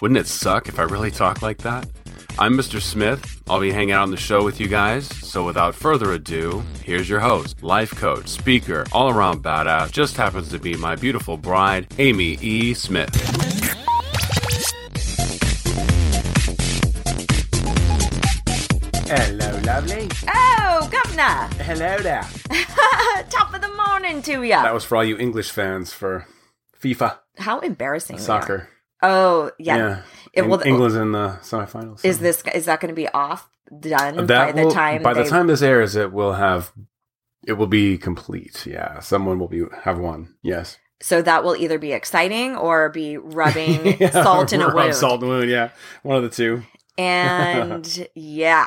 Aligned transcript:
Wouldn't 0.00 0.18
it 0.18 0.26
suck 0.26 0.68
if 0.68 0.78
I 0.78 0.82
really 0.84 1.10
talked 1.10 1.42
like 1.42 1.58
that? 1.58 1.86
I'm 2.38 2.54
Mr. 2.56 2.80
Smith. 2.80 3.42
I'll 3.50 3.60
be 3.60 3.72
hanging 3.72 3.92
out 3.92 4.02
on 4.04 4.10
the 4.10 4.16
show 4.16 4.42
with 4.42 4.58
you 4.60 4.66
guys. 4.68 5.06
So 5.06 5.44
without 5.44 5.74
further 5.74 6.12
ado, 6.12 6.62
here's 6.82 7.08
your 7.08 7.20
host, 7.20 7.62
life 7.62 7.90
coach, 7.96 8.28
speaker, 8.28 8.86
all 8.92 9.10
around 9.10 9.42
badass, 9.42 9.92
just 9.92 10.16
happens 10.16 10.48
to 10.50 10.58
be 10.58 10.74
my 10.74 10.96
beautiful 10.96 11.36
bride, 11.36 11.92
Amy 11.98 12.38
E. 12.40 12.72
Smith. 12.72 13.10
Hello, 19.08 19.58
lovely. 19.64 20.08
Oh, 20.28 20.88
governor! 20.90 21.48
Hello 21.64 21.98
there. 21.98 22.22
Top 23.30 23.52
of 23.52 23.60
the 23.60 23.72
morning 23.88 24.22
to 24.22 24.42
ya! 24.44 24.62
That 24.62 24.74
was 24.74 24.84
for 24.84 24.96
all 24.96 25.04
you 25.04 25.18
English 25.18 25.50
fans 25.50 25.92
for 25.92 26.26
FIFA 26.80 27.18
How 27.38 27.58
embarrassing. 27.60 28.16
we 28.16 28.22
are. 28.22 28.24
soccer. 28.24 28.68
Oh, 29.02 29.50
yeah. 29.58 29.76
Yeah. 29.76 30.02
It 30.32 30.42
will- 30.42 30.60
England's 30.64 30.94
in 30.96 31.12
the 31.12 31.38
semifinals. 31.42 32.04
Is 32.04 32.18
this 32.20 32.42
is 32.54 32.66
that 32.66 32.80
going 32.80 32.90
to 32.90 32.94
be 32.94 33.08
off 33.08 33.48
done 33.78 34.16
by 34.16 34.24
that 34.24 34.56
the 34.56 34.70
time 34.70 35.02
by 35.02 35.14
the 35.14 35.24
time 35.24 35.46
this 35.46 35.62
airs, 35.62 35.96
it 35.96 36.12
will 36.12 36.34
have 36.34 36.72
it 37.46 37.54
will 37.54 37.66
be 37.66 37.96
complete. 37.98 38.66
Yeah, 38.66 39.00
someone 39.00 39.38
will 39.38 39.48
be 39.48 39.62
have 39.82 39.98
won. 39.98 40.34
Yes, 40.42 40.76
So 41.02 41.22
that 41.22 41.42
will 41.44 41.56
either 41.56 41.78
be 41.78 41.92
exciting 41.92 42.54
or 42.56 42.90
be 42.90 43.16
rubbing 43.16 43.96
salt 44.12 44.52
in 44.52 44.60
a 44.60 44.74
wound. 44.74 44.94
Salt 44.94 45.22
in 45.22 45.28
a 45.28 45.30
wound. 45.32 45.50
Yeah, 45.50 45.70
one 46.02 46.16
of 46.16 46.22
the 46.22 46.28
two. 46.30 46.62
And 46.98 48.08
yeah, 48.14 48.66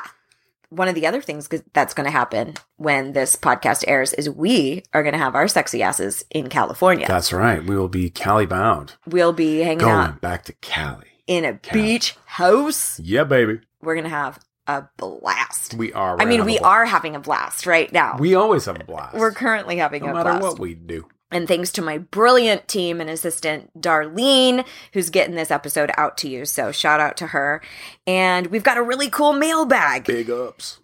one 0.74 0.88
of 0.88 0.94
the 0.94 1.06
other 1.06 1.22
things 1.22 1.48
that's 1.72 1.94
going 1.94 2.04
to 2.04 2.10
happen 2.10 2.54
when 2.76 3.12
this 3.12 3.36
podcast 3.36 3.84
airs 3.86 4.12
is 4.12 4.28
we 4.28 4.82
are 4.92 5.02
going 5.02 5.12
to 5.12 5.18
have 5.18 5.34
our 5.34 5.48
sexy 5.48 5.82
asses 5.82 6.24
in 6.30 6.48
California. 6.48 7.06
That's 7.06 7.32
right. 7.32 7.64
We 7.64 7.76
will 7.76 7.88
be 7.88 8.10
Cali 8.10 8.46
bound, 8.46 8.94
we'll 9.06 9.32
be 9.32 9.60
hanging 9.60 9.78
going 9.78 9.92
out 9.92 10.20
back 10.20 10.44
to 10.44 10.52
Cali. 10.54 11.06
in 11.26 11.44
a 11.44 11.54
Cali. 11.58 11.82
beach 11.82 12.16
house. 12.26 12.98
Yeah, 13.00 13.24
baby. 13.24 13.60
We're 13.80 13.94
going 13.94 14.04
to 14.04 14.10
have 14.10 14.38
a 14.66 14.84
blast. 14.96 15.74
We 15.74 15.92
are. 15.92 16.20
I 16.20 16.24
mean, 16.24 16.44
we 16.44 16.52
gonna 16.52 16.52
have 16.52 16.62
a 16.62 16.66
are 16.66 16.84
having 16.86 17.16
a 17.16 17.20
blast 17.20 17.66
right 17.66 17.92
now. 17.92 18.16
We 18.18 18.34
always 18.34 18.64
have 18.64 18.80
a 18.80 18.84
blast. 18.84 19.16
We're 19.16 19.32
currently 19.32 19.76
having 19.76 20.04
no 20.04 20.10
a 20.10 20.14
matter 20.14 20.30
blast. 20.30 20.42
what 20.42 20.58
we 20.58 20.74
do. 20.74 21.06
And 21.34 21.46
thanks 21.48 21.72
to 21.72 21.82
my 21.82 21.98
brilliant 21.98 22.68
team 22.68 23.00
and 23.00 23.10
assistant, 23.10 23.70
Darlene, 23.78 24.64
who's 24.92 25.10
getting 25.10 25.34
this 25.34 25.50
episode 25.50 25.90
out 25.98 26.16
to 26.18 26.28
you. 26.28 26.44
So 26.46 26.72
shout 26.72 27.00
out 27.00 27.16
to 27.18 27.26
her. 27.26 27.60
And 28.06 28.46
we've 28.46 28.62
got 28.62 28.78
a 28.78 28.82
really 28.82 29.10
cool 29.10 29.32
mailbag. 29.32 30.04
Big 30.04 30.30
ups. 30.30 30.80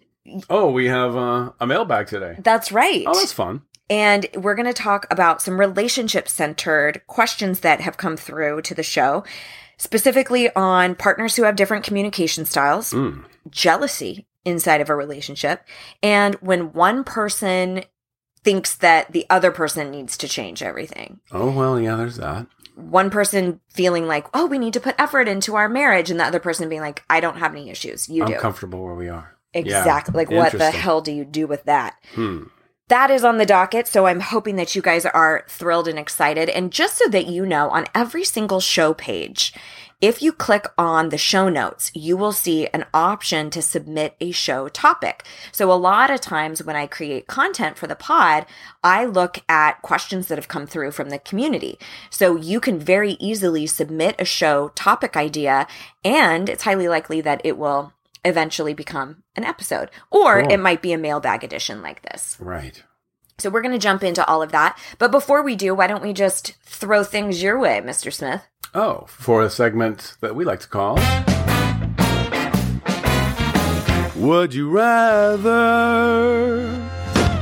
Oh, 0.49 0.69
we 0.69 0.87
have 0.87 1.15
uh, 1.15 1.51
a 1.59 1.65
mailbag 1.65 2.07
today. 2.07 2.35
That's 2.37 2.71
right. 2.71 3.05
Oh, 3.07 3.13
that's 3.13 3.33
fun. 3.33 3.61
And 3.89 4.25
we're 4.35 4.55
going 4.55 4.67
to 4.67 4.73
talk 4.73 5.07
about 5.09 5.41
some 5.41 5.59
relationship 5.59 6.29
centered 6.29 7.01
questions 7.07 7.61
that 7.61 7.81
have 7.81 7.97
come 7.97 8.15
through 8.17 8.61
to 8.63 8.75
the 8.75 8.83
show, 8.83 9.23
specifically 9.77 10.53
on 10.55 10.95
partners 10.95 11.35
who 11.35 11.43
have 11.43 11.55
different 11.55 11.83
communication 11.83 12.45
styles, 12.45 12.91
Mm. 12.93 13.25
jealousy 13.49 14.27
inside 14.45 14.81
of 14.81 14.89
a 14.89 14.95
relationship, 14.95 15.63
and 16.03 16.35
when 16.35 16.73
one 16.73 17.03
person 17.03 17.83
thinks 18.43 18.75
that 18.75 19.11
the 19.11 19.25
other 19.29 19.51
person 19.51 19.91
needs 19.91 20.17
to 20.17 20.27
change 20.27 20.63
everything. 20.63 21.19
Oh 21.31 21.51
well, 21.51 21.79
yeah. 21.79 21.95
There's 21.95 22.17
that. 22.17 22.47
One 22.75 23.09
person 23.09 23.59
feeling 23.69 24.07
like, 24.07 24.27
oh, 24.33 24.45
we 24.45 24.57
need 24.57 24.73
to 24.73 24.79
put 24.79 24.95
effort 24.97 25.27
into 25.27 25.55
our 25.55 25.69
marriage, 25.69 26.09
and 26.09 26.19
the 26.19 26.25
other 26.25 26.39
person 26.39 26.69
being 26.69 26.81
like, 26.81 27.03
I 27.09 27.19
don't 27.19 27.37
have 27.37 27.51
any 27.51 27.69
issues. 27.69 28.09
You 28.09 28.23
I'm 28.23 28.31
do. 28.31 28.37
comfortable 28.37 28.83
where 28.83 28.95
we 28.95 29.09
are. 29.09 29.35
Exactly. 29.53 30.13
Like, 30.13 30.31
what 30.31 30.53
the 30.53 30.71
hell 30.71 31.01
do 31.01 31.11
you 31.11 31.25
do 31.25 31.45
with 31.45 31.65
that? 31.65 31.95
Hmm. 32.15 32.43
That 32.87 33.11
is 33.11 33.23
on 33.23 33.37
the 33.37 33.45
docket. 33.45 33.87
So 33.87 34.05
I'm 34.05 34.19
hoping 34.19 34.57
that 34.57 34.75
you 34.75 34.81
guys 34.81 35.05
are 35.05 35.45
thrilled 35.47 35.87
and 35.87 35.97
excited. 35.99 36.49
And 36.49 36.71
just 36.71 36.97
so 36.97 37.07
that 37.09 37.27
you 37.27 37.45
know, 37.45 37.69
on 37.69 37.85
every 37.95 38.23
single 38.23 38.59
show 38.59 38.93
page, 38.93 39.53
if 40.01 40.21
you 40.21 40.31
click 40.33 40.65
on 40.77 41.09
the 41.09 41.17
show 41.17 41.47
notes, 41.47 41.91
you 41.93 42.17
will 42.17 42.31
see 42.31 42.67
an 42.73 42.85
option 42.93 43.49
to 43.51 43.61
submit 43.61 44.15
a 44.19 44.31
show 44.31 44.67
topic. 44.67 45.23
So 45.51 45.71
a 45.71 45.73
lot 45.75 46.09
of 46.09 46.19
times 46.19 46.63
when 46.63 46.75
I 46.75 46.87
create 46.87 47.27
content 47.27 47.77
for 47.77 47.85
the 47.87 47.95
pod, 47.95 48.45
I 48.83 49.05
look 49.05 49.39
at 49.47 49.81
questions 49.83 50.27
that 50.27 50.37
have 50.39 50.47
come 50.47 50.65
through 50.65 50.91
from 50.91 51.09
the 51.09 51.19
community. 51.19 51.77
So 52.09 52.35
you 52.35 52.59
can 52.59 52.79
very 52.79 53.13
easily 53.19 53.67
submit 53.67 54.15
a 54.19 54.25
show 54.25 54.69
topic 54.69 55.15
idea, 55.15 55.67
and 56.03 56.49
it's 56.49 56.63
highly 56.63 56.87
likely 56.87 57.21
that 57.21 57.41
it 57.43 57.57
will 57.57 57.93
eventually 58.25 58.73
become 58.73 59.23
an 59.35 59.43
episode, 59.43 59.89
or 60.09 60.41
Cool. 60.41 60.51
it 60.51 60.57
might 60.57 60.81
be 60.81 60.93
a 60.93 60.97
mailbag 60.97 61.43
edition 61.43 61.81
like 61.81 62.01
this. 62.03 62.37
Right. 62.39 62.83
So 63.41 63.49
we're 63.49 63.61
going 63.61 63.73
to 63.73 63.79
jump 63.79 64.03
into 64.03 64.23
all 64.27 64.43
of 64.43 64.51
that. 64.51 64.77
But 64.99 65.09
before 65.11 65.41
we 65.41 65.55
do, 65.55 65.73
why 65.73 65.87
don't 65.87 66.03
we 66.03 66.13
just 66.13 66.55
throw 66.63 67.03
things 67.03 67.41
your 67.41 67.57
way, 67.59 67.81
Mr. 67.83 68.13
Smith? 68.13 68.43
Oh, 68.75 69.05
for 69.07 69.41
a 69.41 69.49
segment 69.49 70.15
that 70.21 70.35
we 70.35 70.45
like 70.45 70.59
to 70.59 70.67
call. 70.67 70.95
Would 74.15 74.53
you 74.53 74.69
rather? 74.69 76.59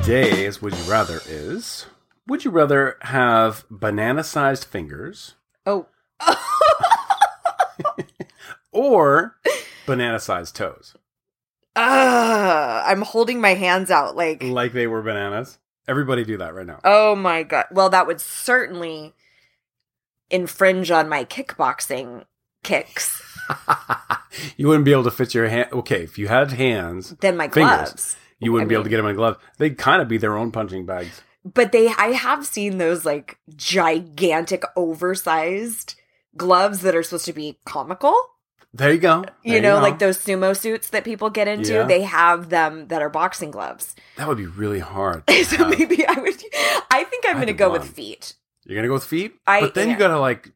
Today's 0.01 0.61
Would 0.61 0.73
You 0.77 0.83
Rather 0.89 1.19
is 1.27 1.85
Would 2.27 2.45
you 2.45 2.51
rather 2.51 2.97
have 3.01 3.65
banana 3.69 4.23
sized 4.23 4.63
fingers 4.65 5.35
Oh, 5.65 5.87
or 8.71 9.35
banana 9.85 10.19
sized 10.19 10.55
toes? 10.55 10.95
uh, 11.75 12.83
I'm 12.85 13.01
holding 13.03 13.39
my 13.41 13.53
hands 13.55 13.91
out 13.91 14.15
like, 14.15 14.41
Like 14.43 14.71
they 14.73 14.87
were 14.87 15.01
bananas? 15.01 15.57
Everybody 15.89 16.23
do 16.23 16.37
that 16.37 16.53
right 16.53 16.65
now. 16.67 16.79
oh 16.83 17.15
my 17.15 17.43
God. 17.43 17.65
Well, 17.71 17.89
that 17.89 18.07
would 18.07 18.21
certainly 18.21 19.13
infringe 20.29 20.91
on 20.91 21.09
my 21.09 21.25
kickboxing 21.25 22.23
kicks 22.63 23.21
you 24.57 24.67
wouldn't 24.67 24.85
be 24.85 24.91
able 24.91 25.03
to 25.03 25.11
fit 25.11 25.33
your 25.33 25.47
hand. 25.47 25.69
Okay, 25.71 26.03
if 26.03 26.17
you 26.17 26.27
had 26.27 26.51
hands, 26.51 27.15
then 27.21 27.37
my 27.37 27.47
Fingers. 27.47 27.77
gloves. 27.77 28.17
you 28.39 28.51
wouldn't 28.51 28.67
I 28.67 28.69
be 28.69 28.75
able 28.75 28.83
to 28.83 28.89
get 28.89 28.97
them 28.97 29.07
in 29.07 29.15
gloves. 29.15 29.37
They'd 29.57 29.77
kind 29.77 30.01
of 30.01 30.07
be 30.07 30.17
their 30.17 30.37
own 30.37 30.51
punching 30.51 30.85
bags. 30.85 31.21
But 31.43 31.71
they, 31.71 31.87
I 31.87 32.07
have 32.07 32.45
seen 32.45 32.77
those 32.77 33.05
like 33.05 33.39
gigantic, 33.55 34.63
oversized 34.75 35.95
gloves 36.37 36.81
that 36.81 36.95
are 36.95 37.03
supposed 37.03 37.25
to 37.25 37.33
be 37.33 37.57
comical. 37.65 38.15
There 38.73 38.93
you 38.93 38.99
go. 38.99 39.23
You 39.43 39.53
There 39.53 39.61
know, 39.61 39.75
go. 39.77 39.81
like 39.81 39.99
those 39.99 40.17
sumo 40.17 40.55
suits 40.55 40.89
that 40.91 41.03
people 41.03 41.29
get 41.29 41.47
into. 41.47 41.73
Yeah. 41.73 41.83
They 41.83 42.01
have 42.03 42.49
them 42.49 42.87
that 42.89 43.01
are 43.01 43.09
boxing 43.09 43.49
gloves. 43.51 43.95
That 44.17 44.27
would 44.27 44.37
be 44.37 44.45
really 44.45 44.79
hard. 44.79 45.23
so 45.29 45.57
have. 45.57 45.69
maybe 45.69 46.05
I 46.05 46.13
would. 46.19 46.35
I 46.91 47.03
think 47.05 47.25
I'm 47.27 47.35
going 47.35 47.47
to 47.47 47.53
go 47.53 47.69
one. 47.69 47.79
with 47.79 47.89
feet. 47.89 48.35
You're 48.65 48.75
gonna 48.75 48.87
go 48.87 48.93
with 48.95 49.03
feet, 49.05 49.33
I- 49.47 49.61
but 49.61 49.73
then 49.73 49.87
yeah. 49.87 49.93
you 49.93 49.99
gotta 49.99 50.19
like, 50.19 50.51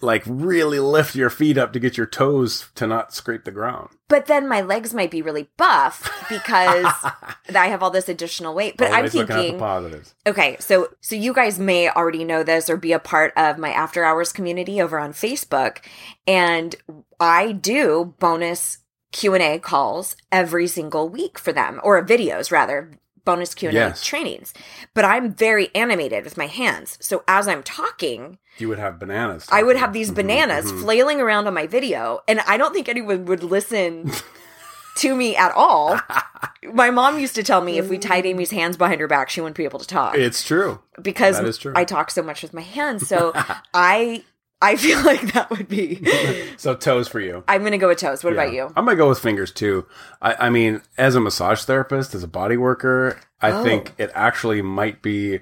like 0.00 0.22
really 0.26 0.80
lift 0.80 1.14
your 1.14 1.30
feet 1.30 1.58
up 1.58 1.72
to 1.72 1.80
get 1.80 1.96
your 1.96 2.06
toes 2.06 2.68
to 2.74 2.86
not 2.86 3.12
scrape 3.14 3.44
the 3.44 3.50
ground. 3.50 3.90
But 4.08 4.26
then 4.26 4.48
my 4.48 4.60
legs 4.60 4.94
might 4.94 5.10
be 5.10 5.22
really 5.22 5.48
buff 5.56 6.08
because 6.28 6.86
I 7.54 7.68
have 7.68 7.82
all 7.82 7.90
this 7.90 8.08
additional 8.08 8.54
weight. 8.54 8.76
But 8.76 8.92
Always 8.92 9.14
I'm 9.14 9.20
looking 9.20 9.20
at 9.22 9.26
the 9.28 9.42
thinking, 9.42 9.58
positives. 9.58 10.14
okay, 10.26 10.56
so 10.60 10.88
so 11.00 11.16
you 11.16 11.32
guys 11.32 11.58
may 11.58 11.88
already 11.88 12.24
know 12.24 12.42
this 12.42 12.70
or 12.70 12.76
be 12.76 12.92
a 12.92 12.98
part 12.98 13.32
of 13.36 13.58
my 13.58 13.70
after 13.70 14.04
hours 14.04 14.32
community 14.32 14.80
over 14.80 14.98
on 14.98 15.12
Facebook, 15.12 15.78
and 16.26 16.76
I 17.18 17.52
do 17.52 18.14
bonus 18.18 18.78
Q 19.12 19.34
and 19.34 19.42
A 19.42 19.58
calls 19.58 20.16
every 20.30 20.66
single 20.66 21.08
week 21.08 21.38
for 21.38 21.52
them, 21.52 21.80
or 21.82 22.04
videos 22.04 22.50
rather. 22.52 22.92
Bonus 23.26 23.54
Q 23.54 23.68
and 23.68 23.76
A 23.76 23.80
Yes. 23.80 24.02
trainings, 24.02 24.54
but 24.94 25.04
I'm 25.04 25.34
very 25.34 25.68
animated 25.74 26.24
with 26.24 26.38
my 26.38 26.46
hands. 26.46 26.96
So 27.02 27.22
as 27.28 27.46
I'm 27.46 27.62
talking, 27.62 28.38
You 28.56 28.68
would 28.70 28.78
have 28.78 28.98
bananas. 28.98 29.46
I 29.52 29.62
would 29.62 29.76
have 29.76 29.92
these 29.92 30.10
Mhm, 30.10 30.14
bananas 30.14 30.72
mhm. 30.72 30.80
flailing 30.80 31.20
around 31.20 31.46
on 31.46 31.52
my 31.52 31.66
video, 31.66 32.20
and 32.26 32.40
I 32.46 32.56
don't 32.56 32.72
think 32.72 32.88
anyone 32.88 33.26
would 33.26 33.42
listen 33.42 34.10
to 34.96 35.14
me 35.14 35.36
at 35.36 35.52
all. 35.52 36.00
My 36.72 36.90
mom 36.90 37.18
used 37.20 37.34
to 37.34 37.42
tell 37.42 37.60
me 37.60 37.76
if 37.78 37.88
we 37.90 37.98
tied 37.98 38.24
Amy's 38.26 38.50
hands 38.50 38.76
behind 38.78 39.00
her 39.00 39.06
back, 39.06 39.28
she 39.28 39.40
wouldn't 39.42 39.56
be 39.56 39.64
able 39.64 39.78
to 39.78 39.86
talk 39.86 40.16
It's 40.16 40.42
true. 40.42 40.80
because 41.02 41.58
true. 41.58 41.72
I 41.76 41.84
talk 41.84 42.10
so 42.10 42.22
much 42.22 42.42
with 42.42 42.54
my 42.54 42.62
hands. 42.62 43.06
So 43.06 43.32
I 43.74 44.24
I 44.62 44.76
feel 44.76 45.02
like 45.04 45.32
that 45.34 45.50
would 45.50 45.68
be. 45.68 46.00
So 46.58 46.74
toes 46.74 47.06
for 47.08 47.20
you. 47.20 47.44
I'm 47.46 47.62
gonna 47.62 47.76
go 47.78 47.88
with 47.88 47.98
toes. 47.98 48.24
What 48.24 48.32
about 48.32 48.52
you? 48.52 48.64
I'm 48.74 48.84
gonna 48.86 48.96
go 48.96 49.08
with 49.10 49.18
fingers 49.18 49.52
too. 49.52 49.86
I, 50.22 50.46
I 50.46 50.50
mean, 50.50 50.80
as 50.96 51.14
a 51.14 51.20
massage 51.20 51.62
therapist, 51.64 52.14
as 52.14 52.22
a 52.22 52.28
body 52.28 52.56
worker, 52.56 53.20
I 53.42 53.50
Oh. 53.52 53.62
think 53.62 53.92
it 53.98 54.10
actually 54.14 54.62
might 54.62 55.02
be 55.02 55.40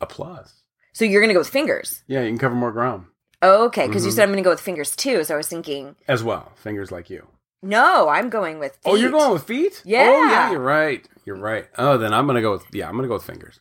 a 0.00 0.06
plus. 0.06 0.62
So 0.94 1.04
you're 1.04 1.20
gonna 1.20 1.34
go 1.34 1.40
with 1.40 1.48
fingers. 1.48 2.02
Yeah, 2.06 2.22
you 2.22 2.28
can 2.30 2.38
cover 2.38 2.54
more 2.54 2.72
ground. 2.72 3.04
Okay, 3.42 3.86
because 3.86 4.04
you 4.06 4.12
Mhm. 4.12 4.14
said 4.14 4.22
I'm 4.22 4.28
going 4.30 4.36
to 4.36 4.44
go 4.44 4.50
with 4.50 4.60
fingers 4.60 4.94
too. 4.94 5.24
So 5.24 5.34
I 5.34 5.36
was 5.36 5.48
thinking, 5.48 5.96
as 6.06 6.22
well. 6.22 6.52
Fingers 6.54 6.92
like 6.92 7.10
you. 7.10 7.26
no, 7.60 8.08
I'm 8.08 8.30
going 8.30 8.58
with. 8.60 8.72
Feet. 8.74 8.80
Oh, 8.86 8.94
you're 8.94 9.10
going 9.10 9.32
with 9.32 9.42
feet? 9.44 9.82
Yeah. 9.84 10.06
Oh, 10.08 10.26
yeah, 10.30 10.50
you're 10.52 10.60
right. 10.60 11.04
You're 11.24 11.36
right. 11.36 11.66
Oh, 11.76 11.98
then 11.98 12.12
I'm 12.14 12.26
gonna 12.28 12.40
go 12.40 12.52
with 12.52 12.64
yeah. 12.72 12.88
I'm 12.88 12.94
gonna 12.96 13.08
go 13.08 13.14
with 13.14 13.24
fingers. 13.24 13.60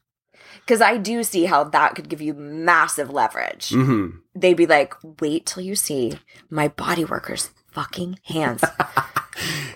Because 0.66 0.82
I 0.82 0.98
do 0.98 1.24
see 1.24 1.46
how 1.46 1.64
that 1.66 1.96
could 1.96 2.10
give 2.10 2.22
you 2.22 2.34
massive 2.34 3.10
leverage. 3.10 3.70
Mm-hmm. 3.70 4.18
They'd 4.36 4.56
be 4.56 4.68
like, 4.68 4.94
"Wait 5.20 5.46
till 5.46 5.64
you 5.64 5.76
see 5.76 6.20
my 6.50 6.68
body 6.70 7.06
worker's 7.06 7.52
fucking 7.72 8.20
hands. 8.24 8.64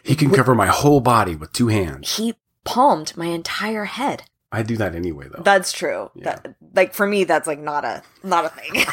He 0.03 0.15
can 0.15 0.29
cover 0.29 0.53
my 0.53 0.67
whole 0.67 0.99
body 0.99 1.35
with 1.35 1.51
two 1.51 1.69
hands. 1.69 2.17
he 2.17 2.35
palmed 2.63 3.15
my 3.17 3.27
entire 3.27 3.85
head." 3.85 4.23
I 4.51 4.63
do 4.63 4.77
that 4.77 4.95
anyway, 4.95 5.27
though. 5.29 5.43
That's 5.43 5.71
true. 5.71 6.11
Yeah. 6.15 6.35
That, 6.43 6.55
like 6.73 6.93
for 6.93 7.05
me, 7.05 7.25
that's 7.25 7.47
like 7.47 7.59
not 7.59 7.83
a 7.83 8.03
not 8.23 8.45
a 8.45 8.49
thing. 8.49 8.85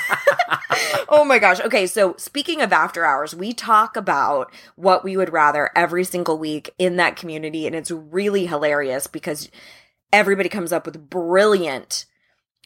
oh 1.08 1.24
my 1.24 1.38
gosh. 1.38 1.60
Okay, 1.60 1.86
so 1.86 2.14
speaking 2.18 2.62
of 2.62 2.72
after 2.72 3.04
hours, 3.04 3.34
we 3.34 3.52
talk 3.52 3.96
about 3.96 4.52
what 4.74 5.04
we 5.04 5.16
would 5.16 5.32
rather 5.32 5.70
every 5.76 6.04
single 6.04 6.38
week 6.38 6.74
in 6.78 6.96
that 6.96 7.14
community, 7.16 7.66
and 7.66 7.76
it's 7.76 7.90
really 7.90 8.46
hilarious 8.46 9.06
because 9.06 9.50
everybody 10.12 10.48
comes 10.48 10.72
up 10.72 10.86
with 10.86 11.08
brilliant 11.10 12.06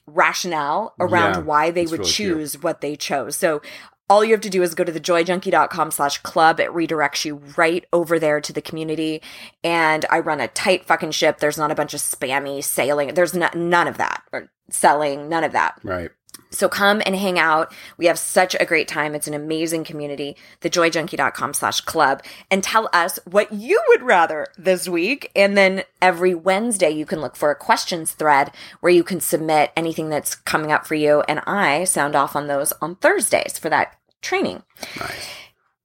rationale 0.07 0.95
around 1.01 1.35
Yeah, 1.35 1.41
why 1.41 1.71
they 1.71 1.83
would 1.85 2.01
really 2.01 2.05
cute. 2.11 2.37
choose 2.37 2.63
what 2.63 2.81
they 2.81 2.97
chose. 2.97 3.37
So 3.37 3.61
all 4.09 4.25
you 4.25 4.31
have 4.33 4.41
to 4.43 4.51
do 4.51 4.63
is 4.63 4.75
go 4.77 4.85
to 4.85 4.93
thejoyjunkie.com 4.93 5.91
slash 5.91 6.19
club. 6.19 6.61
It 6.61 6.71
redirects 6.71 7.25
you 7.25 7.37
right 7.57 7.85
over 7.93 8.19
there 8.21 8.41
to 8.41 8.53
the 8.53 8.63
community. 8.63 9.21
And 9.65 10.05
I 10.11 10.21
run 10.21 10.41
a 10.41 10.47
tight 10.49 10.85
fucking 10.87 11.11
ship. 11.11 11.39
There's 11.39 11.59
not 11.59 11.73
a 11.73 11.75
bunch 11.75 11.93
of 11.93 12.01
spammy 12.01 12.63
sailing. 12.63 13.15
There's 13.15 13.35
no, 13.35 13.49
none 13.55 13.89
of 13.89 13.99
that 13.99 14.23
or 14.33 14.49
selling, 14.71 15.29
none 15.29 15.43
of 15.43 15.53
that. 15.53 15.81
right. 15.83 16.11
So 16.51 16.69
come 16.69 17.03
and 17.05 17.15
hang 17.15 17.39
out. 17.39 17.73
We 17.99 18.07
have 18.07 18.19
such 18.19 18.57
a 18.59 18.65
great 18.65 18.89
time. 18.89 19.15
It's 19.15 19.27
an 19.27 19.35
amazing 19.35 19.85
community. 19.85 20.37
Thejoyjunkie.com 20.61 21.55
slash 21.55 21.81
club 21.83 22.23
and 22.51 22.63
tell 22.63 22.89
us 22.93 23.19
what 23.25 23.53
you 23.53 23.81
would 23.89 24.03
rather 24.03 24.47
this 24.57 24.89
week. 24.89 25.31
And 25.37 25.57
then 25.57 25.85
every 26.01 26.35
Wednesday, 26.35 26.91
you 26.91 27.05
can 27.05 27.21
look 27.21 27.37
for 27.37 27.51
a 27.51 27.57
questions 27.57 28.13
thread 28.13 28.53
where 28.81 28.93
you 28.93 29.05
can 29.05 29.21
submit 29.21 29.73
anything 29.77 30.09
that's 30.09 30.35
coming 30.35 30.73
up 30.73 30.87
for 30.87 30.95
you. 30.95 31.23
And 31.29 31.41
I 31.47 31.85
sound 31.85 32.17
off 32.17 32.37
on 32.37 32.47
those 32.47 32.73
on 32.81 32.97
Thursdays 32.97 33.59
for 33.59 33.69
that 33.69 33.97
training. 34.23 34.63
Nice. 34.99 35.29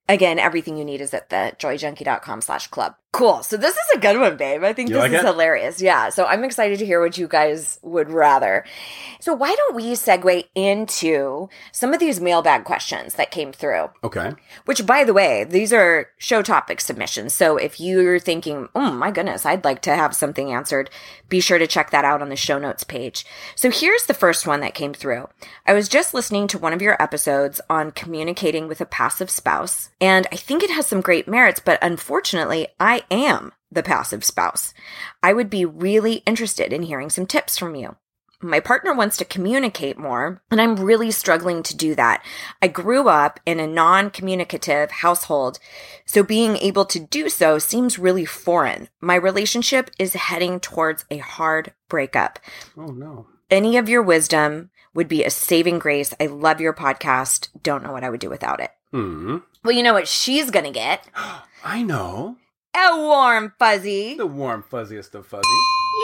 Again, 0.08 0.40
everything 0.40 0.78
you 0.78 0.86
need 0.86 1.02
is 1.02 1.14
at 1.14 1.30
the 1.30 1.54
joyjunkie.com 1.58 2.42
slash 2.42 2.68
club. 2.68 2.96
Cool. 3.14 3.44
So 3.44 3.58
this 3.58 3.74
is 3.74 3.82
a 3.96 4.00
good 4.00 4.18
one, 4.20 4.38
babe. 4.38 4.64
I 4.64 4.72
think 4.72 4.88
You 4.90 4.96
this 4.96 5.02
like 5.02 5.12
is 5.12 5.20
it? 5.20 5.26
hilarious. 5.26 5.82
Yeah. 5.82 6.08
So 6.10 6.26
I'm 6.26 6.46
excited 6.46 6.80
to 6.80 6.86
hear 6.86 7.02
what 7.02 7.18
you 7.18 7.28
guys 7.28 7.78
would 7.82 8.10
rather. 8.10 8.64
So 9.20 9.34
why 9.34 9.54
don't 9.54 9.76
we 9.76 9.92
segue 9.92 10.46
into 10.56 11.50
some 11.74 11.94
of 11.94 12.00
these 12.00 12.22
mailbag 12.22 12.64
questions 12.64 13.16
that 13.16 13.30
came 13.30 13.52
through? 13.52 13.90
Okay. 14.02 14.32
Which, 14.64 14.86
by 14.86 15.04
the 15.04 15.14
way, 15.14 15.44
these 15.44 15.74
are 15.74 16.10
show 16.20 16.42
topic 16.42 16.80
submissions. 16.80 17.34
So 17.34 17.58
if 17.58 17.82
you're 17.82 18.18
thinking, 18.18 18.70
oh 18.76 18.92
my 18.92 19.12
goodness, 19.12 19.46
I'd 19.46 19.66
like 19.66 19.82
to 19.82 19.96
have 19.96 20.16
something 20.16 20.54
answered, 20.54 20.90
be 21.28 21.42
sure 21.42 21.58
to 21.60 21.68
check 21.68 21.92
that 21.92 22.06
out 22.06 22.22
on 22.22 22.30
the 22.30 22.38
show 22.38 22.60
notes 22.60 22.86
page. 22.86 23.26
So 23.56 23.70
here's 23.72 24.06
the 24.06 24.14
first 24.14 24.48
one 24.48 24.62
that 24.62 24.74
came 24.74 24.94
through. 24.94 25.28
I 25.68 25.74
was 25.74 25.90
just 25.90 26.14
listening 26.14 26.48
to 26.48 26.58
one 26.58 26.72
of 26.74 26.82
your 26.82 27.02
episodes 27.02 27.60
on 27.70 27.92
communicating 27.92 28.70
with 28.70 28.80
a 28.80 28.86
passive 28.86 29.30
spouse, 29.30 29.90
and 30.00 30.28
I 30.32 30.38
think 30.38 30.64
it 30.64 30.72
has 30.72 30.88
some 30.88 31.02
great 31.02 31.28
merits, 31.28 31.60
but 31.60 31.78
unfortunately, 31.82 32.68
I 32.80 33.01
am 33.10 33.54
the 33.72 33.84
passive 33.84 34.24
spouse. 34.24 34.74
I 35.24 35.34
would 35.34 35.50
be 35.50 35.66
really 35.66 36.16
interested 36.26 36.74
in 36.74 36.84
hearing 36.84 37.10
some 37.10 37.26
tips 37.26 37.58
from 37.58 37.76
you. 37.76 37.96
My 38.44 38.60
partner 38.60 38.94
wants 38.94 39.18
to 39.18 39.26
communicate 39.26 40.00
more, 40.00 40.42
and 40.50 40.60
I'm 40.60 40.76
really 40.76 41.12
struggling 41.12 41.62
to 41.64 41.78
do 41.78 41.94
that. 41.94 42.26
I 42.60 42.68
grew 42.68 43.08
up 43.08 43.40
in 43.46 43.60
a 43.60 43.68
non 43.68 44.10
communicative 44.10 44.90
household, 44.90 45.60
so 46.06 46.24
being 46.24 46.58
able 46.58 46.86
to 46.86 47.00
do 47.00 47.30
so 47.30 47.60
seems 47.60 48.00
really 48.00 48.26
foreign. 48.26 48.90
My 49.00 49.16
relationship 49.16 49.92
is 50.00 50.14
heading 50.14 50.60
towards 50.60 51.06
a 51.12 51.18
hard 51.18 51.74
breakup. 51.88 52.40
Oh 52.76 52.88
no. 52.88 53.28
Any 53.52 53.78
of 53.78 53.90
your 53.90 54.02
wisdom 54.02 54.72
would 54.96 55.08
be 55.08 55.24
a 55.24 55.30
saving 55.30 55.78
grace. 55.78 56.14
I 56.20 56.26
love 56.26 56.60
your 56.60 56.74
podcast. 56.74 57.50
Don't 57.62 57.84
know 57.84 57.92
what 57.92 58.04
I 58.04 58.10
would 58.10 58.20
do 58.22 58.30
without 58.30 58.60
it. 58.60 58.72
Hmm. 58.92 59.38
Well, 59.64 59.76
you 59.76 59.84
know 59.84 59.94
what 59.94 60.08
she's 60.08 60.50
gonna 60.50 60.72
get? 60.72 61.08
I 61.64 61.84
know. 61.84 62.38
A 62.74 62.96
warm 62.96 63.54
fuzzy. 63.60 64.16
The 64.16 64.26
warm 64.26 64.64
fuzziest 64.64 65.14
of 65.14 65.26
fuzzies. 65.26 65.44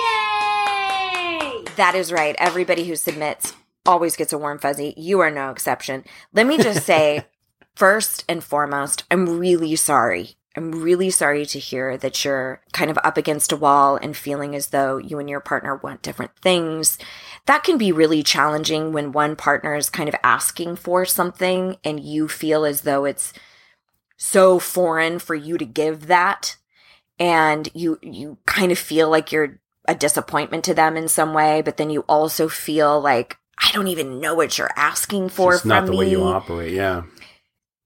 Yay! 0.03 1.63
That 1.77 1.93
is 1.95 2.11
right. 2.11 2.35
Everybody 2.37 2.85
who 2.85 2.97
submits 2.97 3.53
always 3.85 4.17
gets 4.17 4.33
a 4.33 4.37
warm 4.37 4.59
fuzzy. 4.59 4.93
You 4.97 5.21
are 5.21 5.31
no 5.31 5.49
exception. 5.49 6.03
Let 6.33 6.45
me 6.45 6.57
just 6.57 6.85
say, 6.85 7.25
first 7.75 8.25
and 8.27 8.43
foremost, 8.43 9.05
I'm 9.09 9.39
really 9.39 9.77
sorry. 9.77 10.31
I'm 10.57 10.71
really 10.71 11.09
sorry 11.09 11.45
to 11.45 11.59
hear 11.59 11.95
that 11.97 12.25
you're 12.25 12.61
kind 12.73 12.91
of 12.91 12.97
up 13.01 13.15
against 13.15 13.53
a 13.53 13.57
wall 13.57 13.95
and 13.95 14.17
feeling 14.17 14.53
as 14.53 14.67
though 14.67 14.97
you 14.97 15.19
and 15.19 15.29
your 15.29 15.39
partner 15.39 15.75
want 15.77 16.01
different 16.01 16.31
things. 16.41 16.97
That 17.45 17.63
can 17.63 17.77
be 17.77 17.93
really 17.93 18.23
challenging 18.23 18.91
when 18.91 19.13
one 19.13 19.37
partner 19.37 19.75
is 19.75 19.89
kind 19.89 20.09
of 20.09 20.15
asking 20.21 20.75
for 20.77 21.05
something 21.05 21.77
and 21.85 21.99
you 21.99 22.27
feel 22.27 22.65
as 22.65 22.81
though 22.81 23.05
it's 23.05 23.31
so 24.17 24.59
foreign 24.59 25.19
for 25.19 25.35
you 25.35 25.57
to 25.57 25.65
give 25.65 26.07
that 26.07 26.57
and 27.19 27.69
you 27.73 27.97
you 28.01 28.37
kind 28.45 28.71
of 28.71 28.77
feel 28.77 29.09
like 29.09 29.31
you're 29.31 29.59
a 29.87 29.95
disappointment 29.95 30.65
to 30.65 30.73
them 30.73 30.97
in 30.97 31.07
some 31.07 31.33
way 31.33 31.61
but 31.61 31.77
then 31.77 31.89
you 31.89 32.01
also 32.01 32.49
feel 32.49 32.99
like 32.99 33.37
I 33.57 33.71
don't 33.71 33.87
even 33.87 34.19
know 34.19 34.35
what 34.35 34.57
you're 34.57 34.71
asking 34.75 35.29
for 35.29 35.55
It's 35.55 35.65
not 35.65 35.85
the 35.85 35.91
me. 35.91 35.97
way 35.97 36.09
you 36.11 36.23
operate. 36.23 36.73
Yeah. 36.73 37.03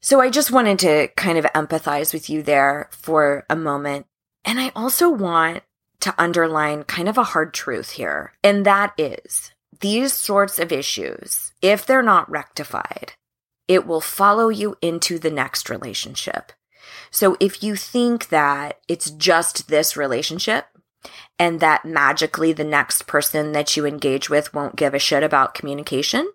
So 0.02 0.20
I 0.20 0.30
just 0.30 0.52
wanted 0.52 0.80
to 0.80 1.08
kind 1.16 1.38
of 1.38 1.46
empathize 1.46 2.14
with 2.14 2.30
you 2.30 2.44
there 2.44 2.90
for 2.92 3.46
a 3.50 3.56
moment. 3.56 4.06
And 4.44 4.60
I 4.60 4.72
also 4.76 5.10
want 5.10 5.64
to 6.02 6.14
underline 6.18 6.84
kind 6.84 7.08
of 7.08 7.18
a 7.18 7.24
hard 7.24 7.54
truth 7.54 7.92
here. 7.92 8.34
And 8.44 8.66
that 8.66 8.94
is 8.98 9.52
these 9.80 10.12
sorts 10.12 10.60
of 10.60 10.72
issues, 10.72 11.54
if 11.62 11.86
they're 11.86 12.02
not 12.04 12.30
rectified, 12.30 13.14
it 13.72 13.88
will 13.88 14.02
follow 14.02 14.50
you 14.50 14.76
into 14.82 15.18
the 15.18 15.32
next 15.32 15.70
relationship. 15.70 16.52
So 17.10 17.38
if 17.40 17.64
you 17.64 17.76
think 17.76 18.30
that 18.30 18.80
it's 18.88 19.10
just 19.12 19.68
this 19.70 19.96
relationship 19.96 20.66
and 21.40 21.60
that 21.62 21.86
magically 21.86 22.52
the 22.54 22.64
next 22.66 23.08
person 23.08 23.54
that 23.54 23.76
you 23.78 23.86
engage 23.86 24.30
with 24.30 24.54
won't 24.54 24.76
give 24.76 24.94
a 24.94 25.00
shit 25.00 25.24
about 25.24 25.54
communication, 25.54 26.32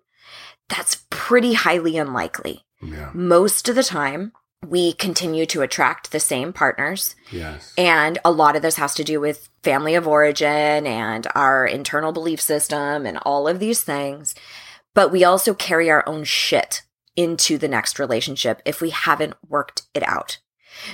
that's 0.67 1.05
pretty 1.09 1.53
highly 1.53 1.95
unlikely 1.97 2.65
Yeah. 2.81 3.11
most 3.13 3.69
of 3.69 3.75
the 3.75 3.83
time 3.83 4.33
we 4.65 4.91
continue 4.93 5.45
to 5.45 5.61
attract 5.61 6.11
the 6.11 6.19
same 6.19 6.51
partners 6.51 7.15
Yes. 7.31 7.73
and 7.77 8.17
a 8.25 8.31
lot 8.31 8.55
of 8.55 8.61
this 8.63 8.75
has 8.77 8.93
to 8.95 9.03
do 9.03 9.19
with 9.21 9.47
family 9.63 9.93
of 9.95 10.07
origin 10.07 10.85
and 10.87 11.27
our 11.35 11.65
internal 11.65 12.11
belief 12.11 12.41
system 12.41 13.05
and 13.05 13.17
all 13.21 13.47
of 13.47 13.59
these 13.59 13.81
things 13.83 14.33
but 14.95 15.11
we 15.11 15.23
also 15.23 15.53
carry 15.53 15.89
our 15.91 16.03
own 16.09 16.23
shit 16.25 16.81
into 17.17 17.57
the 17.57 17.67
next 17.67 17.99
relationship 17.99 18.61
if 18.63 18.79
we 18.79 18.91
haven't 18.91 19.33
worked 19.49 19.83
it 19.93 20.07
out 20.07 20.37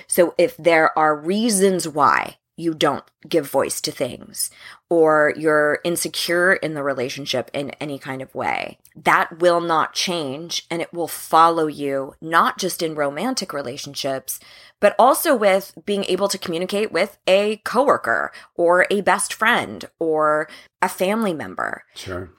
so 0.07 0.33
if 0.37 0.57
there 0.57 0.97
are 0.97 1.15
reasons 1.15 1.87
why 1.87 2.37
you 2.55 2.73
don't 2.73 3.03
give 3.27 3.49
voice 3.49 3.81
to 3.81 3.91
things 3.91 4.51
or 4.89 5.33
you're 5.35 5.79
insecure 5.83 6.53
in 6.53 6.75
the 6.75 6.83
relationship 6.83 7.49
in 7.53 7.71
any 7.71 7.97
kind 7.97 8.21
of 8.21 8.35
way, 8.35 8.77
that 8.95 9.39
will 9.39 9.59
not 9.59 9.93
change 9.93 10.65
and 10.69 10.81
it 10.81 10.93
will 10.93 11.07
follow 11.07 11.65
you 11.65 12.13
not 12.21 12.59
just 12.59 12.83
in 12.83 12.93
romantic 12.93 13.53
relationships, 13.53 14.39
but 14.79 14.95
also 14.99 15.35
with 15.35 15.73
being 15.85 16.03
able 16.05 16.27
to 16.27 16.37
communicate 16.37 16.91
with 16.91 17.17
a 17.25 17.57
coworker 17.63 18.31
or 18.55 18.85
a 18.91 19.01
best 19.01 19.33
friend 19.33 19.85
or 19.97 20.47
a 20.81 20.89
family 20.89 21.33
member. 21.33 21.83
Sure. 21.95 22.29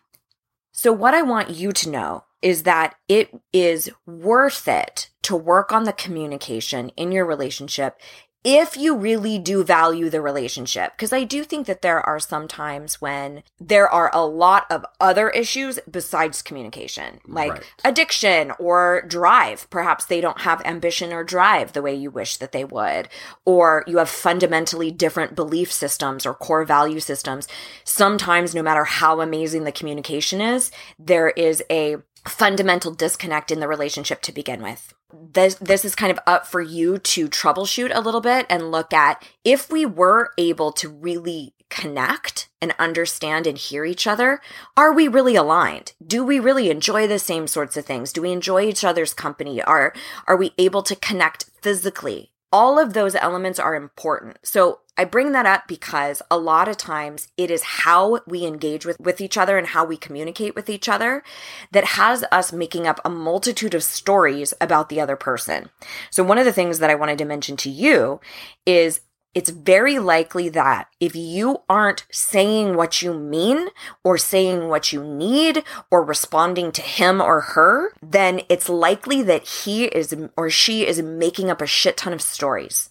So, 0.70 0.92
what 0.92 1.14
I 1.14 1.22
want 1.22 1.50
you 1.50 1.72
to 1.72 1.90
know 1.90 2.24
is 2.44 2.64
that 2.64 2.94
it 3.08 3.30
is 3.54 3.90
worth 4.06 4.68
it 4.68 5.08
to 5.22 5.34
work 5.34 5.72
on 5.72 5.84
the 5.84 5.92
communication 5.94 6.90
in 6.90 7.10
your 7.10 7.24
relationship 7.24 7.98
if 8.44 8.76
you 8.76 8.94
really 8.94 9.38
do 9.38 9.64
value 9.64 10.10
the 10.10 10.20
relationship. 10.20 10.92
Because 10.92 11.14
I 11.14 11.24
do 11.24 11.44
think 11.44 11.66
that 11.66 11.80
there 11.80 12.00
are 12.00 12.20
some 12.20 12.46
times 12.46 13.00
when 13.00 13.42
there 13.58 13.88
are 13.88 14.10
a 14.12 14.26
lot 14.26 14.66
of 14.70 14.84
other 15.00 15.30
issues 15.30 15.78
besides 15.90 16.42
communication, 16.42 17.20
like 17.26 17.52
Right. 17.52 17.62
addiction 17.82 18.52
or 18.58 19.02
drive. 19.08 19.66
Perhaps 19.70 20.04
they 20.04 20.20
don't 20.20 20.42
have 20.42 20.60
ambition 20.66 21.10
or 21.10 21.24
drive 21.24 21.72
the 21.72 21.80
way 21.80 21.94
you 21.94 22.10
wish 22.10 22.36
that 22.36 22.52
they 22.52 22.66
would, 22.66 23.08
or 23.46 23.82
you 23.86 23.96
have 23.96 24.10
fundamentally 24.10 24.90
different 24.90 25.34
belief 25.34 25.72
systems 25.72 26.26
or 26.26 26.34
core 26.34 26.66
value 26.66 27.00
systems. 27.00 27.48
Sometimes, 27.82 28.54
no 28.54 28.62
matter 28.62 28.84
how 28.84 29.22
amazing 29.22 29.64
the 29.64 29.72
communication 29.72 30.42
is, 30.42 30.70
there 30.98 31.30
is 31.30 31.62
a 31.70 31.96
fundamental 32.26 32.92
disconnect 32.92 33.50
in 33.50 33.60
the 33.60 33.68
relationship 33.68 34.22
to 34.22 34.32
begin 34.32 34.62
with. 34.62 34.94
This, 35.12 35.54
this 35.56 35.84
is 35.84 35.94
kind 35.94 36.10
of 36.10 36.18
up 36.26 36.46
for 36.46 36.60
you 36.60 36.98
to 36.98 37.28
troubleshoot 37.28 37.90
a 37.94 38.00
little 38.00 38.20
bit 38.20 38.46
and 38.48 38.70
look 38.70 38.92
at 38.92 39.22
if 39.44 39.70
we 39.70 39.86
were 39.86 40.30
able 40.38 40.72
to 40.72 40.88
really 40.88 41.54
connect 41.70 42.48
and 42.60 42.74
understand 42.78 43.46
and 43.46 43.58
hear 43.58 43.84
each 43.84 44.06
other, 44.06 44.40
are 44.76 44.92
we 44.92 45.08
really 45.08 45.36
aligned? 45.36 45.92
Do 46.04 46.24
we 46.24 46.38
really 46.38 46.70
enjoy 46.70 47.06
the 47.06 47.18
same 47.18 47.46
sorts 47.46 47.76
of 47.76 47.84
things? 47.84 48.12
Do 48.12 48.22
we 48.22 48.32
enjoy 48.32 48.62
each 48.62 48.84
other's 48.84 49.12
company? 49.12 49.62
Are, 49.62 49.92
are 50.26 50.36
we 50.36 50.52
able 50.56 50.82
to 50.84 50.96
connect 50.96 51.50
physically? 51.62 52.30
All 52.52 52.78
of 52.78 52.92
those 52.92 53.16
elements 53.16 53.58
are 53.58 53.74
important. 53.74 54.38
So 54.44 54.80
I 54.96 55.04
bring 55.04 55.32
that 55.32 55.46
up 55.46 55.66
because 55.66 56.22
a 56.30 56.38
lot 56.38 56.68
of 56.68 56.76
times 56.76 57.28
it 57.36 57.50
is 57.50 57.62
how 57.62 58.20
we 58.26 58.44
engage 58.44 58.86
with, 58.86 58.98
with 59.00 59.20
each 59.20 59.36
other 59.36 59.58
and 59.58 59.68
how 59.68 59.84
we 59.84 59.96
communicate 59.96 60.54
with 60.54 60.70
each 60.70 60.88
other 60.88 61.24
that 61.72 61.84
has 61.84 62.24
us 62.30 62.52
making 62.52 62.86
up 62.86 63.00
a 63.04 63.10
multitude 63.10 63.74
of 63.74 63.82
stories 63.82 64.54
about 64.60 64.88
the 64.88 65.00
other 65.00 65.16
person. 65.16 65.68
So 66.10 66.22
one 66.22 66.38
of 66.38 66.44
the 66.44 66.52
things 66.52 66.78
that 66.78 66.90
I 66.90 66.94
wanted 66.94 67.18
to 67.18 67.24
mention 67.24 67.56
to 67.58 67.70
you 67.70 68.20
is 68.64 69.00
it's 69.34 69.50
very 69.50 69.98
likely 69.98 70.48
that 70.50 70.86
if 71.00 71.16
you 71.16 71.62
aren't 71.68 72.06
saying 72.12 72.76
what 72.76 73.02
you 73.02 73.12
mean 73.12 73.68
or 74.04 74.16
saying 74.16 74.68
what 74.68 74.92
you 74.92 75.02
need 75.02 75.64
or 75.90 76.04
responding 76.04 76.70
to 76.70 76.82
him 76.82 77.20
or 77.20 77.40
her, 77.40 77.92
then 78.00 78.42
it's 78.48 78.68
likely 78.68 79.22
that 79.22 79.44
he 79.44 79.86
is 79.86 80.14
or 80.36 80.50
she 80.50 80.86
is 80.86 81.02
making 81.02 81.50
up 81.50 81.60
a 81.60 81.66
shit 81.66 81.96
ton 81.96 82.12
of 82.12 82.22
stories. 82.22 82.90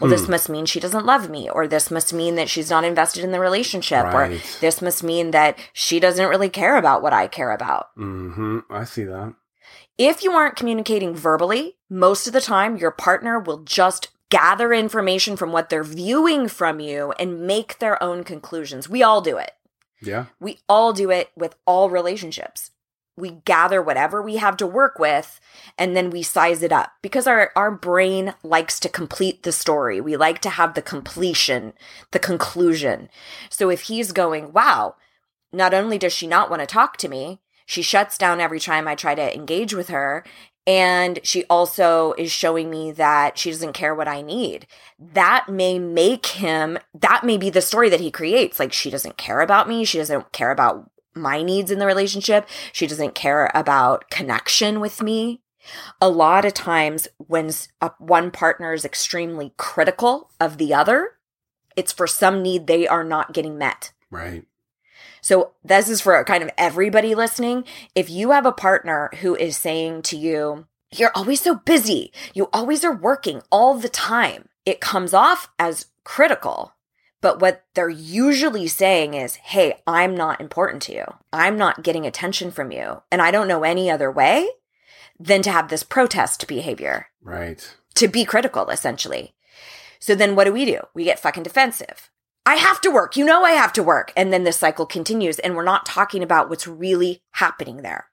Well, 0.00 0.10
this 0.10 0.28
must 0.28 0.48
mean 0.48 0.66
she 0.66 0.80
doesn't 0.80 1.06
love 1.06 1.30
me, 1.30 1.48
or 1.48 1.68
this 1.68 1.90
must 1.90 2.12
mean 2.12 2.34
that 2.34 2.48
she's 2.48 2.68
not 2.68 2.84
invested 2.84 3.22
in 3.22 3.30
the 3.30 3.38
relationship, 3.38 4.04
or 4.06 4.28
this 4.60 4.82
must 4.82 5.04
mean 5.04 5.30
that 5.30 5.56
she 5.72 6.00
doesn't 6.00 6.28
really 6.28 6.48
care 6.48 6.76
about 6.76 7.00
what 7.00 7.12
I 7.12 7.28
care 7.28 7.52
about. 7.52 7.96
Mm-hmm. 7.96 8.60
I 8.70 8.84
see 8.84 9.04
that. 9.04 9.34
If 9.96 10.24
you 10.24 10.32
aren't 10.32 10.56
communicating 10.56 11.14
verbally, 11.14 11.76
most 11.88 12.26
of 12.26 12.32
the 12.32 12.40
time 12.40 12.76
your 12.76 12.90
partner 12.90 13.38
will 13.38 13.58
just 13.58 14.08
gather 14.30 14.72
information 14.72 15.36
from 15.36 15.52
what 15.52 15.70
they're 15.70 15.84
viewing 15.84 16.48
from 16.48 16.80
you 16.80 17.12
and 17.20 17.46
make 17.46 17.78
their 17.78 18.02
own 18.02 18.24
conclusions. 18.24 18.88
We 18.88 19.02
all 19.02 19.20
do 19.20 19.36
it. 19.36 19.52
Yeah. 20.02 20.26
We 20.40 20.58
all 20.68 20.92
do 20.92 21.10
it 21.12 21.30
with 21.36 21.54
all 21.66 21.88
relationships. 21.88 22.72
We 23.16 23.30
gather 23.44 23.80
whatever 23.80 24.20
we 24.20 24.36
have 24.36 24.56
to 24.58 24.66
work 24.66 24.98
with 24.98 25.40
and 25.78 25.96
then 25.96 26.10
we 26.10 26.22
size 26.22 26.62
it 26.62 26.72
up 26.72 26.92
because 27.00 27.26
our, 27.26 27.52
our 27.54 27.70
brain 27.70 28.34
likes 28.42 28.80
to 28.80 28.88
complete 28.88 29.42
the 29.42 29.52
story. 29.52 30.00
We 30.00 30.16
like 30.16 30.40
to 30.40 30.50
have 30.50 30.74
the 30.74 30.82
completion, 30.82 31.74
the 32.10 32.18
conclusion. 32.18 33.08
So 33.50 33.70
if 33.70 33.82
he's 33.82 34.12
going, 34.12 34.52
wow, 34.52 34.96
not 35.52 35.72
only 35.72 35.98
does 35.98 36.12
she 36.12 36.26
not 36.26 36.50
want 36.50 36.60
to 36.60 36.66
talk 36.66 36.96
to 36.98 37.08
me, 37.08 37.40
she 37.66 37.82
shuts 37.82 38.18
down 38.18 38.40
every 38.40 38.60
time 38.60 38.86
I 38.86 38.94
try 38.94 39.14
to 39.14 39.34
engage 39.34 39.74
with 39.74 39.88
her. 39.88 40.24
And 40.66 41.18
she 41.22 41.44
also 41.44 42.14
is 42.14 42.32
showing 42.32 42.70
me 42.70 42.90
that 42.92 43.36
she 43.36 43.50
doesn't 43.50 43.74
care 43.74 43.94
what 43.94 44.08
I 44.08 44.22
need. 44.22 44.66
That 44.98 45.46
may 45.48 45.78
make 45.78 46.26
him, 46.26 46.78
that 46.94 47.22
may 47.22 47.36
be 47.36 47.50
the 47.50 47.60
story 47.60 47.90
that 47.90 48.00
he 48.00 48.10
creates. 48.10 48.58
Like, 48.58 48.72
she 48.72 48.90
doesn't 48.90 49.18
care 49.18 49.40
about 49.40 49.68
me. 49.68 49.84
She 49.84 49.98
doesn't 49.98 50.32
care 50.32 50.50
about 50.50 50.90
my 51.14 51.42
needs 51.42 51.70
in 51.70 51.78
the 51.78 51.86
relationship. 51.86 52.48
She 52.72 52.86
doesn't 52.86 53.14
care 53.14 53.50
about 53.54 54.10
connection 54.10 54.80
with 54.80 55.02
me. 55.02 55.40
A 56.00 56.10
lot 56.10 56.44
of 56.44 56.52
times, 56.52 57.08
when 57.16 57.50
uh, 57.80 57.90
one 57.98 58.30
partner 58.30 58.74
is 58.74 58.84
extremely 58.84 59.54
critical 59.56 60.30
of 60.38 60.58
the 60.58 60.74
other, 60.74 61.12
it's 61.76 61.92
for 61.92 62.06
some 62.06 62.42
need 62.42 62.66
they 62.66 62.86
are 62.86 63.04
not 63.04 63.32
getting 63.32 63.56
met. 63.56 63.92
Right. 64.10 64.44
So 65.22 65.52
this 65.64 65.88
is 65.88 66.02
for 66.02 66.22
kind 66.24 66.42
of 66.42 66.50
everybody 66.58 67.14
listening. 67.14 67.64
If 67.94 68.10
you 68.10 68.32
have 68.32 68.44
a 68.44 68.52
partner 68.52 69.10
who 69.20 69.34
is 69.34 69.56
saying 69.56 70.02
to 70.02 70.18
you, 70.18 70.66
you're 70.92 71.12
always 71.14 71.40
so 71.40 71.54
busy. 71.54 72.12
You 72.34 72.50
always 72.52 72.84
are 72.84 72.94
working 72.94 73.40
all 73.50 73.74
the 73.74 73.88
time. 73.88 74.48
It 74.66 74.80
comes 74.80 75.14
off 75.14 75.48
as 75.58 75.86
critical. 76.04 76.74
But 77.24 77.40
what 77.40 77.64
they're 77.72 77.88
usually 77.88 78.68
saying 78.68 79.14
is, 79.14 79.36
Hey, 79.36 79.80
I'm 79.86 80.14
not 80.14 80.42
important 80.42 80.82
to 80.82 80.92
you. 80.92 81.04
I'm 81.32 81.56
not 81.56 81.82
getting 81.82 82.04
attention 82.04 82.50
from 82.50 82.70
you. 82.70 83.00
And 83.10 83.22
I 83.22 83.30
don't 83.30 83.48
know 83.48 83.64
any 83.64 83.90
other 83.90 84.10
way 84.10 84.46
than 85.18 85.40
to 85.40 85.50
have 85.50 85.68
this 85.68 85.82
protest 85.82 86.46
behavior 86.46 87.06
Right. 87.22 87.74
to 87.94 88.08
be 88.08 88.26
critical, 88.26 88.68
essentially. 88.68 89.34
So 89.98 90.14
then 90.14 90.36
what 90.36 90.44
do 90.44 90.52
we 90.52 90.66
do? 90.66 90.80
We 90.92 91.04
get 91.04 91.18
fucking 91.18 91.44
defensive. 91.44 92.10
I 92.44 92.56
have 92.56 92.82
to 92.82 92.90
work. 92.90 93.16
You 93.16 93.24
know, 93.24 93.42
I 93.42 93.52
have 93.52 93.72
to 93.72 93.82
work. 93.82 94.12
And 94.14 94.30
then 94.30 94.44
the 94.44 94.52
cycle 94.52 94.84
continues, 94.84 95.38
and 95.38 95.56
we're 95.56 95.64
not 95.64 95.86
talking 95.86 96.22
about 96.22 96.50
what's 96.50 96.66
really 96.66 97.22
happening 97.30 97.78
there. 97.78 98.08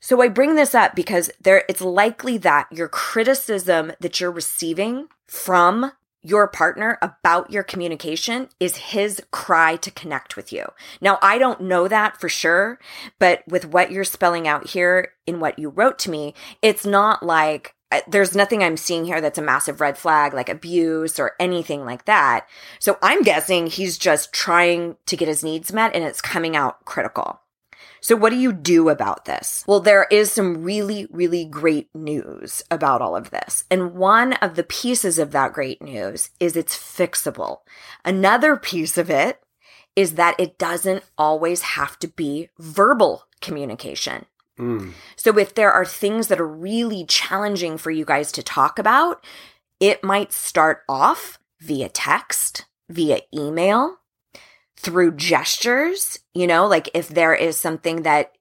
So 0.00 0.20
I 0.20 0.26
bring 0.26 0.56
this 0.56 0.74
up 0.74 0.96
because 0.96 1.30
there, 1.40 1.62
it's 1.68 1.80
likely 1.80 2.36
that 2.38 2.66
your 2.72 2.88
criticism 2.88 3.92
that 4.00 4.18
you're 4.18 4.32
receiving 4.32 5.06
from 5.28 5.92
your 6.24 6.48
partner 6.48 6.98
about 7.02 7.50
your 7.50 7.62
communication 7.62 8.48
is 8.58 8.76
his 8.76 9.22
cry 9.30 9.76
to 9.76 9.90
connect 9.90 10.36
with 10.36 10.52
you. 10.52 10.64
Now, 11.00 11.18
I 11.20 11.38
don't 11.38 11.60
know 11.60 11.86
that 11.86 12.18
for 12.18 12.28
sure, 12.28 12.80
but 13.18 13.44
with 13.46 13.66
what 13.66 13.92
you're 13.92 14.04
spelling 14.04 14.48
out 14.48 14.68
here 14.68 15.12
in 15.26 15.38
what 15.38 15.58
you 15.58 15.68
wrote 15.68 15.98
to 16.00 16.10
me, 16.10 16.34
it's 16.62 16.86
not 16.86 17.22
like 17.22 17.74
uh, 17.92 18.00
there's 18.08 18.34
nothing 18.34 18.62
I'm 18.62 18.78
seeing 18.78 19.04
here 19.04 19.20
that's 19.20 19.38
a 19.38 19.42
massive 19.42 19.80
red 19.80 19.98
flag, 19.98 20.32
like 20.32 20.48
abuse 20.48 21.20
or 21.20 21.32
anything 21.38 21.84
like 21.84 22.06
that. 22.06 22.46
So 22.80 22.98
I'm 23.02 23.22
guessing 23.22 23.66
he's 23.66 23.98
just 23.98 24.32
trying 24.32 24.96
to 25.06 25.16
get 25.16 25.28
his 25.28 25.44
needs 25.44 25.72
met 25.72 25.94
and 25.94 26.02
it's 26.02 26.22
coming 26.22 26.56
out 26.56 26.84
critical. 26.86 27.40
So, 28.04 28.16
what 28.16 28.28
do 28.28 28.36
you 28.36 28.52
do 28.52 28.90
about 28.90 29.24
this? 29.24 29.64
Well, 29.66 29.80
there 29.80 30.06
is 30.10 30.30
some 30.30 30.62
really, 30.62 31.06
really 31.10 31.46
great 31.46 31.88
news 31.94 32.62
about 32.70 33.00
all 33.00 33.16
of 33.16 33.30
this. 33.30 33.64
And 33.70 33.94
one 33.94 34.34
of 34.34 34.56
the 34.56 34.62
pieces 34.62 35.18
of 35.18 35.30
that 35.30 35.54
great 35.54 35.80
news 35.80 36.28
is 36.38 36.54
it's 36.54 36.76
fixable. 36.76 37.60
Another 38.04 38.58
piece 38.58 38.98
of 38.98 39.08
it 39.08 39.40
is 39.96 40.16
that 40.16 40.38
it 40.38 40.58
doesn't 40.58 41.02
always 41.16 41.62
have 41.62 41.98
to 42.00 42.08
be 42.08 42.50
verbal 42.58 43.24
communication. 43.40 44.26
Mm. 44.58 44.92
So, 45.16 45.38
if 45.38 45.54
there 45.54 45.72
are 45.72 45.86
things 45.86 46.28
that 46.28 46.38
are 46.38 46.46
really 46.46 47.06
challenging 47.06 47.78
for 47.78 47.90
you 47.90 48.04
guys 48.04 48.32
to 48.32 48.42
talk 48.42 48.78
about, 48.78 49.24
it 49.80 50.04
might 50.04 50.30
start 50.30 50.82
off 50.90 51.38
via 51.58 51.88
text, 51.88 52.66
via 52.90 53.20
email, 53.34 53.96
through 54.84 55.12
gestures. 55.16 56.18
You 56.34 56.46
know, 56.46 56.66
like 56.66 56.88
if 56.94 57.08
there 57.08 57.34
is 57.34 57.56
something 57.56 58.02
that 58.02 58.32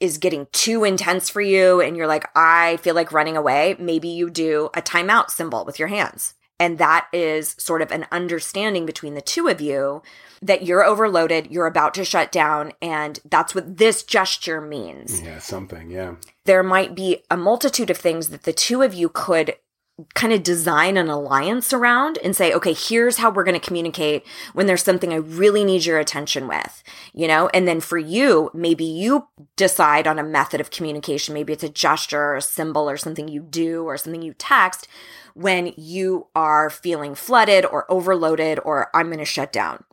is 0.00 0.18
getting 0.18 0.46
too 0.52 0.84
intense 0.84 1.28
for 1.28 1.40
you 1.40 1.80
and 1.80 1.96
you're 1.96 2.06
like, 2.06 2.28
I 2.34 2.78
feel 2.78 2.94
like 2.94 3.12
running 3.12 3.36
away, 3.36 3.76
maybe 3.78 4.08
you 4.08 4.30
do 4.30 4.70
a 4.74 4.82
timeout 4.82 5.30
symbol 5.30 5.64
with 5.64 5.78
your 5.78 5.88
hands. 5.88 6.34
And 6.60 6.78
that 6.78 7.08
is 7.12 7.56
sort 7.58 7.82
of 7.82 7.90
an 7.90 8.06
understanding 8.12 8.86
between 8.86 9.14
the 9.14 9.20
two 9.20 9.48
of 9.48 9.60
you 9.60 10.02
that 10.42 10.64
you're 10.64 10.84
overloaded, 10.84 11.50
you're 11.50 11.66
about 11.66 11.94
to 11.94 12.04
shut 12.04 12.30
down, 12.30 12.72
and 12.80 13.18
that's 13.28 13.54
what 13.54 13.78
this 13.78 14.02
gesture 14.04 14.60
means 14.60 15.20
Yeah, 15.20 15.38
something. 15.40 15.90
Yeah. 15.90 16.14
there 16.44 16.62
might 16.62 16.94
be 16.94 17.22
a 17.30 17.36
multitude 17.36 17.90
of 17.90 17.96
things 17.96 18.28
that 18.28 18.44
the 18.44 18.52
two 18.52 18.82
of 18.82 18.94
you 18.94 19.08
could 19.08 19.56
kind 20.14 20.32
of 20.32 20.42
design 20.42 20.96
an 20.96 21.08
alliance 21.08 21.72
around 21.72 22.18
and 22.24 22.34
say, 22.34 22.52
okay, 22.52 22.72
here's 22.72 23.18
how 23.18 23.30
we're 23.30 23.44
going 23.44 23.58
to 23.58 23.66
communicate 23.66 24.24
when 24.52 24.66
there's 24.66 24.82
something 24.82 25.12
I 25.12 25.16
really 25.16 25.64
need 25.64 25.84
your 25.84 25.98
attention 25.98 26.48
with, 26.48 26.82
you 27.12 27.28
know? 27.28 27.48
And 27.54 27.66
then 27.66 27.80
for 27.80 27.98
you, 27.98 28.50
maybe 28.54 28.84
you 28.84 29.28
decide 29.56 30.06
on 30.06 30.18
a 30.18 30.24
method 30.24 30.60
of 30.60 30.70
communication. 30.70 31.34
Maybe 31.34 31.52
it's 31.52 31.64
a 31.64 31.68
gesture 31.68 32.20
or 32.20 32.36
a 32.36 32.42
symbol 32.42 32.88
or 32.88 32.96
something 32.96 33.28
you 33.28 33.42
do 33.42 33.84
or 33.84 33.96
something 33.96 34.22
you 34.22 34.34
text 34.34 34.88
when 35.34 35.72
you 35.76 36.26
are 36.34 36.70
feeling 36.70 37.14
flooded 37.14 37.64
or 37.64 37.90
overloaded 37.90 38.60
or 38.64 38.90
I'm 38.94 39.06
going 39.06 39.18
to 39.18 39.24
shut 39.24 39.52
down. 39.52 39.84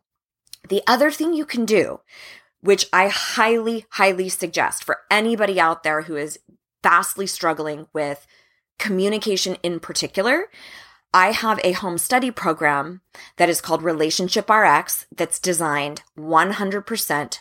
The 0.67 0.83
other 0.87 1.11
thing 1.11 1.33
you 1.33 1.45
can 1.45 1.65
do 1.65 2.01
which 2.61 2.87
I 2.91 3.07
highly, 3.07 3.85
highly 3.91 4.29
suggest 4.29 4.83
for 4.83 4.99
anybody 5.09 5.59
out 5.59 5.83
there 5.83 6.03
who 6.03 6.15
is 6.15 6.39
vastly 6.83 7.27
struggling 7.27 7.87
with 7.93 8.25
communication 8.79 9.57
in 9.62 9.79
particular. 9.79 10.48
I 11.13 11.31
have 11.31 11.59
a 11.63 11.71
home 11.71 11.98
study 11.98 12.31
program 12.31 13.01
that 13.38 13.50
is 13.50 13.62
called 13.62 13.81
Relationship 13.81 14.50
RX 14.50 15.07
that's 15.15 15.39
designed 15.39 16.03
100% 16.17 17.39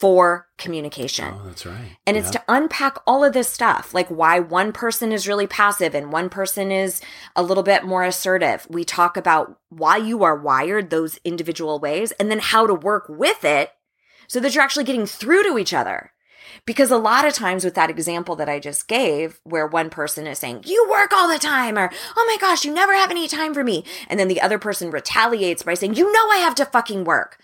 for 0.00 0.48
communication. 0.58 1.34
Oh, 1.34 1.46
that's 1.46 1.64
right. 1.64 1.96
And 2.06 2.16
it's 2.16 2.30
to 2.30 2.42
unpack 2.48 2.98
all 3.06 3.24
of 3.24 3.32
this 3.32 3.48
stuff, 3.48 3.94
like 3.94 4.08
why 4.08 4.40
one 4.40 4.72
person 4.72 5.12
is 5.12 5.28
really 5.28 5.46
passive 5.46 5.94
and 5.94 6.12
one 6.12 6.28
person 6.28 6.72
is 6.72 7.00
a 7.36 7.42
little 7.42 7.62
bit 7.62 7.84
more 7.84 8.02
assertive. 8.04 8.66
We 8.68 8.84
talk 8.84 9.16
about 9.16 9.58
why 9.68 9.98
you 9.98 10.24
are 10.24 10.36
wired 10.36 10.90
those 10.90 11.18
individual 11.24 11.78
ways 11.78 12.12
and 12.12 12.30
then 12.30 12.40
how 12.40 12.66
to 12.66 12.74
work 12.74 13.06
with 13.08 13.44
it 13.44 13.70
so 14.28 14.40
that 14.40 14.54
you're 14.54 14.64
actually 14.64 14.84
getting 14.84 15.06
through 15.06 15.44
to 15.44 15.58
each 15.58 15.72
other. 15.72 16.12
Because 16.66 16.90
a 16.90 16.96
lot 16.96 17.26
of 17.26 17.34
times 17.34 17.64
with 17.64 17.74
that 17.74 17.90
example 17.90 18.36
that 18.36 18.48
I 18.48 18.58
just 18.58 18.88
gave, 18.88 19.40
where 19.44 19.66
one 19.66 19.90
person 19.90 20.26
is 20.26 20.38
saying, 20.38 20.62
you 20.66 20.86
work 20.90 21.12
all 21.12 21.28
the 21.28 21.38
time, 21.38 21.78
or, 21.78 21.90
oh 22.16 22.24
my 22.28 22.36
gosh, 22.40 22.64
you 22.64 22.72
never 22.72 22.94
have 22.94 23.10
any 23.10 23.28
time 23.28 23.54
for 23.54 23.64
me. 23.64 23.84
And 24.08 24.18
then 24.18 24.28
the 24.28 24.40
other 24.40 24.58
person 24.58 24.90
retaliates 24.90 25.62
by 25.62 25.74
saying, 25.74 25.94
you 25.94 26.12
know, 26.12 26.28
I 26.30 26.38
have 26.38 26.54
to 26.56 26.64
fucking 26.64 27.04
work. 27.04 27.38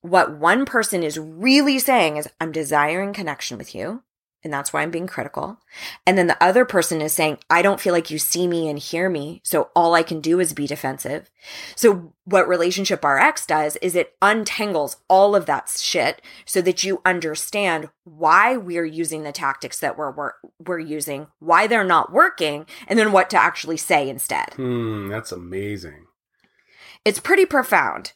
What 0.00 0.36
one 0.36 0.64
person 0.66 1.02
is 1.02 1.18
really 1.18 1.78
saying 1.78 2.16
is, 2.16 2.28
I'm 2.40 2.52
desiring 2.52 3.12
connection 3.12 3.58
with 3.58 3.74
you. 3.74 4.02
And 4.44 4.52
that's 4.52 4.72
why 4.72 4.82
I'm 4.82 4.90
being 4.90 5.06
critical. 5.06 5.58
And 6.06 6.18
then 6.18 6.26
the 6.26 6.42
other 6.42 6.64
person 6.64 7.00
is 7.00 7.12
saying, 7.12 7.38
I 7.48 7.62
don't 7.62 7.80
feel 7.80 7.94
like 7.94 8.10
you 8.10 8.18
see 8.18 8.46
me 8.46 8.68
and 8.68 8.78
hear 8.78 9.08
me. 9.08 9.40
So 9.42 9.70
all 9.74 9.94
I 9.94 10.02
can 10.02 10.20
do 10.20 10.38
is 10.38 10.52
be 10.52 10.66
defensive. 10.66 11.30
So 11.74 12.12
what 12.24 12.46
Relationship 12.46 13.02
RX 13.02 13.46
does 13.46 13.76
is 13.76 13.96
it 13.96 14.14
untangles 14.20 14.96
all 15.08 15.34
of 15.34 15.46
that 15.46 15.74
shit 15.80 16.20
so 16.44 16.60
that 16.60 16.84
you 16.84 17.00
understand 17.04 17.88
why 18.04 18.56
we're 18.56 18.84
using 18.84 19.22
the 19.22 19.32
tactics 19.32 19.80
that 19.80 19.96
we're, 19.96 20.10
we're, 20.10 20.32
we're 20.64 20.78
using, 20.78 21.28
why 21.38 21.66
they're 21.66 21.82
not 21.82 22.12
working, 22.12 22.66
and 22.86 22.98
then 22.98 23.12
what 23.12 23.30
to 23.30 23.40
actually 23.40 23.78
say 23.78 24.08
instead. 24.08 24.52
Hmm, 24.54 25.08
that's 25.08 25.32
amazing. 25.32 26.06
It's 27.04 27.20
pretty 27.20 27.44
profound. 27.44 28.12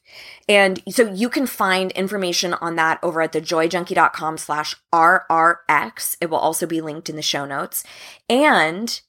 And 0.48 0.82
so 0.88 1.12
you 1.12 1.28
can 1.28 1.46
find 1.46 1.92
information 1.92 2.54
on 2.54 2.76
that 2.76 2.98
over 3.02 3.20
at 3.20 3.32
thejoyjunkie.com 3.32 4.38
slash 4.38 4.74
RRX. 4.94 6.16
It 6.20 6.30
will 6.30 6.38
also 6.38 6.66
be 6.66 6.80
linked 6.80 7.10
in 7.10 7.16
the 7.16 7.22
show 7.22 7.44
notes. 7.44 7.84
And 8.30 9.00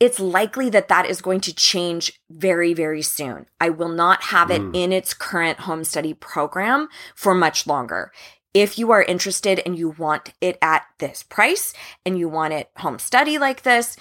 it's 0.00 0.20
likely 0.20 0.70
that 0.70 0.88
that 0.88 1.06
is 1.06 1.20
going 1.20 1.40
to 1.40 1.54
change 1.54 2.20
very, 2.30 2.74
very 2.74 3.02
soon. 3.02 3.46
I 3.60 3.70
will 3.70 3.88
not 3.88 4.24
have 4.24 4.50
it 4.50 4.60
Mm. 4.60 4.74
in 4.76 4.92
its 4.92 5.14
current 5.14 5.60
home 5.60 5.84
study 5.84 6.14
program 6.14 6.88
for 7.14 7.34
much 7.34 7.66
longer. 7.66 8.12
If 8.52 8.78
you 8.78 8.90
are 8.92 9.02
interested 9.02 9.60
and 9.64 9.76
you 9.78 9.90
want 9.90 10.32
it 10.40 10.58
at 10.62 10.84
this 10.98 11.22
price 11.24 11.72
and 12.06 12.18
you 12.18 12.28
want 12.28 12.54
it 12.54 12.70
home 12.76 12.98
study 12.98 13.38
like 13.38 13.62
this, 13.62 13.96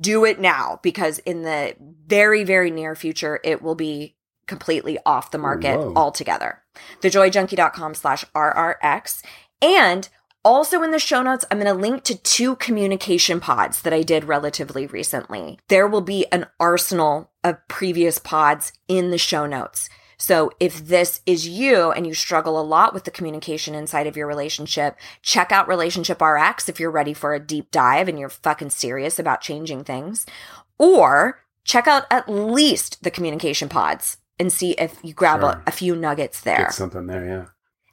do 0.00 0.24
it 0.24 0.40
now 0.40 0.80
because 0.82 1.18
in 1.20 1.42
the 1.42 1.74
very, 2.06 2.42
very 2.44 2.70
near 2.70 2.94
future, 2.96 3.40
it 3.44 3.62
will 3.62 3.76
be 3.76 4.15
completely 4.46 4.98
off 5.04 5.30
the 5.30 5.38
market 5.38 5.76
Whoa. 5.76 5.92
altogether. 5.94 6.62
Thejoyjunkie.com 7.00 7.94
slash 7.94 8.24
RRX. 8.34 9.22
And 9.62 10.08
also 10.44 10.82
in 10.82 10.92
the 10.92 10.98
show 10.98 11.22
notes, 11.22 11.44
I'm 11.50 11.58
going 11.58 11.74
to 11.74 11.80
link 11.80 12.04
to 12.04 12.16
two 12.16 12.56
communication 12.56 13.40
pods 13.40 13.82
that 13.82 13.92
I 13.92 14.02
did 14.02 14.24
relatively 14.24 14.86
recently. 14.86 15.58
There 15.68 15.88
will 15.88 16.02
be 16.02 16.26
an 16.30 16.46
arsenal 16.60 17.32
of 17.42 17.66
previous 17.68 18.18
pods 18.18 18.72
in 18.86 19.10
the 19.10 19.18
show 19.18 19.46
notes. 19.46 19.88
So 20.18 20.50
if 20.60 20.86
this 20.86 21.20
is 21.26 21.48
you 21.48 21.90
and 21.90 22.06
you 22.06 22.14
struggle 22.14 22.58
a 22.58 22.62
lot 22.62 22.94
with 22.94 23.04
the 23.04 23.10
communication 23.10 23.74
inside 23.74 24.06
of 24.06 24.16
your 24.16 24.26
relationship, 24.26 24.96
check 25.20 25.52
out 25.52 25.68
Relationship 25.68 26.22
RX 26.22 26.68
if 26.68 26.80
you're 26.80 26.90
ready 26.90 27.12
for 27.12 27.34
a 27.34 27.40
deep 27.40 27.70
dive 27.70 28.08
and 28.08 28.18
you're 28.18 28.28
fucking 28.28 28.70
serious 28.70 29.18
about 29.18 29.42
changing 29.42 29.84
things. 29.84 30.24
Or 30.78 31.42
check 31.64 31.86
out 31.86 32.04
at 32.10 32.28
least 32.28 33.02
the 33.02 33.10
communication 33.10 33.68
pods 33.68 34.18
and 34.38 34.52
see 34.52 34.72
if 34.72 34.98
you 35.02 35.14
grab 35.14 35.40
Sure. 35.40 35.50
a, 35.50 35.62
a 35.66 35.70
few 35.70 35.96
nuggets 35.96 36.40
there. 36.40 36.58
Get 36.58 36.72
something 36.74 37.06
there, 37.06 37.24
yeah. 37.24 37.44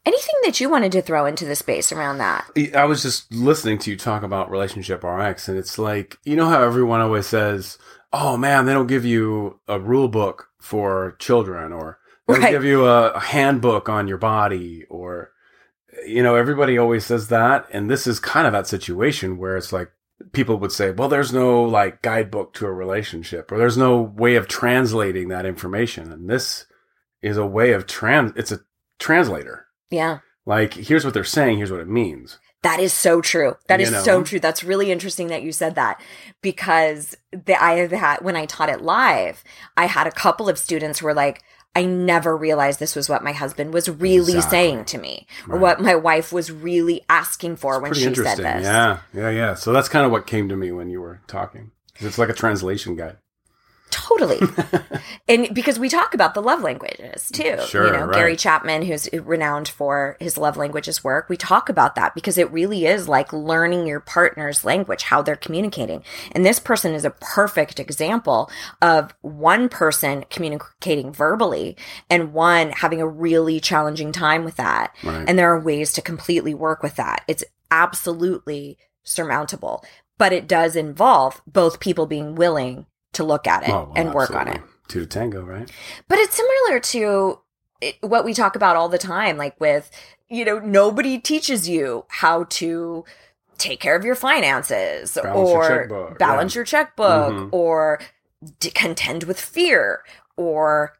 Anything 0.06 0.36
that 0.44 0.60
you 0.60 0.70
wanted 0.70 0.92
to 0.92 1.02
throw 1.02 1.26
into 1.26 1.46
the 1.46 1.56
space 1.56 1.92
around 1.94 2.18
that? 2.18 2.46
I 2.76 2.84
was 2.84 3.02
just 3.02 3.32
listening 3.34 3.78
to 3.80 3.90
you 3.92 3.96
talk 3.98 4.22
about 4.24 4.52
relationship 4.52 5.02
RX, 5.04 5.48
and 5.48 5.58
it's 5.58 5.80
like 5.80 6.18
you 6.26 6.36
know 6.36 6.50
how 6.50 6.62
everyone 6.62 7.00
always 7.00 7.26
says, 7.26 7.78
"Oh 8.12 8.36
man, 8.36 8.66
they 8.66 8.74
don't 8.74 8.88
give 8.88 9.06
you 9.06 9.62
a 9.68 9.80
rule 9.80 10.10
book 10.10 10.50
for 10.60 11.16
children, 11.20 11.72
or 11.72 12.00
they 12.28 12.34
don't 12.34 12.44
Right. 12.44 12.52
give 12.52 12.66
you 12.66 12.86
a 12.86 13.18
handbook 13.18 13.88
on 13.88 14.10
your 14.10 14.18
body, 14.18 14.84
or 14.90 15.32
you 16.06 16.22
know, 16.22 16.36
everybody 16.36 16.78
always 16.78 17.06
says 17.06 17.30
that." 17.30 17.66
And 17.72 17.90
this 17.90 18.06
is 18.06 18.20
kind 18.20 18.46
of 18.46 18.52
that 18.52 18.68
situation 18.68 19.38
where 19.38 19.56
it's 19.56 19.72
like 19.72 19.90
people 20.32 20.58
would 20.58 20.72
say, 20.72 20.92
"Well, 20.92 21.10
there's 21.10 21.34
no 21.34 21.64
like 21.64 22.02
guidebook 22.02 22.54
to 22.56 22.66
a 22.66 22.72
relationship, 22.72 23.52
or 23.52 23.58
there's 23.58 23.78
no 23.78 24.02
way 24.02 24.36
of 24.36 24.48
translating 24.48 25.28
that 25.30 25.46
information," 25.46 26.12
and 26.12 26.30
this 26.30 26.66
is 27.22 27.38
a 27.38 27.46
way 27.46 27.74
of 27.74 27.88
trans. 27.88 28.34
It's 28.36 28.52
a 28.52 28.60
translator. 29.00 29.68
Yeah. 29.90 30.20
Like, 30.46 30.74
here's 30.74 31.06
what 31.06 31.14
they're 31.14 31.24
saying. 31.24 31.58
Here's 31.58 31.72
what 31.72 31.80
it 31.80 31.88
means. 31.88 32.38
That 32.64 32.80
is 32.80 32.94
so 32.94 33.22
true. 33.22 33.56
That 33.68 33.80
You 33.80 33.86
is 33.88 33.92
know? 33.92 34.04
so 34.04 34.24
true. 34.24 34.40
That's 34.40 34.64
really 34.64 34.92
interesting 34.92 35.28
that 35.28 35.44
you 35.44 35.52
said 35.52 35.76
that 35.76 36.02
because 36.42 37.16
the, 37.32 37.62
I 37.62 37.74
have 37.74 37.92
had, 37.92 38.18
when 38.22 38.36
I 38.38 38.46
taught 38.46 38.70
it 38.70 38.82
live, 38.82 39.44
I 39.76 39.86
had 39.86 40.08
a 40.08 40.12
couple 40.12 40.48
of 40.48 40.58
students 40.58 41.00
who 41.00 41.06
were 41.06 41.14
like, 41.14 41.44
I 41.76 41.86
never 41.86 42.38
realized 42.38 42.80
this 42.80 42.96
was 42.96 43.10
what 43.10 43.24
my 43.24 43.32
husband 43.32 43.74
was 43.74 43.90
really 43.90 44.34
Exactly. 44.36 44.42
saying 44.52 44.86
to 44.86 44.98
me 45.00 45.26
or 45.50 45.54
Right. 45.56 45.62
what 45.62 45.82
my 45.82 45.96
wife 45.96 46.32
was 46.32 46.52
really 46.52 47.02
asking 47.10 47.56
for 47.56 47.80
when 47.80 47.92
Pretty 47.94 48.08
she 48.14 48.16
said 48.16 48.38
this. 48.38 48.64
Yeah, 48.64 49.00
yeah, 49.14 49.30
yeah. 49.32 49.54
So 49.56 49.74
that's 49.74 49.90
kind 49.90 50.06
of 50.06 50.12
what 50.12 50.28
came 50.28 50.48
to 50.50 50.56
me 50.56 50.72
when 50.72 50.90
you 50.90 51.02
were 51.02 51.22
talking. 51.28 51.72
It's 52.00 52.18
like 52.20 52.30
a 52.30 52.34
translation 52.34 52.96
guide. 52.96 53.18
Totally. 53.94 54.40
and 55.28 55.54
because 55.54 55.78
we 55.78 55.88
talk 55.88 56.16
about 56.16 56.34
the 56.34 56.42
love 56.42 56.62
languages 56.62 57.30
too. 57.32 57.60
Sure, 57.68 57.86
you 57.86 57.94
know, 57.94 58.06
right. 58.06 58.16
Gary 58.16 58.36
Chapman, 58.36 58.82
who's 58.82 59.08
renowned 59.14 59.68
for 59.68 60.18
his 60.20 60.36
love 60.36 60.58
languages 60.58 61.04
work, 61.04 61.30
we 61.30 61.38
talk 61.38 61.70
about 61.70 61.94
that 61.94 62.16
because 62.16 62.40
it 62.40 62.52
really 62.52 62.88
is 62.88 63.08
like 63.08 63.32
learning 63.32 63.86
your 63.86 64.00
partner's 64.00 64.66
language, 64.66 65.04
how 65.04 65.22
they're 65.22 65.36
communicating. 65.36 66.04
And 66.32 66.44
this 66.44 66.60
person 66.60 66.96
is 66.96 67.06
a 67.06 67.12
perfect 67.12 67.80
example 67.80 68.50
of 68.82 69.14
one 69.22 69.70
person 69.70 70.26
communicating 70.32 71.14
verbally 71.14 71.78
and 72.10 72.34
one 72.34 72.72
having 72.72 73.00
a 73.00 73.08
really 73.08 73.60
challenging 73.60 74.12
time 74.12 74.44
with 74.44 74.56
that. 74.56 74.96
Right. 75.04 75.26
And 75.28 75.38
there 75.38 75.54
are 75.54 75.60
ways 75.60 75.94
to 75.94 76.02
completely 76.02 76.56
work 76.56 76.82
with 76.82 76.96
that. 76.96 77.24
It's 77.28 77.44
absolutely 77.70 78.80
surmountable, 79.04 79.86
but 80.18 80.34
it 80.34 80.48
does 80.48 80.76
involve 80.76 81.44
both 81.46 81.80
people 81.80 82.08
being 82.08 82.34
willing 82.34 82.88
to 83.14 83.24
look 83.24 83.48
at 83.48 83.64
it 83.64 83.70
Oh, 83.70 83.84
well, 83.86 83.94
and 83.96 84.14
work 84.14 84.32
on 84.32 84.48
it. 84.48 84.52
absolutely. 84.52 84.70
Two 84.90 85.00
to 85.02 85.06
tango, 85.08 85.42
right? 85.44 85.72
But 86.08 86.20
it's 86.20 86.36
similar 86.36 86.80
to 86.80 87.40
what 88.02 88.26
we 88.26 88.34
talk 88.34 88.56
about 88.56 88.76
all 88.76 88.90
the 88.90 88.98
time, 88.98 89.38
like 89.38 89.60
with, 89.60 89.90
you 90.30 90.46
know, 90.46 90.60
nobody 90.60 91.20
teaches 91.20 91.68
you 91.68 92.06
how 92.10 92.46
to 92.46 93.04
take 93.58 93.80
care 93.80 93.96
of 93.96 94.04
your 94.04 94.16
finances 94.16 95.14
Balance 95.22 95.50
your 95.50 95.58
or 95.64 95.68
checkbook, 95.68 96.20
balance 96.20 96.54
yeah. 96.56 96.60
your 96.60 96.66
checkbook 96.66 97.34
Mhm. 97.34 97.50
or 97.52 98.00
d- 98.60 98.72
contend 98.72 99.24
with 99.24 99.40
fear 99.40 100.02
or 100.38 100.94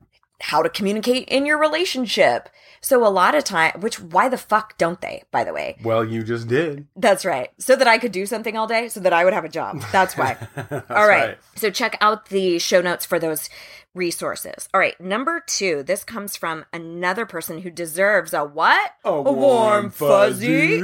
how 0.44 0.62
to 0.62 0.70
communicate 0.70 1.28
in 1.30 1.46
your 1.46 1.58
relationship. 1.58 2.50
So 2.82 3.08
a 3.08 3.08
lot 3.08 3.34
of 3.34 3.46
time, 3.46 3.80
which 3.80 4.02
why 4.02 4.28
the 4.28 4.38
fuck 4.38 4.78
don't 4.78 5.00
they, 5.00 5.24
by 5.32 5.46
the 5.46 5.54
way? 5.54 5.78
Well, 5.86 6.04
you 6.04 6.22
just 6.22 6.50
did. 6.50 6.86
That's 6.98 7.24
right. 7.24 7.50
So 7.58 7.78
that 7.78 7.88
I 7.88 7.98
could 7.98 8.12
do 8.12 8.26
something 8.26 8.58
all 8.58 8.68
day, 8.68 8.90
so 8.90 9.00
that 9.00 9.14
I 9.14 9.24
would 9.24 9.32
have 9.32 9.46
a 9.46 9.50
job. 9.50 9.82
That's 9.94 10.18
why. 10.18 10.36
That's 10.56 10.92
All 10.92 11.08
right. 11.08 11.38
So 11.56 11.70
check 11.70 11.98
out 12.02 12.26
the 12.28 12.60
show 12.60 12.82
notes 12.82 13.06
for 13.06 13.20
those 13.20 13.50
resources. 13.96 14.68
All 14.74 14.82
right. 14.82 15.00
Number 15.00 15.42
two, 15.48 15.82
this 15.82 16.04
comes 16.04 16.36
from 16.36 16.66
another 16.74 17.26
person 17.26 17.62
who 17.62 17.70
deserves 17.70 18.34
a 18.34 18.44
what? 18.44 18.92
A 19.06 19.22
warm 19.22 19.92
fuzzy. 19.92 20.84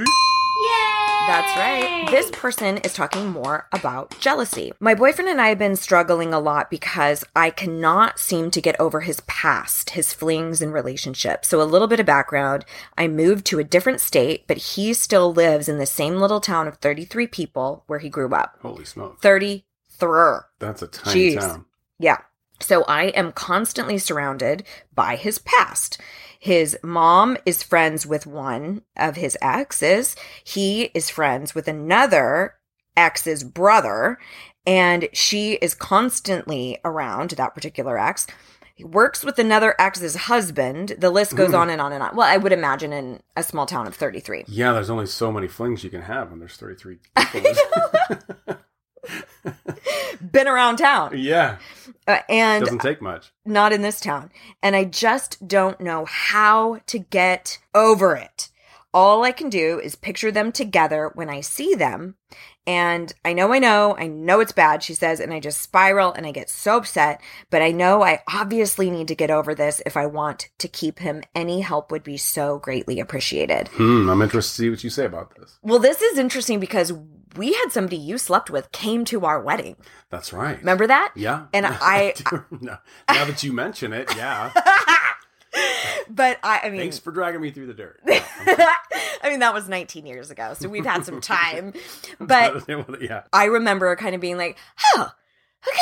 Yay! 0.61 1.27
That's 1.27 1.55
right. 1.57 2.07
This 2.09 2.31
person 2.31 2.77
is 2.77 2.93
talking 2.93 3.29
more 3.29 3.67
about 3.71 4.19
jealousy. 4.19 4.71
My 4.79 4.95
boyfriend 4.95 5.29
and 5.29 5.39
I 5.39 5.49
have 5.49 5.59
been 5.59 5.75
struggling 5.75 6.33
a 6.33 6.39
lot 6.39 6.71
because 6.71 7.23
I 7.35 7.51
cannot 7.51 8.19
seem 8.19 8.49
to 8.51 8.61
get 8.61 8.79
over 8.79 9.01
his 9.01 9.19
past, 9.21 9.91
his 9.91 10.11
flings 10.11 10.61
and 10.61 10.73
relationships. 10.73 11.47
So, 11.47 11.61
a 11.61 11.63
little 11.63 11.87
bit 11.87 11.99
of 11.99 12.05
background 12.05 12.65
I 12.97 13.07
moved 13.07 13.45
to 13.47 13.59
a 13.59 13.63
different 13.63 14.01
state, 14.01 14.45
but 14.47 14.57
he 14.57 14.93
still 14.93 15.31
lives 15.31 15.69
in 15.69 15.77
the 15.77 15.85
same 15.85 16.15
little 16.15 16.41
town 16.41 16.67
of 16.67 16.77
33 16.77 17.27
people 17.27 17.83
where 17.87 17.99
he 17.99 18.09
grew 18.09 18.33
up. 18.33 18.57
Holy 18.61 18.85
smoke. 18.85 19.21
33. 19.21 20.39
That's 20.59 20.81
a 20.81 20.87
tiny 20.87 21.35
Jeez. 21.35 21.39
town. 21.39 21.65
Yeah. 21.99 22.17
So 22.59 22.83
I 22.85 23.05
am 23.05 23.31
constantly 23.31 23.97
surrounded 23.97 24.63
by 24.93 25.15
his 25.15 25.39
past. 25.39 25.99
His 26.39 26.77
mom 26.81 27.35
is 27.45 27.61
friends 27.61 28.07
with 28.07 28.25
one 28.25 28.81
of 28.95 29.17
his 29.17 29.37
exes. 29.41 30.15
He 30.41 30.83
is 30.93 31.09
friends 31.09 31.53
with 31.53 31.67
another 31.67 32.55
ex's 32.95 33.43
brother, 33.43 34.17
and 34.65 35.09
she 35.11 35.53
is 35.55 35.75
constantly 35.75 36.79
around 36.85 37.31
that 37.31 37.53
particular 37.53 37.99
ex. 37.99 38.25
He 38.73 38.85
works 38.85 39.25
with 39.25 39.37
another 39.37 39.75
ex's 39.77 40.15
husband. 40.15 40.95
The 40.97 41.09
list 41.09 41.35
goes 41.35 41.49
hmm. 41.49 41.55
on 41.55 41.69
and 41.69 41.81
on 41.81 41.91
and 41.91 42.01
on. 42.01 42.15
Well, 42.15 42.27
I 42.27 42.37
would 42.37 42.53
imagine 42.53 42.93
in 42.93 43.21
a 43.35 43.43
small 43.43 43.65
town 43.65 43.85
of 43.85 43.95
33. 43.95 44.45
Yeah, 44.47 44.71
there's 44.71 44.89
only 44.89 45.07
so 45.07 45.33
many 45.33 45.49
flings 45.49 45.83
you 45.83 45.89
can 45.89 46.03
have 46.03 46.29
when 46.29 46.39
there's 46.39 46.55
33 46.55 46.99
people. 47.31 48.55
Been 50.31 50.47
around 50.47 50.77
town. 50.77 51.13
yeah, 51.17 51.57
Uh, 52.07 52.19
and 52.29 52.63
doesn't 52.63 52.81
take 52.81 53.01
much. 53.01 53.31
not 53.45 53.71
in 53.71 53.81
this 53.81 53.99
town. 53.99 54.31
And 54.61 54.75
I 54.75 54.83
just 54.83 55.47
don't 55.47 55.79
know 55.79 56.05
how 56.05 56.79
to 56.87 56.99
get 56.99 57.59
over 57.73 58.15
it. 58.15 58.49
All 58.93 59.23
I 59.23 59.31
can 59.31 59.49
do 59.49 59.79
is 59.79 59.95
picture 59.95 60.31
them 60.31 60.51
together 60.51 61.11
when 61.13 61.29
I 61.29 61.41
see 61.41 61.75
them. 61.75 62.15
And 62.69 63.11
I 63.25 63.33
know, 63.33 63.51
I 63.51 63.57
know, 63.57 63.95
I 63.97 64.05
know 64.05 64.41
it's 64.41 64.51
bad, 64.51 64.83
she 64.83 64.93
says, 64.93 65.19
and 65.19 65.33
I 65.33 65.39
just 65.39 65.59
spiral 65.59 66.13
and 66.13 66.27
I 66.27 66.31
get 66.31 66.51
so 66.51 66.77
upset. 66.77 67.19
But 67.49 67.63
I 67.63 67.71
know 67.71 68.03
I 68.03 68.21
obviously 68.31 68.91
need 68.91 69.07
to 69.07 69.15
get 69.15 69.31
over 69.31 69.55
this 69.55 69.81
if 69.87 69.97
I 69.97 70.05
want 70.05 70.49
to 70.59 70.67
keep 70.67 70.99
him. 70.99 71.23
Any 71.33 71.61
help 71.61 71.91
would 71.91 72.03
be 72.03 72.15
so 72.15 72.59
greatly 72.59 72.99
appreciated. 72.99 73.69
Hmm, 73.69 74.07
I'm 74.07 74.21
interested 74.21 74.51
to 74.51 74.61
see 74.61 74.69
what 74.69 74.83
you 74.83 74.91
say 74.91 75.05
about 75.05 75.35
this. 75.35 75.57
Well, 75.63 75.79
this 75.79 76.03
is 76.03 76.19
interesting 76.19 76.59
because 76.59 76.93
we 77.35 77.53
had 77.53 77.69
somebody 77.71 77.97
you 77.97 78.19
slept 78.19 78.51
with 78.51 78.71
came 78.71 79.03
to 79.05 79.25
our 79.25 79.41
wedding. 79.41 79.75
That's 80.11 80.31
right. 80.31 80.59
Remember 80.59 80.85
that? 80.85 81.13
Yeah. 81.15 81.47
And 81.51 81.65
I- 81.67 82.13
no, 82.51 82.77
now 83.09 83.25
that 83.25 83.41
you 83.41 83.51
mention 83.51 83.93
it, 83.93 84.15
yeah. 84.15 84.51
but 86.09 86.39
I, 86.43 86.61
I 86.63 86.69
mean, 86.69 86.81
Thanks 86.81 86.99
for 86.99 87.11
dragging 87.11 87.41
me 87.41 87.51
through 87.51 87.67
the 87.67 87.73
dirt. 87.73 88.01
I 88.07 89.29
mean, 89.29 89.39
that 89.39 89.53
was 89.53 89.67
19 89.67 90.05
years 90.05 90.31
ago, 90.31 90.53
so 90.57 90.69
we've 90.69 90.85
had 90.85 91.05
some 91.05 91.21
time. 91.21 91.73
But 92.19 92.63
yeah, 93.01 93.23
I 93.33 93.45
remember 93.45 93.95
kind 93.95 94.15
of 94.15 94.21
being 94.21 94.37
like, 94.37 94.57
oh, 94.95 95.11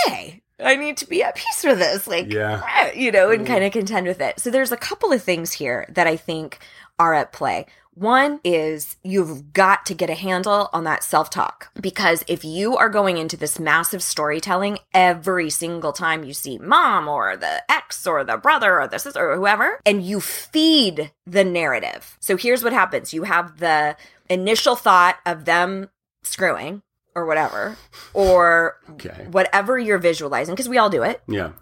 okay, 0.07 0.41
I 0.59 0.75
need 0.75 0.97
to 0.97 1.07
be 1.07 1.23
at 1.23 1.35
peace 1.35 1.63
with 1.63 1.79
this. 1.79 2.07
Like, 2.07 2.31
Yeah. 2.31 2.91
you 2.93 3.11
know, 3.11 3.29
and 3.29 3.43
mm-hmm. 3.43 3.53
kind 3.53 3.63
of 3.63 3.71
contend 3.71 4.07
with 4.07 4.21
it. 4.21 4.39
So 4.39 4.49
there's 4.49 4.71
a 4.71 4.77
couple 4.77 5.11
of 5.11 5.21
things 5.21 5.53
here 5.53 5.85
that 5.89 6.07
I 6.07 6.17
think 6.17 6.59
are 6.99 7.13
at 7.13 7.31
play. 7.31 7.67
One 7.99 8.41
is 8.43 8.95
you've 9.03 9.53
got 9.53 9.87
to 9.87 9.95
get 9.95 10.11
a 10.11 10.13
handle 10.13 10.69
on 10.71 10.83
that 10.83 11.03
self 11.03 11.31
talk 11.31 11.71
because 11.81 12.23
if 12.27 12.45
you 12.45 12.77
are 12.77 12.89
going 12.89 13.17
into 13.17 13.35
this 13.35 13.57
massive 13.57 14.03
storytelling 14.03 14.77
every 14.93 15.49
single 15.49 15.93
time 15.93 16.23
you 16.23 16.35
see 16.35 16.59
mom 16.59 17.07
or 17.07 17.35
the 17.35 17.63
ex 17.71 18.05
or 18.05 18.23
the 18.23 18.37
brother 18.37 18.79
or 18.79 18.87
the 18.87 18.99
sister 18.99 19.31
or 19.31 19.35
whoever, 19.35 19.79
and 19.83 20.03
you 20.03 20.21
feed 20.21 21.11
the 21.25 21.43
narrative. 21.43 22.17
So 22.19 22.37
here's 22.37 22.63
what 22.63 22.71
happens. 22.71 23.15
You 23.15 23.23
have 23.23 23.57
the 23.57 23.97
initial 24.29 24.75
thought 24.75 25.17
of 25.25 25.45
them 25.45 25.89
screwing 26.21 26.83
or 27.15 27.25
whatever, 27.25 27.77
or 28.13 28.75
okay, 28.91 29.25
whatever 29.31 29.79
you're 29.79 29.97
visualizing, 29.97 30.53
because 30.53 30.69
we 30.69 30.77
all 30.77 30.91
do 30.91 31.01
it. 31.01 31.23
Yeah, 31.27 31.53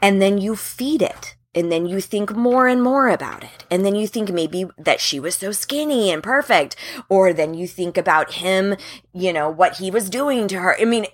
and 0.00 0.22
then 0.22 0.38
you 0.38 0.56
feed 0.56 1.02
it 1.02 1.35
and 1.56 1.72
then 1.72 1.86
you 1.86 2.00
think 2.00 2.36
more 2.36 2.68
and 2.68 2.82
more 2.82 3.08
about 3.08 3.42
it. 3.42 3.64
And 3.70 3.84
then 3.84 3.96
you 3.96 4.06
think 4.06 4.30
maybe 4.30 4.66
that 4.78 5.00
she 5.00 5.18
was 5.18 5.34
so 5.34 5.50
skinny 5.50 6.10
and 6.10 6.22
perfect. 6.22 6.76
Or 7.08 7.32
then 7.32 7.54
you 7.54 7.66
think 7.66 7.96
about 7.96 8.34
him 8.34 8.76
you 9.12 9.32
know 9.32 9.48
what 9.48 9.78
he 9.78 9.90
was 9.90 10.10
doing 10.10 10.46
to 10.48 10.58
her. 10.60 10.76
I 10.78 10.84
mean 10.84 11.06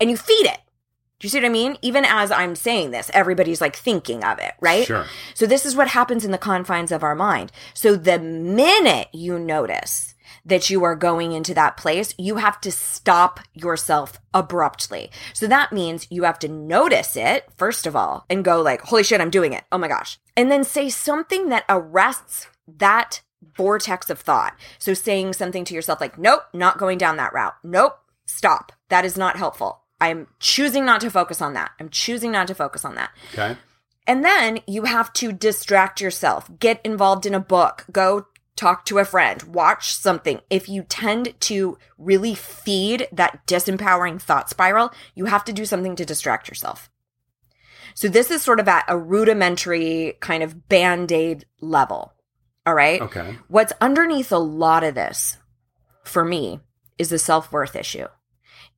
and 0.00 0.10
you 0.10 0.16
feed 0.16 0.46
it. 0.46 0.58
Do 1.20 1.26
you 1.26 1.30
see 1.30 1.38
what 1.38 1.46
i 1.46 1.50
mean? 1.50 1.76
Even 1.82 2.04
as 2.04 2.30
i'm 2.30 2.56
saying 2.56 2.90
this 2.90 3.10
everybody's 3.12 3.60
like 3.60 3.76
thinking 3.76 4.24
of 4.24 4.38
it 4.38 4.54
right? 4.60 4.86
Sure, 4.86 5.04
so 5.34 5.46
this 5.46 5.66
is 5.66 5.76
what 5.76 5.88
happens 5.88 6.24
in 6.24 6.30
the 6.30 6.38
confines 6.38 6.90
of 6.90 7.02
our 7.02 7.14
mind. 7.14 7.52
So 7.74 7.94
the 7.94 8.18
minute 8.18 9.08
you 9.12 9.38
notice 9.38 10.14
that 10.48 10.70
you 10.70 10.82
are 10.84 10.96
going 10.96 11.32
into 11.32 11.54
that 11.54 11.76
place, 11.76 12.14
you 12.18 12.36
have 12.36 12.60
to 12.62 12.72
stop 12.72 13.40
yourself 13.54 14.18
abruptly. 14.34 15.10
So 15.32 15.46
that 15.46 15.72
means 15.72 16.06
you 16.10 16.24
have 16.24 16.38
to 16.40 16.48
notice 16.48 17.16
it 17.16 17.46
first 17.56 17.86
of 17.86 17.94
all 17.94 18.24
and 18.28 18.44
go 18.44 18.60
like, 18.60 18.80
"Holy 18.82 19.02
shit, 19.02 19.20
I'm 19.20 19.30
doing 19.30 19.52
it. 19.52 19.64
Oh 19.70 19.78
my 19.78 19.88
gosh." 19.88 20.18
And 20.36 20.50
then 20.50 20.64
say 20.64 20.88
something 20.88 21.48
that 21.50 21.64
arrests 21.68 22.48
that 22.66 23.22
vortex 23.56 24.10
of 24.10 24.20
thought. 24.20 24.56
So 24.78 24.94
saying 24.94 25.34
something 25.34 25.64
to 25.64 25.74
yourself 25.74 26.00
like, 26.00 26.18
"Nope, 26.18 26.42
not 26.52 26.78
going 26.78 26.98
down 26.98 27.16
that 27.16 27.32
route. 27.32 27.54
Nope, 27.62 27.98
stop. 28.26 28.72
That 28.88 29.04
is 29.04 29.16
not 29.16 29.36
helpful." 29.36 29.82
I'm 30.00 30.28
choosing 30.38 30.84
not 30.84 31.00
to 31.00 31.10
focus 31.10 31.42
on 31.42 31.54
that. 31.54 31.72
I'm 31.80 31.88
choosing 31.88 32.30
not 32.30 32.46
to 32.46 32.54
focus 32.54 32.84
on 32.84 32.94
that. 32.94 33.10
okay, 33.32 33.56
And 34.06 34.24
then 34.24 34.60
you 34.66 34.84
have 34.84 35.12
to 35.14 35.32
distract 35.32 36.00
yourself, 36.00 36.48
get 36.60 36.80
involved 36.84 37.26
in 37.26 37.34
a 37.34 37.40
book, 37.40 37.84
go 37.90 38.26
talk 38.58 38.84
to 38.86 38.98
a 38.98 39.04
friend, 39.04 39.42
watch 39.44 39.94
something. 39.94 40.40
If 40.50 40.68
you 40.68 40.82
tend 40.82 41.34
to 41.42 41.78
really 41.96 42.34
feed 42.34 43.08
that 43.12 43.46
disempowering 43.46 44.20
thought 44.20 44.50
spiral, 44.50 44.92
you 45.14 45.26
have 45.26 45.44
to 45.44 45.52
do 45.52 45.64
something 45.64 45.96
to 45.96 46.04
distract 46.04 46.48
yourself. 46.48 46.90
So 47.94 48.08
this 48.08 48.30
is 48.30 48.42
sort 48.42 48.60
of 48.60 48.68
at 48.68 48.84
a 48.88 48.98
rudimentary 48.98 50.16
kind 50.20 50.42
of 50.42 50.68
band 50.68 51.12
aid 51.12 51.46
level. 51.60 52.12
All 52.66 52.74
right. 52.74 53.00
okay, 53.00 53.36
What's 53.48 53.72
underneath 53.80 54.30
a 54.30 54.38
lot 54.38 54.84
of 54.84 54.94
this 54.94 55.38
for 56.04 56.24
me 56.24 56.60
is 56.98 57.08
the 57.08 57.18
self 57.18 57.50
worth 57.50 57.74
issue. 57.74 58.06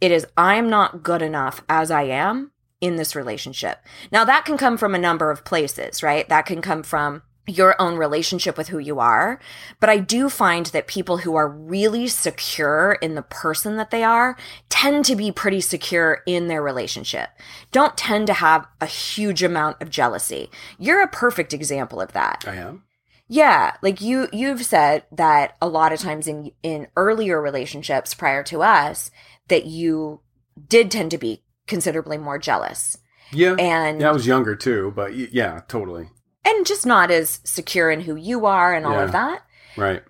It 0.00 0.12
is, 0.12 0.26
I'm 0.36 0.70
not 0.70 1.02
good 1.02 1.22
enough 1.22 1.62
as 1.68 1.90
I 1.90 2.04
am 2.04 2.52
in 2.80 2.96
this 2.96 3.14
relationship. 3.16 3.78
Now, 4.12 4.24
that 4.24 4.44
can 4.44 4.56
come 4.56 4.78
from 4.78 4.94
a 4.94 4.98
number 4.98 5.30
of 5.30 5.44
places, 5.44 6.02
right? 6.02 6.28
That 6.28 6.46
can 6.46 6.62
come 6.62 6.82
from 6.82 7.22
your 7.46 7.80
own 7.80 7.96
relationship 7.96 8.56
with 8.56 8.68
who 8.68 8.78
you 8.78 9.00
are. 9.00 9.40
But 9.80 9.90
I 9.90 9.98
do 9.98 10.28
find 10.28 10.66
that 10.66 10.86
people 10.86 11.18
who 11.18 11.34
are 11.34 11.48
really 11.48 12.06
secure 12.06 12.92
in 13.00 13.14
the 13.14 13.22
person 13.22 13.76
that 13.76 13.90
they 13.90 14.04
are 14.04 14.36
tend 14.68 15.04
to 15.06 15.16
be 15.16 15.32
pretty 15.32 15.60
secure 15.60 16.22
in 16.26 16.48
their 16.48 16.62
relationship, 16.62 17.30
don't 17.72 17.96
tend 17.96 18.26
to 18.28 18.34
have 18.34 18.66
a 18.80 18.86
huge 18.86 19.42
amount 19.42 19.80
of 19.82 19.90
jealousy. 19.90 20.50
You're 20.78 21.02
a 21.02 21.08
perfect 21.08 21.52
example 21.52 22.00
of 22.00 22.12
that. 22.12 22.44
I 22.46 22.56
am. 22.56 22.84
Yeah, 23.32 23.76
like 23.80 24.00
you 24.00 24.28
you've 24.32 24.64
said 24.64 25.04
that 25.12 25.56
a 25.62 25.68
lot 25.68 25.92
of 25.92 26.00
times 26.00 26.26
in 26.26 26.50
in 26.64 26.88
earlier 26.96 27.40
relationships 27.40 28.12
prior 28.12 28.42
to 28.44 28.62
us 28.62 29.12
that 29.46 29.66
you 29.66 30.20
did 30.68 30.90
tend 30.90 31.12
to 31.12 31.18
be 31.18 31.44
considerably 31.68 32.18
more 32.18 32.38
jealous 32.38 32.98
Yeah, 33.32 33.54
and 33.54 34.00
yeah, 34.00 34.08
I 34.08 34.12
was 34.12 34.26
younger 34.26 34.56
too, 34.56 34.92
but 34.96 35.14
yeah, 35.14 35.60
totally. 35.68 36.08
And 36.44 36.66
just 36.66 36.86
not 36.86 37.10
as 37.10 37.40
secure 37.44 37.90
in 37.90 38.00
who 38.02 38.16
you 38.16 38.46
are 38.46 38.74
and 38.74 38.86
all 38.86 38.98
of 38.98 39.12
that. 39.12 39.42
Right. 39.76 40.02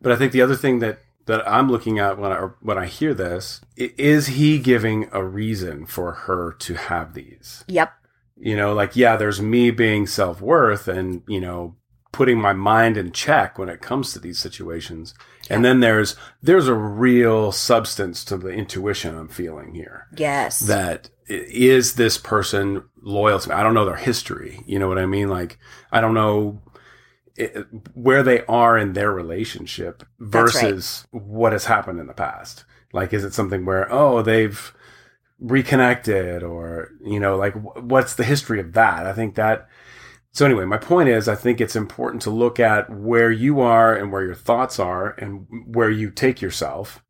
But 0.00 0.12
I 0.12 0.16
think 0.16 0.32
the 0.32 0.42
other 0.42 0.56
thing 0.56 0.78
that 0.80 1.00
that 1.26 1.46
I'm 1.48 1.70
looking 1.70 1.98
at 1.98 2.18
when 2.18 2.32
I 2.32 2.48
when 2.60 2.78
I 2.78 2.86
hear 2.86 3.14
this 3.14 3.60
is 3.76 4.28
he 4.28 4.58
giving 4.58 5.08
a 5.12 5.24
reason 5.24 5.86
for 5.86 6.12
her 6.12 6.52
to 6.60 6.74
have 6.74 7.14
these. 7.14 7.64
Yep. 7.68 7.92
You 8.36 8.56
know, 8.56 8.72
like 8.72 8.96
yeah, 8.96 9.16
there's 9.16 9.40
me 9.40 9.70
being 9.70 10.06
self 10.06 10.40
worth 10.40 10.88
and 10.88 11.22
you 11.28 11.40
know 11.40 11.76
putting 12.12 12.40
my 12.40 12.52
mind 12.52 12.96
in 12.96 13.12
check 13.12 13.58
when 13.58 13.68
it 13.68 13.80
comes 13.80 14.12
to 14.12 14.18
these 14.18 14.38
situations, 14.38 15.14
and 15.48 15.64
then 15.64 15.80
there's 15.80 16.16
there's 16.42 16.66
a 16.66 16.74
real 16.74 17.52
substance 17.52 18.24
to 18.24 18.36
the 18.36 18.48
intuition 18.48 19.16
I'm 19.16 19.28
feeling 19.28 19.74
here 19.74 20.06
Yes. 20.16 20.60
that 20.60 21.10
is 21.30 21.94
this 21.94 22.18
person 22.18 22.84
loyal 23.00 23.38
to 23.38 23.48
me? 23.48 23.54
I 23.54 23.62
don't 23.62 23.74
know 23.74 23.84
their 23.84 23.96
history. 23.96 24.60
You 24.66 24.78
know 24.78 24.88
what 24.88 24.98
I 24.98 25.06
mean? 25.06 25.28
Like, 25.28 25.58
I 25.92 26.00
don't 26.00 26.14
know 26.14 26.60
i 27.38 27.64
where 27.94 28.22
they 28.22 28.44
are 28.46 28.76
in 28.76 28.92
their 28.92 29.12
relationship 29.12 30.02
That's 30.18 30.54
right. 30.56 30.70
versus 30.72 31.06
what 31.10 31.52
has 31.52 31.66
happened 31.66 32.00
in 32.00 32.06
the 32.06 32.12
past. 32.12 32.64
Like, 32.92 33.12
is 33.12 33.24
it 33.24 33.32
something 33.32 33.64
where, 33.64 33.90
oh, 33.92 34.22
they've 34.22 34.74
reconnected 35.38 36.42
or, 36.42 36.90
you 37.02 37.20
know, 37.20 37.36
like 37.36 37.54
what's 37.54 38.14
the 38.14 38.24
history 38.24 38.60
of 38.60 38.72
that? 38.72 39.06
I 39.06 39.12
think 39.12 39.36
that. 39.36 39.68
So 40.32 40.44
anyway, 40.44 40.64
my 40.64 40.78
point 40.78 41.08
is, 41.08 41.28
I 41.28 41.34
think 41.34 41.60
it's 41.60 41.76
important 41.76 42.22
to 42.22 42.30
look 42.30 42.60
at 42.60 42.90
where 42.90 43.32
you 43.32 43.60
are 43.60 43.94
and 43.94 44.12
where 44.12 44.24
your 44.24 44.34
thoughts 44.34 44.78
are 44.78 45.10
and 45.18 45.46
where 45.66 45.90
you 45.90 46.10
take 46.10 46.40
yourself. 46.40 47.02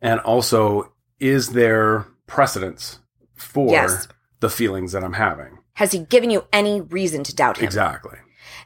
And 0.00 0.20
also, 0.20 0.92
is 1.18 1.50
there 1.50 2.06
precedence 2.26 2.98
for 3.42 3.70
Yes. 3.70 4.08
the 4.40 4.50
feelings 4.50 4.92
that 4.92 5.04
I'm 5.04 5.14
having? 5.14 5.58
Has 5.74 5.92
he 5.92 6.00
given 6.00 6.30
you 6.30 6.44
any 6.52 6.80
reason 6.80 7.24
to 7.24 7.34
doubt 7.34 7.58
him? 7.58 7.64
Exactly. 7.64 8.18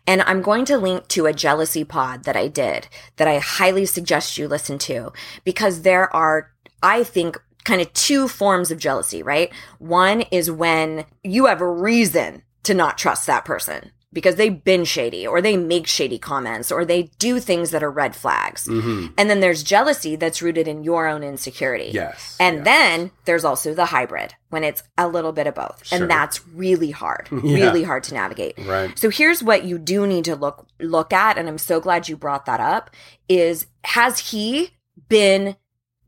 And 0.07 0.23
I'm 0.23 0.43
going 0.43 0.65
to 0.67 0.79
link 0.79 1.09
to 1.09 1.27
a 1.27 1.33
jealousy 1.33 1.85
pod 1.85 2.25
that 2.25 2.37
I 2.37 2.49
did 2.49 2.89
that 3.17 3.29
I 3.29 3.39
highly 3.39 3.87
suggest 3.87 4.39
you 4.39 4.49
listen 4.49 4.79
to 4.79 5.13
because 5.45 5.83
there 5.83 6.15
are, 6.15 6.51
I 6.83 7.03
think, 7.05 7.37
kind 7.65 7.81
of 7.81 7.93
two 7.93 8.29
forms 8.29 8.71
of 8.71 8.79
jealousy, 8.79 9.23
right? 9.23 9.53
One 9.79 10.23
is 10.31 10.51
when 10.51 11.05
you 11.25 11.47
have 11.47 11.61
a 11.61 11.71
reason 11.71 12.43
to 12.63 12.75
not 12.75 12.99
trust 12.99 13.27
that 13.27 13.45
person 13.45 13.91
because 14.17 14.37
they've 14.37 14.65
been 14.65 14.87
shady 14.87 15.27
or 15.27 15.43
they 15.43 15.59
make 15.59 15.87
shady 15.87 16.19
comments 16.19 16.73
or 16.73 16.87
they 16.87 17.03
do 17.19 17.39
things 17.39 17.71
that 17.71 17.83
are 17.83 17.91
red 17.91 18.17
flags. 18.17 18.65
hmm 18.65 19.09
And 19.19 19.29
then 19.29 19.41
there's 19.41 19.63
jealousy 19.63 20.17
that's 20.17 20.41
rooted 20.41 20.67
in 20.67 20.83
your 20.83 21.07
own 21.07 21.23
insecurity. 21.23 21.91
Yes. 21.93 22.35
And 22.41 22.57
Yeah. 22.59 22.63
then 22.65 23.11
there's 23.27 23.45
also 23.45 23.75
the 23.75 23.85
hybrid 23.85 24.35
when 24.49 24.65
it's 24.65 24.83
a 24.97 25.07
little 25.07 25.33
bit 25.33 25.47
of 25.47 25.55
both. 25.55 25.87
Sure. 25.87 25.99
And 26.01 26.11
that's 26.11 26.47
really 26.49 26.91
hard, 26.93 27.29
Yeah. 27.45 27.57
really 27.67 27.83
hard 27.83 28.05
to 28.05 28.15
navigate. 28.15 28.55
right. 28.67 28.99
So 28.99 29.11
here's 29.11 29.43
what 29.43 29.65
you 29.65 29.79
do 29.79 30.07
need 30.07 30.25
to 30.25 30.35
look 30.35 30.67
look 30.81 31.13
at 31.13 31.37
and 31.37 31.47
I'm 31.47 31.59
so 31.59 31.79
glad 31.79 32.09
you 32.09 32.17
brought 32.17 32.47
that 32.47 32.61
up 32.61 32.91
is 33.29 33.67
has 33.85 34.31
he 34.31 34.71
been 35.11 35.57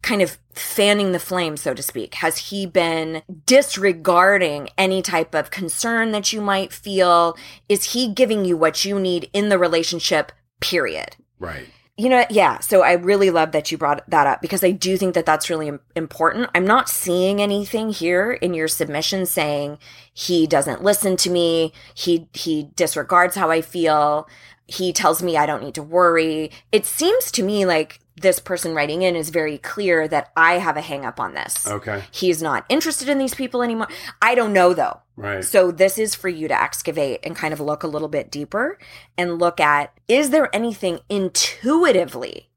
kind 0.02 0.22
of 0.22 0.38
fanning 0.52 1.12
the 1.12 1.18
flame 1.18 1.56
so 1.56 1.74
to 1.74 1.82
speak? 1.82 2.14
Has 2.16 2.50
he 2.50 2.66
been 2.66 3.22
disregarding 3.46 4.68
any 4.78 5.02
type 5.02 5.34
of 5.34 5.50
concern 5.50 6.12
that 6.12 6.32
you 6.32 6.40
might 6.40 6.72
feel? 6.72 7.37
Is 7.68 7.92
he 7.92 8.12
giving 8.12 8.44
you 8.44 8.56
what 8.56 8.84
you 8.84 8.98
need 8.98 9.30
in 9.32 9.48
the 9.48 9.58
relationship 9.58 10.32
period? 10.61 11.16
Right. 11.38 11.66
You 11.96 12.08
know, 12.08 12.24
yeah. 12.30 12.61
So 12.61 12.82
I 12.82 12.92
really 12.92 13.30
love 13.30 13.50
that 13.50 13.72
you 13.72 13.78
brought 13.78 14.08
that 14.08 14.26
up 14.28 14.40
because 14.40 14.62
I 14.62 14.70
do 14.70 14.96
think 14.96 15.14
that 15.14 15.26
that's 15.26 15.50
really 15.50 15.72
important. 15.96 16.48
I'm 16.54 16.64
not 16.64 16.88
seeing 16.88 17.42
anything 17.42 17.90
here 17.90 18.30
in 18.30 18.54
your 18.54 18.68
submission 18.68 19.26
saying 19.26 19.78
he 20.14 20.46
doesn't 20.46 20.84
listen 20.84 21.16
to 21.16 21.30
me, 21.30 21.72
he 21.94 22.28
he 22.34 22.70
disregards 22.76 23.34
how 23.34 23.50
I 23.50 23.62
feel, 23.62 24.28
he 24.68 24.92
tells 24.92 25.24
me 25.24 25.37
I 25.37 25.46
don't 25.46 25.62
need 25.62 25.74
to 25.74 25.82
worry. 25.82 26.52
It 26.70 26.87
seems 26.87 27.32
to 27.32 27.42
me 27.42 27.66
like 27.66 27.98
this 28.20 28.38
person 28.38 28.74
writing 28.74 29.02
in 29.02 29.16
is 29.16 29.31
very 29.31 29.59
clear 29.59 30.09
that 30.09 30.31
I 30.37 30.54
have 30.54 30.76
a 30.76 30.81
hang 30.81 31.04
up 31.04 31.20
on 31.20 31.35
this. 31.35 31.66
Okay. 31.66 32.04
He's 32.11 32.42
not 32.42 32.64
interested 32.68 33.09
in 33.09 33.18
these 33.18 33.35
people 33.35 33.62
anymore. 33.62 33.88
I 34.20 34.35
don't 34.35 34.52
know 34.52 34.74
though. 34.74 35.00
Right. 35.16 35.44
So 35.44 35.70
this 35.70 35.98
is 35.98 36.14
for 36.14 36.28
you 36.28 36.48
to 36.48 36.62
excavate 36.62 37.20
and 37.24 37.35
kind 37.35 37.52
of 37.52 37.61
look 37.61 37.83
a 37.83 37.88
little 37.88 38.09
bit 38.09 38.31
deeper 38.31 38.78
and 39.16 39.38
look 39.38 39.61
at 39.61 39.92
is 40.07 40.31
there 40.31 40.54
anything 40.54 41.00
intuitively 41.09 42.50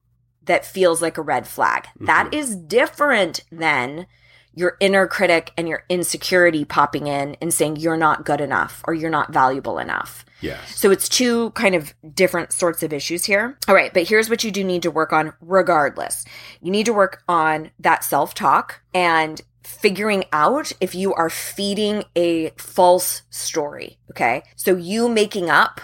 that 0.44 0.66
feels 0.66 1.02
like 1.02 1.18
a 1.18 1.22
red 1.24 1.48
flag? 1.48 1.88
That 2.00 2.28
mm-hmm. 2.28 2.36
is 2.36 2.56
different 2.56 3.44
than 3.52 4.08
your 4.54 4.76
inner 4.80 5.08
critic 5.08 5.52
and 5.58 5.68
your 5.68 5.84
insecurity 5.90 6.66
popping 6.66 7.08
in 7.08 7.36
and 7.42 7.54
saying 7.54 7.78
you're 7.78 7.98
not 7.98 8.26
good 8.26 8.42
enough 8.42 8.82
or 8.86 8.94
you're 8.94 9.10
not 9.10 9.32
valuable 9.32 9.80
enough. 9.80 10.26
Yes. 10.42 10.76
So 10.76 10.92
it's 10.92 11.08
two 11.08 11.52
kind 11.52 11.76
of 11.76 11.94
different 12.14 12.52
sorts 12.52 12.84
of 12.84 12.92
issues 12.92 13.26
here. 13.26 13.58
All 13.68 13.76
right, 13.76 13.94
but 13.94 14.08
here's 14.08 14.30
what 14.30 14.44
you 14.44 14.52
do 14.52 14.64
need 14.64 14.82
to 14.84 14.92
work 14.92 15.14
on 15.14 15.34
regardless. 15.40 16.26
You 16.62 16.72
need 16.72 16.88
to 16.88 16.94
work 16.94 17.24
on 17.28 17.72
that 17.80 18.04
self 18.04 18.34
talk 18.34 18.82
and 18.94 19.42
figuring 19.64 20.26
out 20.34 20.72
if 20.82 20.96
you 20.96 21.14
are 21.14 21.30
feeding 21.30 22.04
a 22.16 22.50
false 22.58 23.22
story. 23.30 23.98
Okay. 24.10 24.44
So 24.56 24.76
you 24.76 25.08
making 25.08 25.50
up 25.50 25.80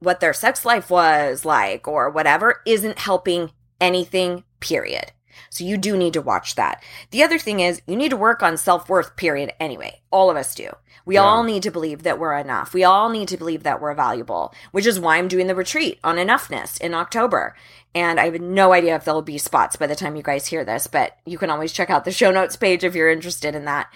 what 0.00 0.20
their 0.20 0.32
sex 0.32 0.64
life 0.64 0.90
was 0.90 1.44
like 1.44 1.86
or 1.86 2.10
whatever 2.10 2.60
isn't 2.66 2.98
helping 2.98 3.52
anything, 3.80 4.44
period. 4.60 5.12
So 5.50 5.64
you 5.64 5.76
do 5.76 5.96
need 5.96 6.12
to 6.14 6.22
watch 6.22 6.54
that. 6.54 6.82
The 7.10 7.22
other 7.22 7.38
thing 7.38 7.60
is 7.60 7.82
you 7.86 7.96
need 7.96 8.10
to 8.10 8.16
work 8.16 8.42
on 8.42 8.56
self 8.56 8.88
worth, 8.88 9.16
period, 9.16 9.52
anyway. 9.60 10.00
All 10.10 10.30
of 10.30 10.36
us 10.36 10.54
do. 10.54 10.70
We 11.04 11.16
Yeah. 11.16 11.22
all 11.22 11.42
need 11.42 11.64
to 11.64 11.70
believe 11.70 12.04
that 12.04 12.18
we're 12.18 12.36
enough. 12.36 12.72
We 12.74 12.84
all 12.84 13.08
need 13.08 13.28
to 13.28 13.36
believe 13.36 13.64
that 13.64 13.80
we're 13.80 13.94
valuable, 13.94 14.54
which 14.70 14.86
is 14.86 15.00
why 15.00 15.16
I'm 15.16 15.28
doing 15.28 15.48
the 15.48 15.54
retreat 15.54 15.98
on 16.04 16.16
enoughness 16.16 16.80
in 16.80 16.94
October. 16.94 17.56
And 17.94 18.20
I 18.20 18.26
have 18.26 18.40
no 18.40 18.72
idea 18.72 18.94
if 18.96 19.04
there'll 19.04 19.20
be 19.20 19.36
spots 19.38 19.76
by 19.76 19.86
the 19.86 19.96
time 19.96 20.16
you 20.16 20.22
guys 20.22 20.46
hear 20.46 20.64
this, 20.64 20.86
but 20.86 21.16
you 21.26 21.38
can 21.38 21.50
always 21.50 21.72
check 21.72 21.90
out 21.90 22.04
the 22.04 22.12
show 22.12 22.30
notes 22.30 22.56
page 22.56 22.84
if 22.84 22.94
you're 22.94 23.10
interested 23.10 23.54
in 23.54 23.64
that. 23.64 23.88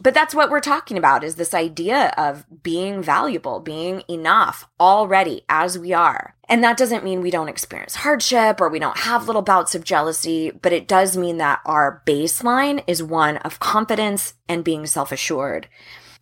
But 0.00 0.14
that's 0.14 0.34
what 0.34 0.50
we're 0.50 0.60
talking 0.60 0.96
about 0.96 1.24
is 1.24 1.34
this 1.34 1.54
idea 1.54 2.12
of 2.16 2.44
being 2.62 3.02
valuable, 3.02 3.60
being 3.60 4.02
enough 4.08 4.68
already 4.78 5.42
as 5.48 5.78
we 5.78 5.92
are. 5.92 6.34
And 6.48 6.62
that 6.64 6.76
doesn't 6.76 7.04
mean 7.04 7.20
we 7.20 7.30
don't 7.30 7.48
experience 7.48 7.96
hardship 7.96 8.60
or 8.60 8.68
we 8.68 8.78
don't 8.78 8.98
have 8.98 9.26
little 9.26 9.42
bouts 9.42 9.74
of 9.74 9.84
jealousy, 9.84 10.50
but 10.50 10.72
it 10.72 10.88
does 10.88 11.16
mean 11.16 11.38
that 11.38 11.60
our 11.66 12.02
baseline 12.06 12.82
is 12.86 13.02
one 13.02 13.38
of 13.38 13.60
confidence 13.60 14.34
and 14.48 14.64
being 14.64 14.86
self 14.86 15.12
assured. 15.12 15.68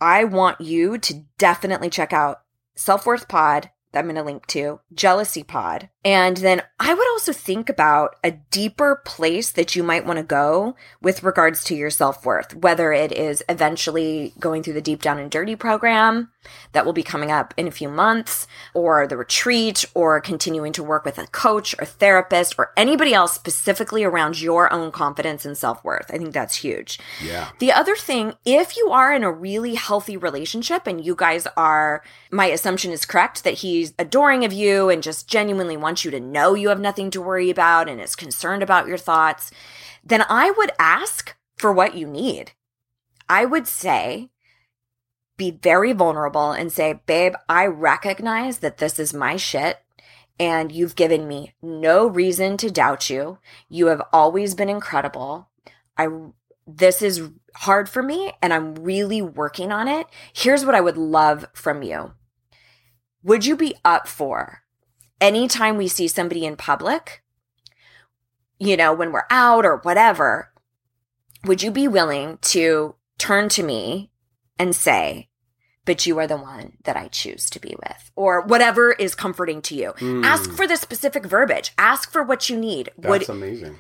I 0.01 0.25
want 0.25 0.61
you 0.61 0.99
to 0.99 1.25
definitely 1.39 1.91
check 1.91 2.13
out 2.13 2.43
Self 2.75 3.07
Worth 3.07 3.29
Pod 3.29 3.71
that 3.93 4.01
I'm 4.01 4.07
going 4.07 4.17
to 4.17 4.23
link 4.23 4.47
to, 4.49 4.81
Jealousy 4.93 5.43
Pod. 5.43 5.89
And 6.07 6.37
then 6.37 6.63
I 6.79 6.95
would 6.95 7.09
also 7.09 7.33
think 7.33 7.69
about 7.69 8.15
a 8.23 8.31
deeper 8.31 9.03
place 9.05 9.51
that 9.51 9.75
you 9.75 9.83
might 9.83 10.07
want 10.07 10.19
to 10.19 10.23
go 10.23 10.77
with 11.03 11.25
regards 11.25 11.65
to 11.65 11.75
your 11.75 11.91
self 11.91 12.25
worth, 12.25 12.55
whether 12.55 12.93
it 12.93 13.11
is 13.11 13.43
eventually 13.49 14.33
going 14.39 14.63
through 14.63 14.75
the 14.75 14.81
Deep 14.81 15.03
Down 15.03 15.19
and 15.19 15.29
Dirty 15.29 15.57
program 15.57 16.31
that 16.71 16.87
will 16.87 16.93
be 16.93 17.03
coming 17.03 17.33
up 17.33 17.53
in 17.57 17.67
a 17.67 17.73
few 17.73 17.89
months, 17.89 18.47
or 18.73 19.09
the 19.09 19.17
retreat, 19.17 19.85
or 19.95 20.21
continuing 20.21 20.73
to 20.75 20.85
work 20.85 21.05
with 21.05 21.19
a 21.19 21.27
coach 21.27 21.75
or 21.81 21.85
therapist 21.85 22.55
or 22.57 22.73
anybody 22.77 23.13
else 23.13 23.33
specifically 23.33 24.05
around 24.05 24.41
your 24.41 24.73
own 24.73 24.93
confidence 24.93 25.45
and 25.45 25.59
self 25.59 25.83
worth. 25.83 26.09
I 26.15 26.19
think 26.19 26.33
that's 26.33 26.55
huge. 26.55 27.01
Yeah. 27.21 27.49
The 27.59 27.73
other 27.73 27.97
thing, 27.97 28.35
if 28.45 28.77
you 28.77 28.91
are 28.93 29.13
in 29.13 29.25
a 29.25 29.33
really 29.33 29.75
healthy 29.75 30.17
relationship 30.17 30.87
and 30.87 31.05
you 31.05 31.17
guys 31.17 31.49
are, 31.57 32.05
my 32.31 32.47
assumption 32.47 32.93
is 32.93 33.05
correct 33.05 33.43
that 33.43 33.55
he's 33.55 33.93
adoring 33.99 34.45
of 34.45 34.53
you 34.53 34.89
and 34.89 35.03
just 35.03 35.27
genuinely 35.27 35.77
wants 35.77 35.96
you 36.05 36.11
to 36.11 36.21
know 36.21 36.55
you 36.55 36.69
have 36.69 36.81
nothing 36.81 37.11
to 37.11 37.23
worry 37.23 37.51
about 37.51 37.89
and 37.89 38.01
is 38.01 38.17
concerned 38.17 38.63
about 38.63 38.87
your 38.87 38.99
thoughts, 38.99 39.51
then 40.05 40.25
I 40.29 40.51
would 40.51 40.71
ask 40.79 41.37
for 41.57 41.73
what 41.73 41.95
you 41.97 42.07
need. 42.07 42.53
I 43.29 43.45
would 43.45 43.67
say, 43.67 44.31
be 45.37 45.51
very 45.51 45.93
vulnerable 45.93 46.53
and 46.53 46.73
say, 46.73 47.01
babe, 47.07 47.35
I 47.49 47.67
recognize 47.67 48.59
that 48.59 48.79
this 48.79 48.99
is 48.99 49.13
my 49.13 49.37
shit 49.37 49.79
and 50.39 50.71
you've 50.73 50.97
given 50.97 51.27
me 51.27 51.55
no 51.63 52.07
reason 52.07 52.57
to 52.59 52.71
doubt 52.71 53.11
you. 53.11 53.39
You 53.69 53.87
have 53.87 54.03
always 54.13 54.55
been 54.55 54.69
incredible. 54.69 55.49
I 55.97 56.09
this 56.67 57.01
is 57.01 57.31
hard 57.55 57.89
for 57.89 58.03
me 58.03 58.33
and 58.43 58.53
I'm 58.53 58.75
really 58.75 59.23
working 59.23 59.71
on 59.71 59.87
it. 59.87 60.07
Here's 60.33 60.65
what 60.65 60.75
I 60.75 60.81
would 60.81 60.97
love 60.97 61.47
from 61.55 61.83
you. 61.83 62.13
Would 63.23 63.47
you 63.47 63.57
be 63.57 63.77
up 63.85 64.09
for 64.09 64.63
anytime 65.21 65.77
we 65.77 65.89
see 65.89 66.09
somebody 66.09 66.45
in 66.45 66.57
public, 66.57 67.23
you 68.59 68.77
know, 68.77 68.93
when 68.93 69.13
we're 69.13 69.27
out 69.31 69.65
or 69.65 69.79
whatever, 69.79 70.53
would 71.45 71.63
you 71.63 71.71
be 71.71 71.89
willing 71.89 72.39
to 72.43 72.95
turn 73.19 73.49
to 73.51 73.63
me 73.63 74.11
and 74.59 74.75
say, 74.75 75.29
but 75.85 76.07
you 76.07 76.19
are 76.19 76.27
the 76.27 76.37
one 76.37 76.73
that 76.85 76.97
I 76.97 77.09
choose 77.09 77.49
to 77.51 77.61
be 77.61 77.77
with, 77.79 78.11
or 78.17 78.43
whatever 78.43 78.93
is 78.93 79.15
comforting 79.15 79.63
to 79.63 79.75
you? 79.75 79.95
Ask 80.25 80.51
hmm. 80.51 80.57
for 80.57 80.67
the 80.67 80.77
specific 80.77 81.25
verbiage. 81.25 81.73
Ask 81.79 82.11
for 82.11 82.23
what 82.23 82.51
you 82.51 82.57
need. 82.57 82.91
Would 82.97 83.21
That's 83.21 83.29
amazing. 83.29 83.79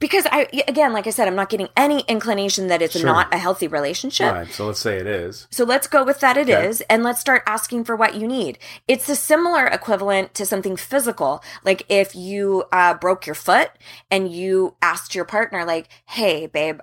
Because 0.00 0.26
I 0.30 0.48
again, 0.68 0.92
like 0.92 1.06
I 1.06 1.10
said, 1.10 1.28
I'm 1.28 1.34
not 1.36 1.48
getting 1.48 1.68
any 1.76 2.00
inclination 2.08 2.66
that 2.68 2.82
it's 2.82 2.98
Sure. 2.98 3.06
not 3.06 3.32
a 3.32 3.38
healthy 3.38 3.68
relationship. 3.68 4.32
Right. 4.32 4.48
So 4.52 4.66
let's 4.66 4.80
say 4.80 4.98
it 4.98 5.06
is. 5.06 5.46
So 5.50 5.64
let's 5.64 5.86
go 5.86 6.04
with 6.04 6.20
that 6.20 6.36
It 6.36 6.48
is, 6.48 6.80
Okay. 6.80 6.86
and 6.90 7.02
let's 7.02 7.20
start 7.20 7.42
asking 7.46 7.84
for 7.84 7.96
what 7.96 8.14
you 8.14 8.26
need. 8.26 8.58
It's 8.88 9.08
a 9.08 9.16
similar 9.16 9.66
equivalent 9.66 10.34
to 10.34 10.44
something 10.46 10.76
physical. 10.76 11.42
Like 11.64 11.84
if 11.88 12.14
you 12.14 12.64
uh, 12.72 12.94
broke 12.94 13.26
your 13.26 13.34
foot 13.34 13.70
and 14.10 14.30
you 14.30 14.76
asked 14.82 15.14
your 15.14 15.24
partner, 15.24 15.64
like, 15.64 15.88
hey, 16.06 16.46
babe, 16.46 16.80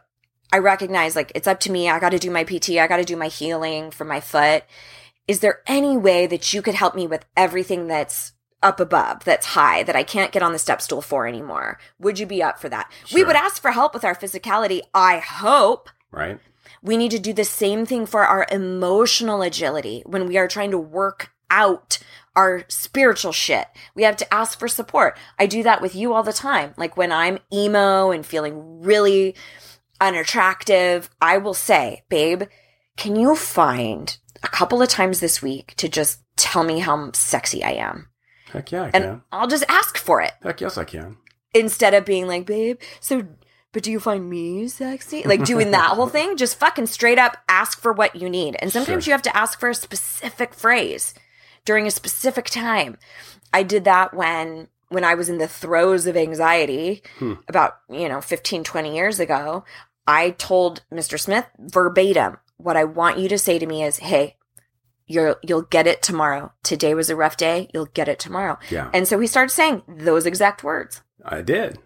I 0.53 0.57
recognize 0.57 1.15
like 1.15 1.31
it's 1.35 1.47
up 1.47 1.59
to 1.61 1.71
me. 1.71 1.89
I 1.89 1.99
got 1.99 2.09
to 2.09 2.19
do 2.19 2.31
my 2.31 2.43
PT. 2.43 2.71
I 2.71 2.87
got 2.87 2.97
to 2.97 3.05
do 3.05 3.15
my 3.15 3.27
healing 3.27 3.91
for 3.91 4.03
my 4.05 4.19
foot. 4.19 4.63
Is 5.27 5.39
there 5.39 5.61
any 5.67 5.95
way 5.97 6.27
that 6.27 6.53
you 6.53 6.61
could 6.61 6.73
help 6.75 6.95
me 6.95 7.07
with 7.07 7.25
everything 7.37 7.87
that's 7.87 8.33
up 8.63 8.79
above, 8.79 9.23
that's 9.23 9.47
high, 9.47 9.83
that 9.83 9.95
I 9.95 10.03
can't 10.03 10.31
get 10.31 10.43
on 10.43 10.51
the 10.53 10.59
step 10.59 10.81
stool 10.81 11.01
for 11.01 11.27
anymore? 11.27 11.79
Would 11.99 12.19
you 12.19 12.25
be 12.25 12.43
up 12.43 12.59
for 12.59 12.69
that? 12.69 12.91
We 13.13 13.23
would 13.23 13.35
ask 13.35 13.61
for 13.61 13.71
help 13.71 13.93
with 13.93 14.05
our 14.05 14.15
physicality. 14.15 14.81
I 14.93 15.17
hope 15.17 15.89
Right. 16.11 16.39
we 16.81 16.97
need 16.97 17.11
to 17.11 17.19
do 17.19 17.33
the 17.33 17.43
same 17.43 17.85
thing 17.85 18.05
for 18.05 18.25
our 18.25 18.45
emotional 18.51 19.41
agility 19.41 20.03
when 20.05 20.27
we 20.27 20.37
are 20.37 20.47
trying 20.47 20.71
to 20.71 20.77
work 20.77 21.31
out 21.49 21.97
our 22.35 22.63
spiritual 22.69 23.33
shit. 23.33 23.67
We 23.93 24.03
have 24.03 24.15
to 24.17 24.33
ask 24.33 24.57
for 24.57 24.67
support. 24.69 25.17
I 25.37 25.47
do 25.47 25.63
that 25.63 25.81
with 25.81 25.95
you 25.95 26.13
all 26.13 26.23
the 26.23 26.31
time. 26.31 26.73
Like 26.77 26.95
when 26.95 27.11
I'm 27.11 27.39
emo 27.51 28.11
and 28.11 28.25
feeling 28.25 28.81
really 28.81 29.35
unattractive, 29.99 31.09
I 31.21 31.37
will 31.37 31.53
say, 31.53 32.03
babe, 32.09 32.43
can 32.97 33.15
you 33.15 33.35
find 33.35 34.17
a 34.43 34.47
couple 34.47 34.81
of 34.81 34.89
times 34.89 35.19
this 35.19 35.41
week 35.41 35.73
to 35.77 35.87
just 35.89 36.19
tell 36.35 36.63
me 36.63 36.79
how 36.79 37.11
sexy 37.13 37.63
I 37.63 37.71
am? 37.71 38.07
Heck 38.53 38.71
yeah, 38.71 38.83
I 38.83 38.91
And 38.93 39.03
can. 39.03 39.21
I'll 39.31 39.47
just 39.47 39.63
ask 39.69 39.97
for 39.97 40.21
it 40.21 40.33
Heck 40.43 40.61
yes, 40.61 40.77
I 40.77 40.83
can. 40.83 41.17
instead 41.53 41.93
of 41.93 42.05
being 42.05 42.27
like, 42.27 42.45
babe, 42.45 42.79
so, 42.99 43.27
but 43.71 43.83
do 43.83 43.91
you 43.91 43.99
find 43.99 44.29
me 44.29 44.67
sexy? 44.67 45.23
Like 45.23 45.43
doing 45.45 45.71
that 45.71 45.91
whole 45.95 46.07
thing, 46.17 46.37
just 46.37 46.59
fucking 46.59 46.87
straight 46.87 47.17
up 47.19 47.37
ask 47.47 47.79
for 47.81 47.93
what 47.93 48.15
you 48.15 48.29
need. 48.29 48.55
And 48.59 48.71
sometimes 48.71 49.05
Sure. 49.05 49.11
you 49.11 49.13
have 49.13 49.21
to 49.23 49.35
ask 49.37 49.59
for 49.59 49.69
a 49.69 49.75
specific 49.75 50.53
phrase 50.53 51.13
during 51.65 51.87
a 51.87 51.91
specific 51.91 52.45
time. 52.45 52.97
I 53.53 53.63
did 53.63 53.83
that 53.85 54.13
when 54.13 54.67
when 54.89 55.05
I 55.05 55.13
was 55.13 55.29
in 55.29 55.37
the 55.37 55.47
throes 55.47 56.05
of 56.05 56.17
anxiety 56.17 57.01
Hmm. 57.19 57.35
about, 57.47 57.77
you 57.89 58.09
know, 58.09 58.19
15, 58.19 58.65
20 58.65 58.93
years 58.93 59.21
ago. 59.21 59.63
I 60.05 60.31
told 60.31 60.81
Mr. 60.91 61.17
Smith 61.17 61.45
verbatim, 61.57 62.37
what 62.57 62.75
I 62.75 62.83
want 62.83 63.17
you 63.19 63.29
to 63.29 63.37
say 63.37 63.57
to 63.57 63.65
me 63.65 63.83
is, 63.83 63.99
hey, 63.99 64.35
you're, 65.11 65.37
you'll 65.43 65.63
get 65.63 65.87
it 65.87 66.01
tomorrow. 66.01 66.51
Today 66.63 66.93
was 66.93 67.09
a 67.09 67.15
rough 67.15 67.37
day. 67.37 67.69
You'll 67.73 67.85
get 67.85 68.07
it 68.07 68.19
tomorrow. 68.19 68.57
Yeah. 68.69 68.89
And 68.93 69.07
so 69.07 69.19
he 69.19 69.27
started 69.27 69.53
saying 69.53 69.83
those 69.87 70.25
exact 70.25 70.63
words. 70.63 71.01
I 71.25 71.41
did. 71.41 71.79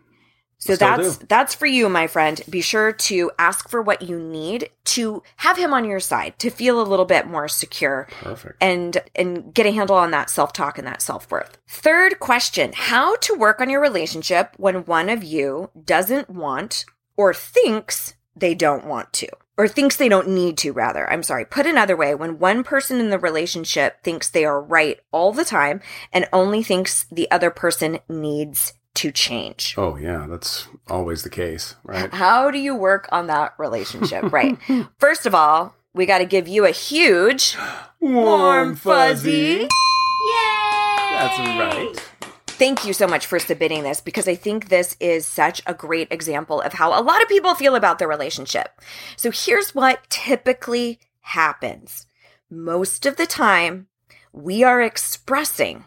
So 0.58 0.74
still 0.74 0.98
that's 0.98 1.18
do. 1.18 1.26
that's 1.28 1.54
for 1.54 1.66
you, 1.66 1.90
my 1.90 2.08
friend. 2.08 2.42
Be 2.50 2.62
sure 2.62 2.92
to 2.92 3.30
ask 3.38 3.70
for 3.70 3.82
what 3.82 4.02
you 4.02 4.18
need 4.20 4.70
to 4.86 5.22
have 5.38 5.58
him 5.58 5.74
on 5.74 5.86
your 5.86 6.00
side 6.00 6.40
to 6.40 6.50
feel 6.50 6.82
a 6.82 6.84
little 6.84 7.06
bit 7.06 7.28
more 7.28 7.48
secure 7.48 8.08
Perfect. 8.22 8.58
and 8.62 8.98
and 9.14 9.54
get 9.54 9.66
a 9.66 9.72
handle 9.72 9.98
on 9.98 10.12
that 10.12 10.30
self-talk 10.30 10.78
and 10.78 10.88
that 10.88 11.02
self-worth. 11.02 11.58
Third 11.70 12.20
question, 12.20 12.72
how 12.74 13.16
to 13.18 13.36
work 13.36 13.60
on 13.60 13.70
your 13.70 13.82
relationship 13.82 14.54
when 14.58 14.86
one 14.86 15.10
of 15.10 15.24
you 15.24 15.70
doesn't 15.84 16.30
want 16.30 16.86
or 17.18 17.34
thinks 17.34 18.16
they 18.36 18.56
don't 18.56 18.88
want 18.88 19.12
to 19.14 19.28
or 19.58 19.68
thinks 19.68 19.96
they 19.96 20.10
don't 20.10 20.30
need 20.30 20.58
to 20.60 20.72
rather. 20.72 21.10
I'm 21.10 21.24
sorry. 21.24 21.46
Put 21.46 21.66
another 21.66 21.96
way, 21.96 22.14
when 22.16 22.40
one 22.40 22.64
person 22.64 23.00
in 23.00 23.10
the 23.10 23.20
relationship 23.20 24.04
thinks 24.04 24.30
they 24.30 24.46
are 24.46 24.62
right 24.62 25.00
all 25.12 25.32
the 25.32 25.46
time 25.46 25.82
and 26.12 26.28
only 26.34 26.64
thinks 26.64 27.06
the 27.12 27.30
other 27.32 27.50
person 27.50 28.00
needs 28.10 28.74
to 28.96 29.12
change. 29.12 29.76
Oh 29.78 29.98
yeah, 29.98 30.26
that's 30.30 30.68
always 30.88 31.24
the 31.24 31.30
case, 31.30 31.76
right? 31.84 32.14
How 32.14 32.50
do 32.50 32.58
you 32.58 32.76
work 32.76 33.08
on 33.12 33.28
that 33.28 33.54
relationship? 33.58 34.32
right. 34.32 34.58
First 35.00 35.26
of 35.26 35.36
all, 35.36 35.76
we 35.94 36.06
got 36.06 36.20
to 36.20 36.26
give 36.26 36.48
you 36.48 36.66
a 36.66 36.72
huge 36.72 37.58
warm 38.00 38.76
fuzzy. 38.76 39.68
Yay! 39.68 39.68
That's 41.12 41.40
right. 41.40 42.12
Thank 42.58 42.86
you 42.86 42.94
so 42.94 43.06
much 43.06 43.26
for 43.26 43.38
submitting 43.38 43.84
this 43.84 44.00
because 44.00 44.30
I 44.30 44.36
think 44.36 44.70
this 44.70 44.96
is 45.02 45.28
such 45.28 45.62
a 45.66 45.74
great 45.74 46.08
example 46.10 46.62
of 46.62 46.72
how 46.72 46.98
a 46.98 47.04
lot 47.04 47.22
of 47.22 47.28
people 47.28 47.54
feel 47.54 47.76
about 47.76 48.00
their 48.00 48.08
relationship. 48.08 48.80
So 49.18 49.30
here's 49.30 49.76
what 49.76 50.10
typically 50.10 51.00
happens. 51.20 52.08
Most 52.50 53.06
of 53.06 53.18
the 53.18 53.26
time, 53.26 53.88
we 54.32 54.64
are 54.64 54.82
expressing 54.82 55.84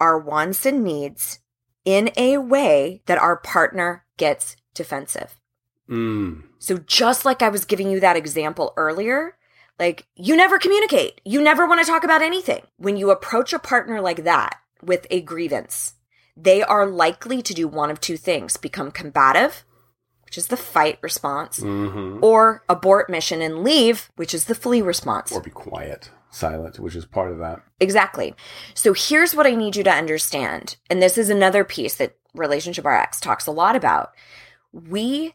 our 0.00 0.18
wants 0.18 0.66
and 0.66 0.82
needs 0.82 1.38
in 1.84 2.10
a 2.16 2.38
way 2.38 3.02
that 3.06 3.18
our 3.18 3.36
partner 3.36 4.04
gets 4.16 4.56
defensive. 4.74 5.38
Mm. 5.88 6.42
So 6.58 6.78
just 6.78 7.24
like 7.24 7.40
I 7.40 7.50
was 7.50 7.64
giving 7.64 7.88
you 7.88 8.00
that 8.00 8.16
example 8.16 8.74
earlier, 8.76 9.36
like 9.78 10.08
you 10.16 10.36
never 10.36 10.58
communicate. 10.58 11.20
You 11.24 11.40
never 11.40 11.68
want 11.68 11.80
to 11.80 11.86
talk 11.86 12.02
about 12.02 12.20
anything. 12.20 12.62
When 12.78 12.96
you 12.96 13.12
approach 13.12 13.52
a 13.52 13.60
partner 13.60 14.00
like 14.00 14.24
that 14.24 14.56
with 14.82 15.06
a 15.08 15.20
grievance, 15.20 15.94
they 16.36 16.62
are 16.62 16.86
likely 16.86 17.42
to 17.42 17.54
do 17.54 17.68
one 17.68 17.90
of 17.90 18.00
two 18.00 18.16
things 18.16 18.56
become 18.56 18.90
combative, 18.90 19.64
which 20.24 20.38
is 20.38 20.48
the 20.48 20.56
fight 20.56 20.98
response, 21.02 21.58
hmm 21.58 22.18
or 22.22 22.62
abort 22.68 23.10
mission 23.10 23.40
and 23.42 23.62
leave, 23.62 24.10
which 24.16 24.34
is 24.34 24.44
the 24.44 24.54
flee 24.54 24.82
response. 24.82 25.32
Or 25.32 25.40
be 25.40 25.50
quiet, 25.50 26.10
silent, 26.30 26.78
which 26.78 26.94
is 26.94 27.04
part 27.04 27.32
of 27.32 27.38
that. 27.38 27.60
Exactly. 27.80 28.34
So 28.74 28.92
here's 28.92 29.34
what 29.34 29.46
I 29.46 29.54
need 29.54 29.76
you 29.76 29.84
to 29.84 29.90
understand. 29.90 30.76
And 30.88 31.02
this 31.02 31.18
is 31.18 31.30
another 31.30 31.64
piece 31.64 31.94
that 31.96 32.16
Relationship 32.34 32.84
RX 32.84 33.20
talks 33.20 33.46
a 33.46 33.52
lot 33.52 33.74
about. 33.74 34.12
We 34.72 35.34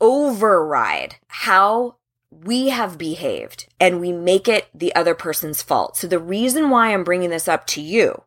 override 0.00 1.16
how 1.26 1.96
we 2.30 2.68
have 2.68 2.98
behaved 2.98 3.66
and 3.80 4.00
we 4.00 4.12
make 4.12 4.48
it 4.48 4.68
the 4.74 4.94
other 4.94 5.14
person's 5.14 5.62
fault. 5.62 5.96
So 5.96 6.06
the 6.06 6.18
reason 6.18 6.70
why 6.70 6.92
I'm 6.92 7.04
bringing 7.04 7.30
this 7.30 7.48
up 7.48 7.66
to 7.68 7.80
you 7.80 8.22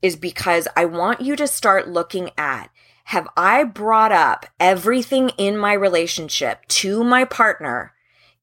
is 0.00 0.16
because 0.16 0.68
I 0.76 0.84
want 0.84 1.20
you 1.20 1.36
to 1.36 1.46
start 1.46 1.88
looking 1.88 2.30
at 2.36 2.70
have 3.04 3.28
I 3.36 3.64
brought 3.64 4.12
up 4.12 4.46
everything 4.60 5.30
in 5.30 5.58
my 5.58 5.72
relationship 5.72 6.66
to 6.68 7.02
my 7.02 7.24
partner 7.24 7.92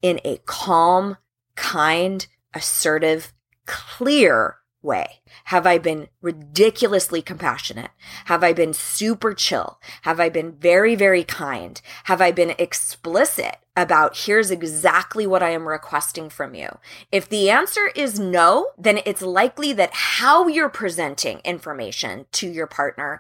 in 0.02 0.20
a 0.26 0.38
calm, 0.46 1.18
kind, 1.56 2.28
assertive, 2.54 3.34
clear 3.66 4.58
way? 4.82 5.22
Have 5.46 5.68
I 5.68 5.78
been 5.78 6.08
ridiculously 6.22 7.22
compassionate? 7.22 7.92
Have 8.26 8.44
I 8.44 8.54
been 8.54 8.74
super 8.74 9.34
chill? 9.34 9.80
Have 10.04 10.20
I 10.20 10.30
been 10.30 10.54
very, 10.54 10.96
very 10.96 11.24
kind? 11.24 11.82
Have 12.06 12.22
I 12.22 12.32
been 12.32 12.56
explicit 12.58 13.58
about 13.76 14.18
here's 14.26 14.52
exactly 14.52 15.26
what 15.26 15.44
I 15.44 15.50
am 15.50 15.68
requesting 15.68 16.30
from 16.30 16.56
you? 16.56 16.70
If 17.12 17.28
the 17.28 17.50
answer 17.50 17.92
is 17.96 18.20
no, 18.20 18.70
then 18.78 19.00
it's 19.06 19.22
likely 19.22 19.74
that 19.74 19.92
how 19.94 20.48
you're 20.48 20.70
presenting 20.70 21.40
information 21.40 22.26
to 22.34 22.48
your 22.48 22.68
partner 22.68 23.20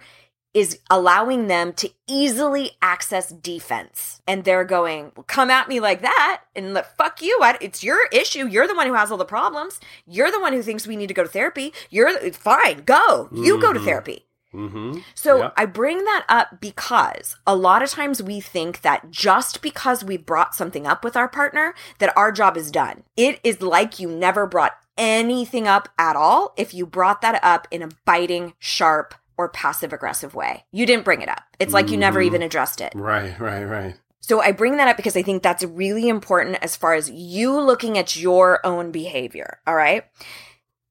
is 0.53 0.79
allowing 0.89 1.47
them 1.47 1.73
to 1.73 1.89
easily 2.07 2.71
access 2.81 3.29
defense. 3.29 4.21
And 4.27 4.43
they're 4.43 4.65
going, 4.65 5.11
well, 5.15 5.23
come 5.27 5.49
at 5.51 5.67
me 5.69 5.79
like 5.79 6.01
that 6.01 6.41
and 6.55 6.73
let, 6.73 6.97
fuck 6.97 7.21
you. 7.21 7.39
I, 7.41 7.57
it's 7.61 7.83
your 7.83 8.07
issue. 8.11 8.47
You're 8.47 8.67
the 8.67 8.75
one 8.75 8.87
who 8.87 8.93
has 8.95 9.11
all 9.11 9.17
the 9.17 9.25
problems. 9.25 9.79
You're 10.07 10.31
the 10.31 10.39
one 10.39 10.53
who 10.53 10.63
thinks 10.63 10.87
we 10.87 10.95
need 10.95 11.07
to 11.07 11.13
go 11.13 11.23
to 11.23 11.29
therapy. 11.29 11.73
You're 11.89 12.17
fine. 12.31 12.83
Go. 12.83 13.29
You 13.31 13.59
go 13.61 13.73
to 13.73 13.79
Mhm. 13.79 13.85
therapy. 13.85 14.25
Mm-hmm. 14.53 14.99
So. 15.13 15.51
I 15.55 15.65
bring 15.67 16.03
that 16.05 16.25
up 16.27 16.59
because 16.59 17.35
a 17.45 17.55
lot 17.55 17.83
of 17.83 17.91
times 17.91 18.23
we 18.23 18.39
think 18.41 18.81
that 18.81 19.11
just 19.11 19.61
because 19.61 20.03
we 20.03 20.17
brought 20.17 20.55
something 20.55 20.87
up 20.87 21.03
with 21.03 21.15
our 21.15 21.27
partner, 21.29 21.75
that 21.99 22.11
our 22.17 22.31
job 22.31 22.57
is 22.57 22.71
done. 22.71 23.03
It 23.15 23.39
is 23.43 23.61
like 23.61 23.99
you 23.99 24.09
never 24.09 24.47
brought 24.47 24.73
anything 24.97 25.67
up 25.67 25.89
at 25.99 26.15
all 26.15 26.53
if 26.57 26.73
you 26.73 26.87
brought 26.87 27.21
that 27.21 27.39
up 27.43 27.67
in 27.69 27.83
a 27.83 27.89
biting, 28.05 28.53
sharp, 28.57 29.13
or 29.39 29.47
passive 29.47 29.93
aggressive 29.93 30.35
way. 30.35 30.65
You 30.73 30.85
didn't 30.85 31.05
bring 31.05 31.21
it 31.21 31.29
up. 31.29 31.43
It's 31.59 31.73
like 31.73 31.89
you 31.89 31.97
never 31.97 32.19
Mhm. 32.19 32.25
even 32.25 32.41
addressed 32.41 32.81
it. 32.81 32.91
Right, 32.93 33.39
right, 33.39 33.63
right. 33.63 33.95
So 34.19 34.41
I 34.41 34.51
bring 34.51 34.75
that 34.75 34.89
up 34.89 34.97
because 34.97 35.15
I 35.15 35.21
think 35.23 35.41
that's 35.41 35.63
really 35.63 36.09
important 36.09 36.57
as 36.61 36.75
far 36.75 36.93
as 36.93 37.09
you 37.09 37.57
looking 37.57 37.97
at 37.97 38.17
your 38.17 38.59
own 38.65 38.91
behavior. 38.91 39.61
All 39.65 39.75
right. 39.75 40.03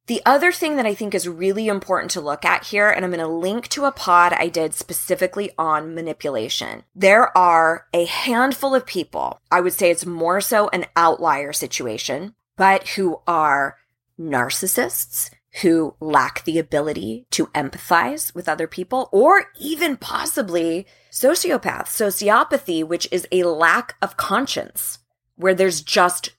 The 0.07 0.23
other 0.25 0.51
thing 0.51 0.77
that 0.77 0.87
I 0.87 0.95
think 0.95 1.15
is 1.15 1.29
really 1.29 1.69
important 1.69 2.11
to 2.13 2.23
look 2.23 2.43
at 2.47 2.65
here, 2.65 2.89
and 2.89 3.05
I'm 3.05 3.11
going 3.11 3.21
to 3.21 3.27
link 3.29 3.69
to 3.69 3.85
a 3.85 3.93
pod 3.93 4.33
I 4.33 4.49
did 4.49 4.73
specifically 4.73 5.51
on 5.59 5.95
manipulation. 5.95 6.85
There 6.95 7.37
are 7.37 7.87
a 7.93 8.07
handful 8.07 8.75
of 8.75 8.87
people, 8.87 9.43
I 9.51 9.61
would 9.61 9.75
say 9.75 9.91
it's 9.91 10.07
more 10.07 10.41
so 10.41 10.71
an 10.71 10.87
outlier 10.97 11.53
situation, 11.53 12.35
but 12.57 12.89
who 12.97 13.21
are 13.27 13.77
narcissists, 14.19 15.31
who 15.63 15.95
lack 16.01 16.45
the 16.45 16.59
ability 16.59 17.27
to 17.31 17.47
empathize 17.49 18.35
with 18.35 18.49
other 18.49 18.67
people, 18.67 19.09
or 19.13 19.47
even 19.59 19.97
possibly 19.97 20.87
sociopaths, 21.11 21.89
sociopathy, 21.89 22.85
which 22.85 23.09
is 23.11 23.27
a 23.33 23.45
lack 23.45 23.97
of 24.01 24.17
conscience, 24.17 24.99
where 25.37 25.55
there's 25.55 25.83
just 25.83 26.31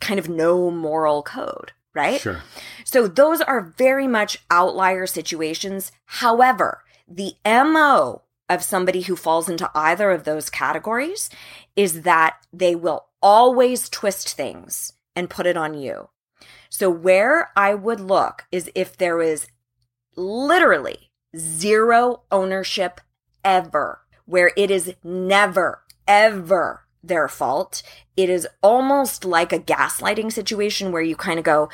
kind 0.00 0.18
of 0.18 0.28
no 0.28 0.70
moral 0.70 1.22
code, 1.22 1.72
right? 1.94 2.20
Sure. 2.20 2.42
So 2.84 3.06
those 3.06 3.40
are 3.40 3.74
very 3.78 4.06
much 4.06 4.38
outlier 4.50 5.06
situations. 5.06 5.92
However, 6.06 6.82
the 7.08 7.34
MO 7.44 8.22
of 8.48 8.62
somebody 8.62 9.02
who 9.02 9.16
falls 9.16 9.48
into 9.48 9.70
either 9.74 10.10
of 10.10 10.24
those 10.24 10.50
categories 10.50 11.30
is 11.74 12.02
that 12.02 12.36
they 12.52 12.74
will 12.74 13.06
always 13.22 13.88
twist 13.88 14.34
things 14.34 14.92
and 15.14 15.30
put 15.30 15.46
it 15.46 15.56
on 15.56 15.74
you. 15.74 16.08
So 16.78 16.90
where 16.90 17.52
I 17.56 17.72
would 17.72 18.00
look 18.00 18.44
is 18.52 18.70
if 18.74 18.98
there 18.98 19.22
is 19.22 19.46
literally 20.14 21.10
zero 21.34 22.24
ownership 22.30 23.00
ever, 23.42 24.02
where 24.26 24.52
it 24.58 24.70
is 24.70 24.92
never, 25.02 25.84
ever 26.06 26.82
their 27.02 27.28
fault. 27.28 27.82
It 28.14 28.28
is 28.28 28.46
almost 28.62 29.24
like 29.24 29.54
a 29.54 29.58
gaslighting 29.58 30.30
situation 30.30 30.92
where 30.92 31.00
you 31.00 31.16
kind 31.16 31.38
of 31.38 31.46
go, 31.46 31.70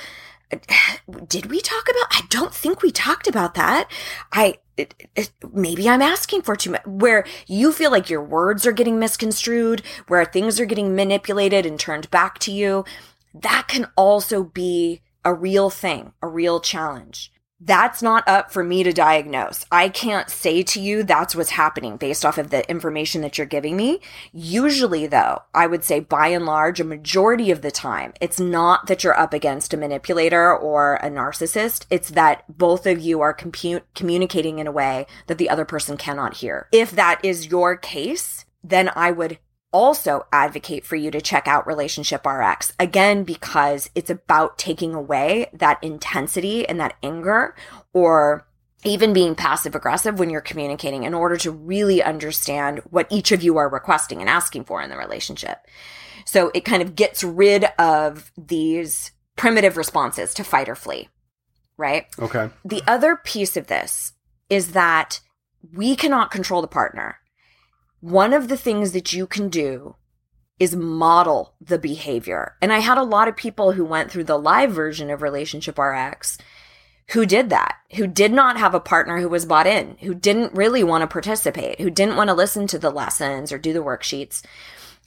uh, 0.52 0.58
did 1.26 1.46
we 1.46 1.60
talk 1.60 1.88
about 1.88 2.06
i 2.10 2.20
don't 2.28 2.54
think 2.54 2.82
we 2.82 2.90
talked 2.90 3.26
about 3.26 3.54
that 3.54 3.90
i 4.32 4.58
it, 4.76 5.08
it, 5.14 5.32
maybe 5.52 5.88
i'm 5.88 6.02
asking 6.02 6.42
for 6.42 6.56
too 6.56 6.70
much 6.70 6.84
where 6.86 7.24
you 7.46 7.72
feel 7.72 7.90
like 7.90 8.10
your 8.10 8.22
words 8.22 8.66
are 8.66 8.72
getting 8.72 8.98
misconstrued 8.98 9.82
where 10.08 10.24
things 10.24 10.60
are 10.60 10.66
getting 10.66 10.94
manipulated 10.94 11.64
and 11.64 11.80
turned 11.80 12.10
back 12.10 12.38
to 12.38 12.52
you 12.52 12.84
that 13.34 13.66
can 13.68 13.86
also 13.96 14.44
be 14.44 15.02
a 15.24 15.32
real 15.32 15.70
thing 15.70 16.12
a 16.22 16.28
real 16.28 16.60
challenge 16.60 17.32
that's 17.64 18.02
not 18.02 18.26
up 18.26 18.50
for 18.50 18.64
me 18.64 18.82
to 18.82 18.92
diagnose. 18.92 19.64
I 19.70 19.88
can't 19.88 20.28
say 20.28 20.64
to 20.64 20.80
you 20.80 21.04
that's 21.04 21.36
what's 21.36 21.50
happening 21.50 21.96
based 21.96 22.24
off 22.24 22.36
of 22.36 22.50
the 22.50 22.68
information 22.68 23.22
that 23.22 23.38
you're 23.38 23.46
giving 23.46 23.76
me. 23.76 24.00
Usually, 24.32 25.06
though, 25.06 25.42
I 25.54 25.68
would 25.68 25.84
say 25.84 26.00
by 26.00 26.28
and 26.28 26.44
large, 26.44 26.80
a 26.80 26.84
majority 26.84 27.52
of 27.52 27.62
the 27.62 27.70
time, 27.70 28.14
it's 28.20 28.40
not 28.40 28.88
that 28.88 29.04
you're 29.04 29.18
up 29.18 29.32
against 29.32 29.72
a 29.72 29.76
manipulator 29.76 30.54
or 30.56 30.96
a 30.96 31.08
narcissist. 31.08 31.86
It's 31.88 32.10
that 32.10 32.44
both 32.48 32.84
of 32.84 32.98
you 32.98 33.20
are 33.20 33.34
compu- 33.34 33.82
communicating 33.94 34.58
in 34.58 34.66
a 34.66 34.72
way 34.72 35.06
that 35.28 35.38
the 35.38 35.48
other 35.48 35.64
person 35.64 35.96
cannot 35.96 36.38
hear. 36.38 36.68
If 36.72 36.90
that 36.90 37.20
is 37.22 37.46
your 37.46 37.76
case, 37.76 38.44
then 38.64 38.90
I 38.96 39.12
would 39.12 39.38
also 39.72 40.26
advocate 40.32 40.84
for 40.84 40.96
you 40.96 41.10
to 41.10 41.20
check 41.20 41.48
out 41.48 41.66
Relationship 41.66 42.26
RX 42.26 42.72
again 42.78 43.24
because 43.24 43.90
it's 43.94 44.10
about 44.10 44.58
taking 44.58 44.94
away 44.94 45.48
that 45.52 45.82
intensity 45.82 46.68
and 46.68 46.78
that 46.78 46.96
anger 47.02 47.54
or 47.92 48.46
even 48.84 49.12
being 49.12 49.34
passive 49.34 49.74
aggressive 49.74 50.18
when 50.18 50.30
you're 50.30 50.40
communicating 50.40 51.04
in 51.04 51.14
order 51.14 51.36
to 51.36 51.50
really 51.50 52.02
understand 52.02 52.80
what 52.90 53.06
each 53.10 53.32
of 53.32 53.42
you 53.42 53.56
are 53.56 53.68
requesting 53.68 54.20
and 54.20 54.28
asking 54.28 54.64
for 54.64 54.82
in 54.82 54.90
the 54.90 54.96
relationship. 54.96 55.58
So 56.24 56.50
it 56.54 56.64
kind 56.64 56.82
of 56.82 56.96
gets 56.96 57.22
rid 57.22 57.64
of 57.78 58.32
these 58.36 59.12
primitive 59.36 59.76
responses 59.76 60.34
to 60.34 60.44
fight 60.44 60.68
or 60.68 60.74
flee, 60.74 61.08
right? 61.76 62.06
Okay. 62.18 62.50
The 62.64 62.82
other 62.86 63.16
piece 63.16 63.56
of 63.56 63.68
this 63.68 64.12
is 64.48 64.72
that 64.72 65.20
we 65.72 65.96
cannot 65.96 66.30
control 66.30 66.60
the 66.60 66.68
partner. 66.68 67.18
One 68.02 68.32
of 68.32 68.48
the 68.48 68.56
things 68.56 68.90
that 68.92 69.12
you 69.12 69.28
can 69.28 69.48
do 69.48 69.94
is 70.58 70.74
model 70.74 71.54
the 71.60 71.78
behavior. 71.78 72.56
And 72.60 72.72
I 72.72 72.80
had 72.80 72.98
a 72.98 73.04
lot 73.04 73.28
of 73.28 73.36
people 73.36 73.72
who 73.72 73.84
went 73.84 74.10
through 74.10 74.24
the 74.24 74.38
live 74.38 74.72
version 74.72 75.08
of 75.08 75.22
Relationship 75.22 75.78
RX 75.78 76.36
who 77.10 77.24
did 77.24 77.50
that, 77.50 77.76
who 77.94 78.08
did 78.08 78.32
not 78.32 78.58
have 78.58 78.74
a 78.74 78.80
partner 78.80 79.20
who 79.20 79.28
was 79.28 79.46
bought 79.46 79.68
in, 79.68 79.96
who 80.00 80.14
didn't 80.14 80.52
really 80.52 80.82
want 80.82 81.02
to 81.02 81.06
participate, 81.06 81.80
who 81.80 81.90
didn't 81.90 82.16
want 82.16 82.28
to 82.28 82.34
listen 82.34 82.66
to 82.66 82.78
the 82.78 82.90
lessons 82.90 83.52
or 83.52 83.58
do 83.58 83.72
the 83.72 83.84
worksheets. 83.84 84.42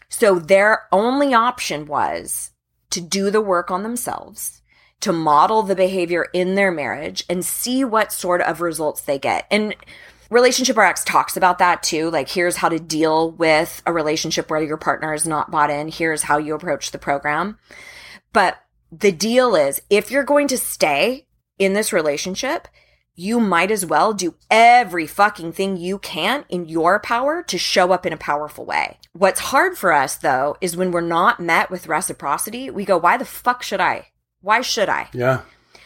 So 0.07 0.39
their 0.39 0.83
only 0.93 1.33
option 1.33 1.87
was 1.87 2.51
to 2.91 3.01
do 3.01 3.29
the 3.29 3.41
work 3.41 3.71
on 3.71 3.83
themselves, 3.83 4.61
to 5.01 5.11
model 5.11 5.63
the 5.63 5.75
behavior 5.75 6.27
in 6.31 6.55
their 6.55 6.71
marriage 6.71 7.25
and 7.27 7.43
see 7.43 7.83
what 7.83 8.13
sort 8.13 8.39
of 8.41 8.61
results 8.61 9.01
they 9.01 9.19
get. 9.19 9.47
And 9.51 9.75
Relationship 10.29 10.77
RX 10.77 11.03
talks 11.03 11.37
about 11.37 11.59
that 11.59 11.83
too. 11.83 12.09
Like, 12.09 12.29
here's 12.29 12.57
how 12.57 12.69
to 12.69 12.79
deal 12.79 13.31
with 13.31 13.81
a 13.85 13.93
relationship 13.93 14.49
where 14.49 14.63
your 14.63 14.77
partner 14.77 15.13
is 15.13 15.27
not 15.27 15.51
bought 15.51 15.69
in. 15.69 15.87
Here's 15.87 16.23
how 16.23 16.37
you 16.37 16.55
approach 16.55 16.91
the 16.91 16.97
program. 16.97 17.57
But 18.33 18.57
the 18.91 19.11
deal 19.11 19.55
is 19.55 19.81
if 19.89 20.11
you're 20.11 20.23
going 20.23 20.47
to 20.47 20.57
stay 20.57 21.27
in 21.59 21.73
this 21.73 21.93
relationship, 21.93 22.67
you 23.15 23.39
might 23.39 23.71
as 23.71 23.85
well 23.85 24.13
do 24.13 24.35
every 24.51 25.07
fucking 25.07 25.53
thing 25.53 25.77
you 25.77 25.99
can 25.99 26.43
in 26.49 26.67
your 26.67 26.99
power 26.99 27.41
to 27.43 27.57
show 27.57 27.91
up 27.91 28.05
in 28.05 28.11
a 28.11 28.17
powerful 28.17 28.65
way. 28.65 28.97
What's 29.13 29.39
hard 29.39 29.77
for 29.77 29.93
us 29.93 30.15
though 30.17 30.57
is 30.59 30.75
when 30.75 30.91
we're 30.91 31.01
not 31.01 31.39
met 31.39 31.71
with 31.71 31.87
reciprocity, 31.87 32.69
we 32.69 32.83
go, 32.83 32.97
why 32.97 33.15
the 33.15 33.25
fuck 33.25 33.63
should 33.63 33.79
I? 33.79 34.07
Why 34.41 34.61
should 34.61 34.89
I? 34.89 35.07
Yeah. 35.13 35.41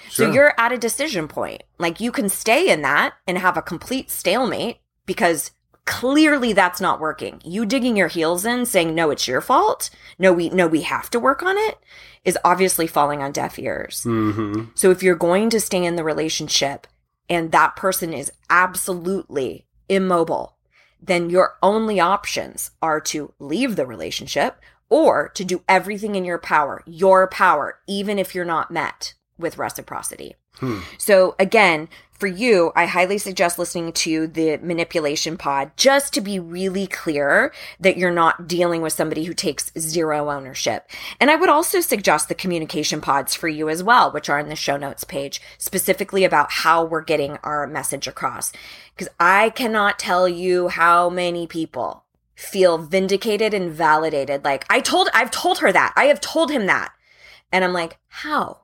So 0.09 0.31
you're 0.31 0.53
at 0.57 0.71
a 0.71 0.77
decision 0.77 1.27
point. 1.27 1.63
Like 1.77 1.99
you 1.99 2.11
can 2.11 2.29
stay 2.29 2.69
in 2.69 2.81
that 2.81 3.13
and 3.27 3.37
have 3.37 3.57
a 3.57 3.61
complete 3.61 4.09
stalemate 4.09 4.77
because 5.05 5.51
clearly 5.85 6.53
that's 6.53 6.81
not 6.81 6.99
working. 6.99 7.41
You 7.43 7.65
digging 7.65 7.97
your 7.97 8.07
heels 8.09 8.45
in 8.45 8.65
saying 8.65 8.93
no 8.93 9.09
it's 9.09 9.27
your 9.27 9.41
fault. 9.41 9.89
No 10.17 10.31
we 10.33 10.49
no 10.49 10.67
we 10.67 10.81
have 10.81 11.09
to 11.11 11.19
work 11.19 11.41
on 11.43 11.57
it 11.57 11.79
is 12.25 12.37
obviously 12.43 12.85
falling 12.87 13.21
on 13.21 13.31
deaf 13.31 13.57
ears. 13.57 14.03
hmm 14.03 14.65
So 14.75 14.91
if 14.91 15.01
you're 15.01 15.15
going 15.15 15.49
to 15.51 15.59
stay 15.59 15.83
in 15.83 15.95
the 15.95 16.03
relationship 16.03 16.85
and 17.29 17.51
that 17.51 17.75
person 17.75 18.13
is 18.13 18.31
absolutely 18.49 19.65
immobile, 19.87 20.57
then 21.01 21.29
your 21.29 21.57
only 21.63 21.99
options 21.99 22.71
are 22.81 22.99
to 23.01 23.33
leave 23.39 23.75
the 23.75 23.85
relationship 23.85 24.59
or 24.89 25.29
to 25.29 25.45
do 25.45 25.63
everything 25.67 26.15
in 26.15 26.25
your 26.25 26.39
power, 26.39 26.83
your 26.85 27.27
power, 27.27 27.79
even 27.87 28.19
if 28.19 28.35
you're 28.35 28.45
not 28.45 28.71
met 28.71 29.13
with 29.39 29.57
reciprocity. 29.57 30.35
Hmm. 30.55 30.79
So 30.97 31.35
again, 31.39 31.87
for 32.19 32.27
you, 32.27 32.73
I 32.75 32.85
highly 32.85 33.17
suggest 33.17 33.57
listening 33.57 33.93
to 33.93 34.27
the 34.27 34.57
manipulation 34.57 35.37
pod 35.37 35.71
just 35.77 36.13
to 36.13 36.21
be 36.21 36.37
really 36.37 36.85
clear 36.85 37.53
that 37.79 37.95
you're 37.95 38.11
not 38.11 38.45
dealing 38.45 38.81
with 38.81 38.91
somebody 38.91 39.23
who 39.23 39.33
takes 39.33 39.71
zero 39.79 40.29
ownership. 40.29 40.89
And 41.21 41.31
I 41.31 41.37
would 41.37 41.47
also 41.47 41.79
suggest 41.79 42.27
the 42.27 42.35
communication 42.35 42.99
pods 42.99 43.35
for 43.35 43.47
you 43.47 43.69
as 43.69 43.81
well, 43.81 44.11
which 44.11 44.29
are 44.29 44.37
in 44.37 44.49
the 44.49 44.57
show 44.57 44.75
notes 44.75 45.05
page, 45.05 45.41
specifically 45.57 46.25
about 46.25 46.51
how 46.51 46.83
we're 46.83 47.01
getting 47.01 47.37
our 47.37 47.65
message 47.67 48.05
across. 48.05 48.51
Because 48.93 49.11
I 49.17 49.51
cannot 49.51 49.97
tell 49.97 50.27
you 50.27 50.67
how 50.67 51.09
many 51.09 51.47
people 51.47 52.03
feel 52.35 52.77
vindicated 52.77 53.53
and 53.53 53.71
validated. 53.71 54.43
Like 54.43 54.65
I 54.69 54.81
told, 54.81 55.07
I've 55.13 55.31
told 55.31 55.59
her 55.59 55.71
that. 55.71 55.93
I 55.95 56.05
have 56.05 56.19
told 56.19 56.51
him 56.51 56.65
that. 56.65 56.91
And 57.51 57.63
I'm 57.63 57.73
like, 57.73 57.97
how? 58.07 58.63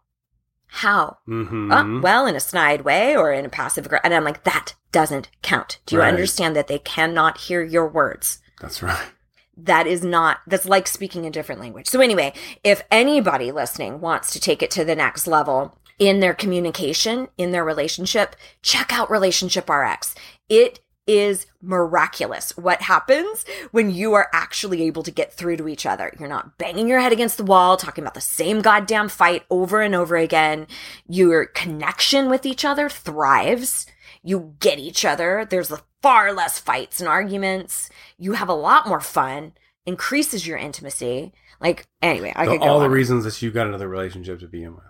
How? 0.76 1.18
Uh, 1.32 2.00
well, 2.02 2.26
in 2.28 2.36
a 2.36 2.40
snide 2.42 2.82
way 2.82 3.16
or 3.16 3.32
in 3.32 3.46
a 3.46 3.50
passive 3.50 3.86
aggressive. 3.86 4.04
And 4.04 4.14
I'm 4.14 4.26
like, 4.26 4.44
that 4.44 4.74
doesn't 4.92 5.30
count. 5.42 5.80
Do 5.86 5.96
you 5.96 6.02
Right. 6.02 6.10
understand 6.10 6.54
that 6.56 6.68
they 6.68 6.80
cannot 6.80 7.38
hear 7.38 7.64
your 7.64 7.88
words? 7.88 8.40
That's 8.60 8.84
right. 8.84 9.08
That 9.56 9.88
is 9.88 10.04
not, 10.04 10.40
that's 10.48 10.66
like 10.66 10.88
speaking 10.88 11.26
a 11.26 11.30
different 11.32 11.62
language. 11.62 11.88
So, 11.88 12.02
anyway, 12.02 12.34
if 12.62 12.82
anybody 12.92 13.54
listening 13.54 14.02
wants 14.02 14.34
to 14.34 14.40
take 14.40 14.62
it 14.62 14.70
to 14.72 14.84
the 14.84 14.98
next 14.98 15.28
level 15.28 15.78
in 15.98 16.20
their 16.20 16.34
communication, 16.34 17.30
in 17.38 17.52
their 17.52 17.64
relationship, 17.64 18.36
check 18.62 18.92
out 18.92 19.10
Relationship 19.10 19.70
RX. 19.70 20.14
It 20.50 20.82
is 21.08 21.46
miraculous 21.62 22.56
what 22.58 22.82
happens 22.82 23.46
when 23.72 23.92
you 23.92 24.14
are 24.14 24.28
actually 24.34 24.84
able 24.84 25.04
to 25.04 25.12
get 25.12 25.32
through 25.34 25.58
to 25.58 25.68
each 25.68 25.86
other. 25.86 26.12
You're 26.20 26.28
not 26.30 26.58
banging 26.58 26.88
your 26.88 27.00
head 27.00 27.12
against 27.12 27.38
the 27.38 27.44
wall, 27.44 27.78
talking 27.78 28.04
about 28.04 28.16
the 28.16 28.22
same 28.22 28.62
goddamn 28.62 29.10
fight 29.10 29.44
over 29.50 29.82
and 29.82 29.94
over 29.94 30.16
again. 30.18 30.68
Your 31.08 31.46
connection 31.46 32.30
with 32.30 32.46
each 32.46 32.66
other 32.66 32.90
thrives. 32.90 33.86
You 34.24 34.56
get 34.60 34.80
each 34.80 35.06
other. 35.06 35.46
There's 35.48 35.72
far 36.02 36.34
less 36.34 36.60
fights 36.60 37.00
and 37.00 37.08
arguments. 37.08 37.90
You 38.18 38.34
have 38.34 38.50
a 38.50 38.54
lot 38.54 38.88
more 38.88 39.02
fun, 39.02 39.54
increases 39.86 40.48
your 40.48 40.58
intimacy. 40.58 41.34
Like, 41.62 41.88
anyway, 42.02 42.34
I 42.36 42.46
The- 42.46 42.52
could 42.54 42.62
go 42.62 42.68
all 42.68 42.80
the 42.80 42.86
on. 42.86 42.92
reasons 42.92 43.24
that 43.26 43.40
you 43.42 43.52
got 43.52 43.68
another 43.68 43.88
relationship 43.88 44.40
to 44.40 44.48
begin 44.48 44.76
with. 44.76 44.84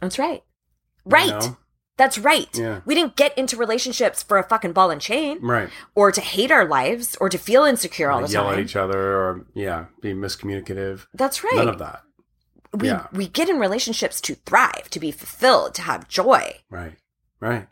That's 0.00 0.18
right. 0.18 0.42
you 1.06 1.10
Right. 1.12 1.28
know? 1.28 1.56
That's 1.96 2.18
right. 2.18 2.48
Yeah. 2.54 2.80
We 2.84 2.94
didn't 2.94 3.14
get 3.16 3.36
into 3.38 3.56
relationships 3.56 4.22
for 4.22 4.36
a 4.38 4.42
fucking 4.48 4.72
ball 4.72 4.90
and 4.90 5.00
chain 5.00 5.38
Right. 5.40 5.68
or 5.94 6.10
to 6.10 6.20
hate 6.20 6.50
our 6.50 6.64
lives 6.66 7.16
or 7.20 7.28
to 7.28 7.38
feel 7.38 7.64
insecure 7.64 8.10
all 8.10 8.20
the 8.22 8.28
yell 8.32 8.44
time. 8.44 8.54
at 8.54 8.58
each 8.58 8.74
other 8.76 8.98
or 9.16 9.46
yeah, 9.54 9.86
be 10.00 10.12
miscommunicative. 10.12 11.06
That's 11.14 11.44
right. 11.44 11.54
None 11.56 11.68
of 11.68 11.78
that. 11.78 12.02
we 12.72 12.88
yeah. 12.88 13.06
we 13.12 13.28
get 13.28 13.48
in 13.48 13.58
relationships 13.60 14.20
to 14.22 14.34
thrive, 14.34 14.90
to 14.90 14.98
be 14.98 15.12
fulfilled, 15.12 15.74
to 15.74 15.82
have 15.82 16.08
joy. 16.08 16.56
Right. 16.70 16.94
Right. 17.40 17.68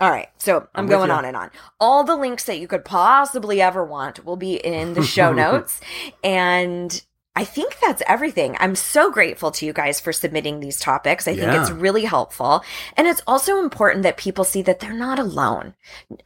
All 0.00 0.10
right, 0.10 0.28
so 0.38 0.58
I'm, 0.76 0.84
I'm 0.84 0.86
going 0.86 1.10
on 1.10 1.24
and 1.24 1.36
on. 1.36 1.50
All 1.80 2.04
the 2.04 2.14
links 2.14 2.44
that 2.44 2.60
you 2.60 2.68
could 2.68 2.84
possibly 2.84 3.60
ever 3.60 3.84
want 3.84 4.24
will 4.24 4.36
be 4.36 4.54
in 4.54 4.94
the 4.94 5.02
show 5.02 5.32
notes, 5.44 5.80
and 6.22 7.02
I 7.36 7.44
think 7.44 7.78
that's 7.80 8.02
everything. 8.06 8.56
I'm 8.58 8.74
so 8.74 9.12
grateful 9.12 9.52
to 9.52 9.66
you 9.66 9.72
guys 9.72 10.00
for 10.00 10.12
submitting 10.12 10.58
these 10.58 10.78
topics. 10.80 11.28
I 11.28 11.36
think 11.36 11.52
it's 11.60 11.70
really 11.70 12.04
helpful, 12.04 12.64
and 12.96 13.06
it's 13.06 13.22
also 13.28 13.60
important 13.60 14.02
that 14.02 14.16
people 14.16 14.42
see 14.42 14.62
that 14.62 14.80
they're 14.80 14.92
not 14.92 15.20
alone. 15.20 15.74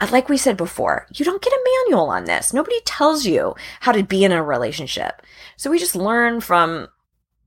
Uh, 0.01 0.09
like 0.11 0.31
we 0.31 0.39
said 0.39 0.57
before, 0.57 1.07
you 1.15 1.25
don't 1.25 1.43
get 1.43 1.53
a 1.53 1.65
manual 1.85 2.09
on 2.09 2.25
this. 2.25 2.55
Nobody 2.55 2.81
tells 2.87 3.27
you 3.27 3.55
how 3.81 3.93
to 3.93 4.03
be 4.03 4.25
in 4.25 4.33
a 4.33 4.43
relationship, 4.43 5.21
so 5.57 5.71
we 5.71 5.79
just 5.79 5.95
learn 5.95 6.41
from 6.41 6.89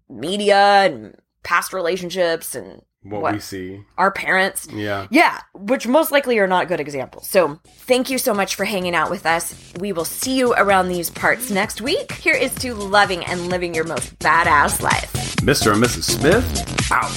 media 0.10 0.84
and 0.86 1.16
past 1.41 1.74
relationships 1.74 2.53
and 2.53 2.84
What, 3.06 3.22
What? 3.22 3.34
we 3.36 3.39
see. 3.39 3.82
our 3.99 4.10
parents. 4.12 4.68
Yeah. 4.74 5.06
Yeah, 5.12 5.39
which 5.53 5.86
most 5.88 6.12
likely 6.12 6.39
are 6.39 6.47
not 6.47 6.68
good 6.68 6.80
examples. 6.80 7.28
So, 7.30 7.60
thank 7.66 8.10
you 8.10 8.18
so 8.18 8.34
much 8.34 8.56
for 8.56 8.66
hanging 8.66 8.95
out 8.95 9.12
with 9.12 9.26
us. 9.28 9.53
We 9.80 9.91
will 9.93 10.06
see 10.06 10.36
you 10.38 10.53
around 10.53 10.88
these 10.88 11.12
parts 11.12 11.51
next 11.51 11.82
week. 11.82 12.12
Here 12.14 12.34
is 12.36 12.53
to 12.56 12.74
loving 12.74 13.24
and 13.26 13.47
living 13.49 13.76
your 13.76 13.84
most 13.86 14.18
badass 14.20 14.82
life. 14.82 15.12
Mr. 15.38 15.74
and 15.74 15.84
Mrs. 15.84 16.03
Smith 16.06 16.91
out. 16.91 17.12